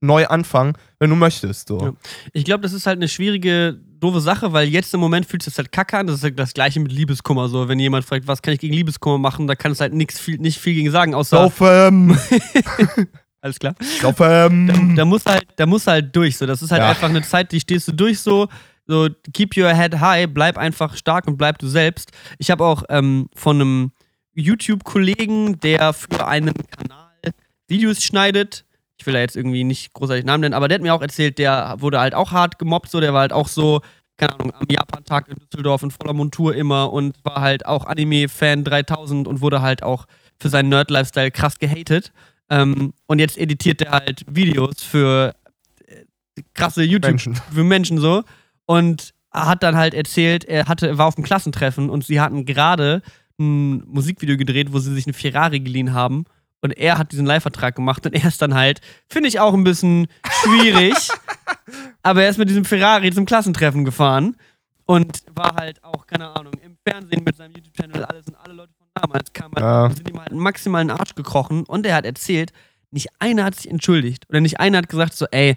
[0.01, 1.68] neu anfangen, wenn du möchtest.
[1.68, 1.78] So.
[1.78, 1.93] Ja.
[2.33, 5.47] Ich glaube, das ist halt eine schwierige, doofe Sache, weil jetzt im Moment fühlt es
[5.47, 6.07] sich halt kacke an.
[6.07, 7.49] Das ist halt das gleiche mit Liebeskummer.
[7.51, 10.18] So, wenn jemand fragt, was kann ich gegen Liebeskummer machen, da kannst du halt nix
[10.18, 11.37] viel, nicht viel gegen sagen, außer.
[11.37, 12.18] Saufen!
[13.43, 13.74] Alles klar.
[14.01, 14.95] Saufen!
[14.97, 16.36] Da muss halt, da muss halt durch.
[16.38, 16.90] So, das ist halt Ja.
[16.90, 18.49] einfach eine Zeit, die stehst du durch so.
[18.86, 22.11] So, keep your head high, bleib einfach stark und bleib du selbst.
[22.38, 23.93] Ich habe auch ähm, von einem
[24.34, 27.11] YouTube-Kollegen, der für einen Kanal
[27.68, 28.64] Videos schneidet.
[28.99, 31.38] Ich will da jetzt irgendwie nicht großartig Namen nennen, aber der hat mir auch erzählt,
[31.38, 33.80] der wurde halt auch hart gemobbt, so, der war halt auch so,
[34.16, 38.62] keine Ahnung, am Japan-Tag in Düsseldorf in voller Montur immer und war halt auch Anime-Fan
[38.64, 40.07] 3000 und wurde halt auch
[40.40, 42.12] für seinen Nerd-Lifestyle krass gehatet.
[42.53, 45.34] Ähm, und jetzt editiert er halt Videos für
[45.86, 46.05] äh,
[46.53, 47.34] krasse YouTube Menschen.
[47.34, 48.24] für Menschen so
[48.66, 53.00] und hat dann halt erzählt, er hatte war auf dem Klassentreffen und sie hatten gerade
[53.40, 56.26] ein Musikvideo gedreht, wo sie sich eine Ferrari geliehen haben
[56.61, 59.64] und er hat diesen Leihvertrag gemacht und er ist dann halt, finde ich auch ein
[59.64, 60.07] bisschen
[60.42, 60.94] schwierig,
[62.03, 64.36] aber er ist mit diesem Ferrari zum Klassentreffen gefahren
[64.84, 68.74] und war halt auch, keine Ahnung, im Fernsehen mit seinem YouTube-Channel, alles und alle Leute
[68.95, 69.90] damals kamen halt Ja.
[69.90, 72.53] sind ihm halt maximal in den Arsch gekrochen und er hat erzählt,
[72.90, 75.57] nicht einer hat sich entschuldigt oder nicht einer hat gesagt so, ey,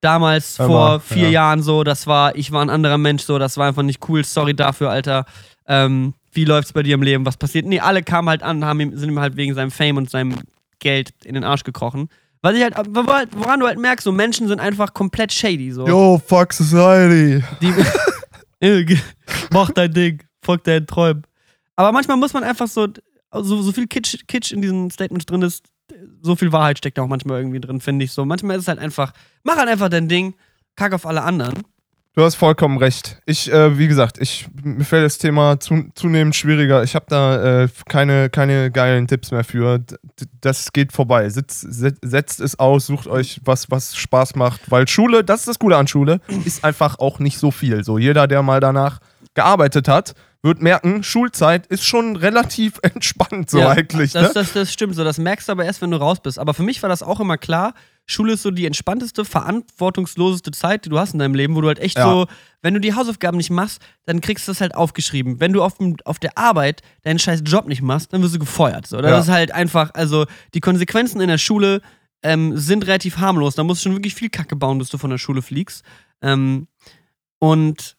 [0.00, 1.30] damals Hör vor vier ja.
[1.30, 4.24] Jahren so, das war, ich war ein anderer Mensch so, das war einfach nicht cool,
[4.24, 5.26] sorry dafür, Alter.
[5.66, 7.26] Ähm, wie läuft's bei dir im Leben?
[7.26, 7.66] Was passiert?
[7.66, 10.36] Nee, alle kamen halt an, haben ihm, sind ihm halt wegen seinem Fame und seinem
[10.78, 12.08] Geld in den Arsch gekrochen.
[12.42, 15.72] Weil ich halt, woran du halt merkst, so Menschen sind einfach komplett shady.
[15.72, 15.86] So.
[15.86, 17.44] Yo, fuck society.
[17.60, 17.74] Die,
[19.52, 21.22] Mach dein Ding, folg deinen Träumen.
[21.80, 22.88] Aber manchmal muss man einfach so,
[23.32, 25.64] so, so viel Kitsch, Kitsch in diesen Statements drin ist,
[26.20, 28.26] so viel Wahrheit steckt auch manchmal irgendwie drin, finde ich so.
[28.26, 29.14] Manchmal ist es halt einfach,
[29.44, 30.34] mach halt einfach dein Ding,
[30.76, 31.62] kack auf alle anderen.
[32.12, 33.22] Du hast vollkommen recht.
[33.24, 36.82] Ich, äh, wie gesagt, ich, mir fällt das Thema zu, zunehmend schwieriger.
[36.82, 39.78] Ich habe da äh, keine, keine geilen Tipps mehr für.
[39.78, 39.96] D
[40.42, 41.30] das geht vorbei.
[41.30, 44.70] Sitz, set, setzt es aus, sucht euch was, was Spaß macht.
[44.70, 47.84] Weil Schule, das ist das Gute an Schule, ist einfach auch nicht so viel.
[47.84, 48.98] So jeder, der mal danach
[49.32, 54.12] gearbeitet hat, wird merken, Schulzeit ist schon relativ entspannt so Ja, eigentlich.
[54.12, 54.30] Das, ne?
[54.34, 55.04] das, das stimmt so.
[55.04, 56.38] Das merkst du aber erst, wenn du raus bist.
[56.38, 57.74] Aber für mich war das auch immer klar.
[58.06, 61.68] Schule ist so die entspannteste, verantwortungsloseste Zeit, die du hast in deinem Leben, wo du
[61.68, 62.04] halt echt Ja.
[62.10, 62.26] so,
[62.62, 65.40] wenn du die Hausaufgaben nicht machst, dann kriegst du das halt aufgeschrieben.
[65.40, 68.38] Wenn du auf, dem, auf der Arbeit deinen scheiß Job nicht machst, dann wirst du
[68.38, 68.86] gefeuert.
[68.86, 69.00] So.
[69.00, 69.18] Das Ja.
[69.20, 71.82] ist halt einfach, also die Konsequenzen in der Schule
[72.22, 73.54] ähm, sind relativ harmlos.
[73.54, 75.84] Da musst du schon wirklich viel Kacke bauen, bis du von der Schule fliegst.
[76.22, 76.66] Ähm,
[77.38, 77.96] und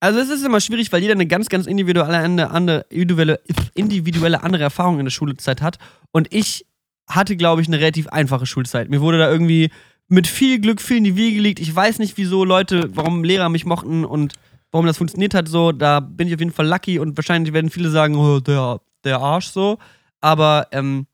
[0.00, 3.40] also es ist immer schwierig, weil jeder eine ganz, ganz individuelle, andere, andere, individuelle,
[3.74, 5.78] individuelle andere Erfahrung in der Schulzeit hat.
[6.12, 6.66] Und ich
[7.08, 8.90] hatte, glaube ich, eine relativ einfache Schulzeit.
[8.90, 9.70] Mir wurde da irgendwie
[10.08, 11.60] mit viel Glück viel in die Wiege gelegt.
[11.60, 14.34] Ich weiß nicht, wieso Leute, warum Lehrer mich mochten und
[14.70, 15.72] warum das funktioniert hat so.
[15.72, 19.18] Da bin ich auf jeden Fall lucky und wahrscheinlich werden viele sagen, oh, der, der
[19.18, 19.78] Arsch so.
[20.20, 21.06] Aber ähm,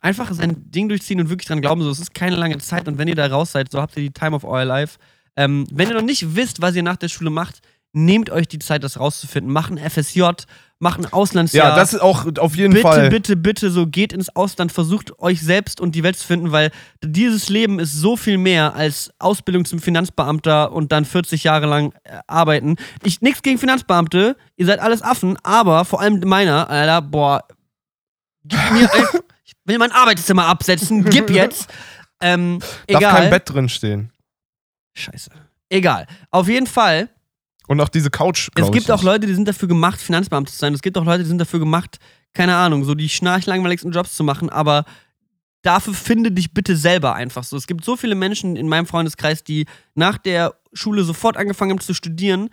[0.00, 2.98] einfach sein Ding durchziehen und wirklich dran glauben, so, es ist keine lange Zeit und
[2.98, 4.98] wenn ihr da raus seid, so habt ihr die Time of our life.
[5.36, 7.60] Ähm, wenn ihr noch nicht wisst, was ihr nach der Schule macht,
[7.96, 9.50] nehmt euch die Zeit, das rauszufinden.
[9.50, 10.22] Macht ein FSJ,
[10.78, 11.70] macht ein Auslandsjahr.
[11.70, 13.08] ja, das ist auch auf jeden bitte, Fall.
[13.08, 16.70] bitte, bitte, so geht ins Ausland, versucht euch selbst und die Welt zu finden, weil
[17.02, 21.92] dieses Leben ist so viel mehr als Ausbildung zum Finanzbeamter und dann 40 Jahre lang
[22.04, 22.76] äh, arbeiten.
[23.02, 27.44] Ich nichts gegen Finanzbeamte, ihr seid alles Affen, aber vor allem meiner, Alter, boah,
[28.44, 29.04] gib mir ein,
[29.42, 31.72] ich will mein Arbeitszimmer absetzen, gib jetzt.
[32.20, 32.58] Ähm,
[32.88, 33.14] Darf egal.
[33.14, 34.12] kein Bett drin stehen.
[34.94, 35.30] Scheiße.
[35.70, 36.06] Egal.
[36.30, 37.08] Auf jeden Fall.
[37.66, 38.48] Und auch diese Couch.
[38.54, 39.02] Es gibt auch.
[39.02, 40.74] Leute, die sind dafür gemacht, Finanzbeamte zu sein.
[40.74, 41.98] Es gibt auch Leute, die sind dafür gemacht,
[42.32, 44.84] keine Ahnung, so die schnarchlangweiligsten Jobs zu machen, aber
[45.62, 47.56] dafür finde dich bitte selber einfach so.
[47.56, 51.80] Es gibt so viele Menschen in meinem Freundeskreis, die nach der Schule sofort angefangen haben
[51.80, 52.50] zu studieren.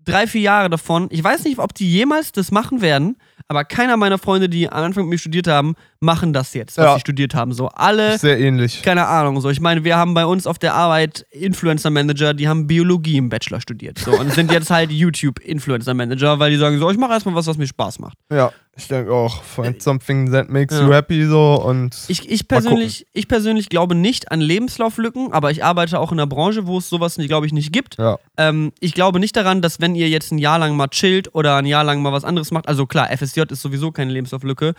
[0.00, 1.08] Drei, vier Jahre davon.
[1.10, 3.16] Ich weiß nicht, ob die jemals das machen werden,
[3.48, 6.84] aber keiner meiner Freunde, die am Anfang mit mir studiert haben, machen das jetzt, was
[6.84, 6.94] Ja.
[6.94, 7.52] sie studiert haben.
[7.52, 8.82] So alle Sehr ähnlich.
[8.82, 9.50] keine Ahnung, so.
[9.50, 13.28] Ich meine, wir haben bei uns auf der Arbeit Influencer Manager, die haben Biologie im
[13.28, 14.12] Bachelor studiert, so.
[14.18, 17.56] Und sind jetzt halt YouTube-Influencer Manager, weil die sagen so, ich mache erstmal was, was
[17.56, 18.18] mir Spaß macht.
[18.30, 20.86] Ja, ich denke auch, find something that makes Äh, Ja.
[20.86, 25.64] you happy so und Ich, ich, persönlich, ich persönlich glaube nicht an Lebenslauflücken, aber ich
[25.64, 27.96] arbeite auch in einer Branche, wo es sowas, glaube ich, nicht gibt.
[27.98, 28.18] ja.
[28.36, 31.56] Ähm, ich glaube nicht daran, dass wenn ihr jetzt ein Jahr lang mal chillt oder
[31.56, 34.74] ein Jahr lang mal was anderes macht, also klar, FSJ ist sowieso keine Lebenslauflücke,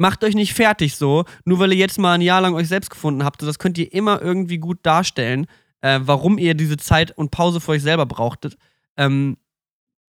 [0.00, 2.88] macht euch nicht fertig so, nur weil ihr jetzt mal ein Jahr lang euch selbst
[2.90, 3.42] gefunden habt.
[3.42, 5.46] Das könnt ihr immer irgendwie gut darstellen.
[5.82, 8.56] äh, warum ihr diese Zeit und Pause für euch selber brauchtet.
[8.98, 9.38] Ähm,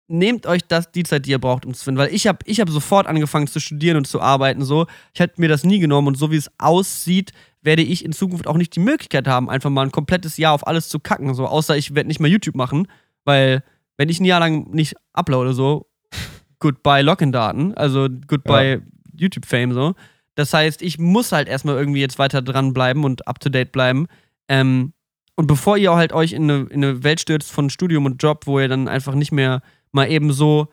[0.09, 1.99] nehmt euch das, die Zeit, die ihr braucht, um zu finden.
[1.99, 4.65] Weil ich habe ich hab sofort angefangen zu studieren und zu arbeiten.
[4.65, 4.87] So.
[5.15, 7.31] Ich hätte mir das nie genommen und so wie es aussieht,
[7.63, 10.67] werde ich in Zukunft auch nicht die Möglichkeit haben, einfach mal ein komplettes Jahr auf
[10.67, 11.35] alles zu kacken.
[11.35, 11.47] So.
[11.47, 12.89] Außer ich werde nicht mehr YouTube machen,
[13.25, 13.63] weil
[13.97, 15.87] wenn ich ein Jahr lang nicht uploade, so,
[16.59, 18.90] goodbye Login-Daten, also goodbye Ja.
[19.21, 19.95] YouTube-Fame, so.
[20.35, 24.07] Das heißt, ich muss halt erstmal irgendwie jetzt weiter dranbleiben und up to date bleiben.
[24.49, 24.93] Ähm,
[25.37, 28.47] und bevor ihr halt euch in eine, in eine Welt stürzt von Studium und Job,
[28.47, 30.69] wo ihr dann einfach nicht mehr mal eben so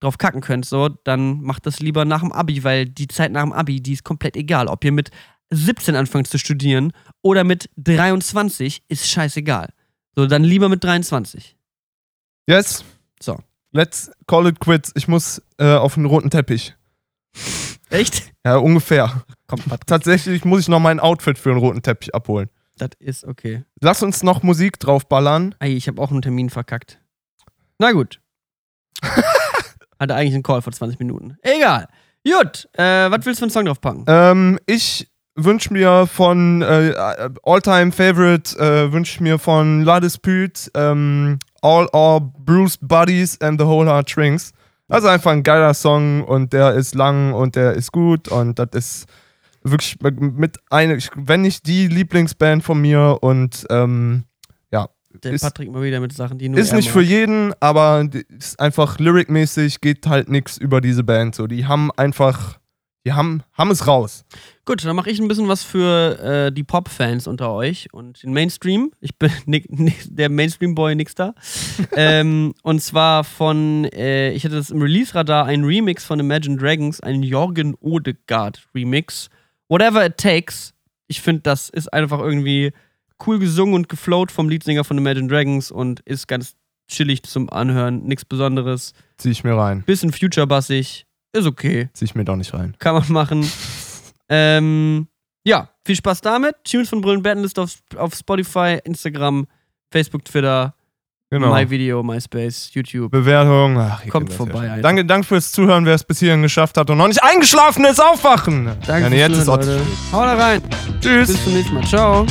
[0.00, 3.42] drauf kacken könnt, so, dann macht das lieber nach dem Abi, weil die Zeit nach
[3.42, 4.68] dem Abi, die ist komplett egal.
[4.68, 5.10] Ob ihr mit
[5.50, 6.92] 17 anfangt zu studieren
[7.22, 9.70] oder mit 23, ist scheißegal.
[10.14, 11.56] So, dann lieber mit 23.
[12.48, 12.84] Yes.
[13.20, 13.38] So.
[13.72, 14.92] Let's call it quits.
[14.94, 16.74] Ich muss äh, auf den roten Teppich.
[17.90, 18.32] Echt?
[18.44, 19.22] Ja, ungefähr.
[19.46, 22.48] Patrick, Tatsächlich muss ich noch mein Outfit für den roten Teppich abholen.
[22.78, 23.64] das ist okay.
[23.80, 25.54] Lass uns noch Musik draufballern.
[25.60, 27.00] Ey, ich habe auch einen Termin verkackt.
[27.78, 28.20] Na gut.
[30.00, 31.36] Hatte eigentlich einen Call vor 20 Minuten.
[31.42, 31.88] Egal.
[32.24, 34.04] Gut, äh, was willst du für einen Song draufpacken?
[34.08, 36.92] Ähm, ich wünsche mir von äh,
[37.44, 43.60] All-Time Favorite, äh, wünsche ich mir von La Dispute, ähm, All Our Bruce Buddies and
[43.60, 44.52] the Whole Heart Shrinks.
[44.88, 48.58] Das ist einfach ein geiler Song und der ist lang und der ist gut und
[48.58, 49.06] das ist
[49.64, 54.24] wirklich mit einer, wenn nicht die Lieblingsband von mir und ähm,
[54.70, 54.88] ja,
[55.24, 56.92] Der ist- Patrick mal wieder mit Sachen, die nur ist nicht mag.
[56.92, 61.34] für jeden, aber ist einfach lyricmäßig geht halt nichts über diese Band.
[61.34, 62.58] So, die haben einfach,
[63.04, 64.24] die haben, haben es raus.
[64.66, 66.18] Gut, dann mache ich ein bisschen was für
[66.48, 68.90] äh, die Pop-Fans unter euch und den Mainstream.
[69.00, 71.36] Ich bin Nick, Nick, der Mainstream-Boy Nixter.
[71.92, 77.00] ähm, und zwar von, äh, ich hatte das im Release-Radar, ein Remix von Imagine Dragons,
[77.00, 79.28] ein Jorgen Odegaard-Remix.
[79.68, 80.74] Whatever it takes.
[81.06, 82.72] Ich finde, das ist einfach irgendwie
[83.24, 86.56] cool gesungen und geflowt vom Leadsänger von Imagine Dragons und ist ganz
[86.88, 88.02] chillig zum Anhören.
[88.02, 88.94] Nichts Besonderes.
[89.16, 89.84] Zieh ich mir rein.
[89.84, 91.06] Bisschen future-bassig.
[91.32, 92.74] Ist okay Zieh ich mir doch nicht rein.
[92.80, 93.48] kann man machen.
[94.28, 95.08] ähm,
[95.44, 96.56] ja, viel Spaß damit.
[96.64, 99.46] Tunes von Brillen Bandlist auf, auf Spotify, Instagram,
[99.90, 100.74] Facebook, Twitter,
[101.28, 101.52] Genau.
[101.52, 103.10] MyVideo, MySpace, YouTube.
[103.10, 103.76] Bewertung.
[103.78, 106.98] Ach, Kommt vorbei, Ja danke, danke fürs Zuhören, wer es bis hierhin geschafft hat und
[106.98, 108.70] noch nicht eingeschlafen ist, aufwachen.
[108.86, 109.80] Danke ja, nee, jetzt ist Zuhören, Leute.
[110.12, 110.62] Hau da rein.
[111.00, 111.26] Tschüss.
[111.28, 111.84] Bis zum nächsten Mal.
[111.84, 112.26] Ciao.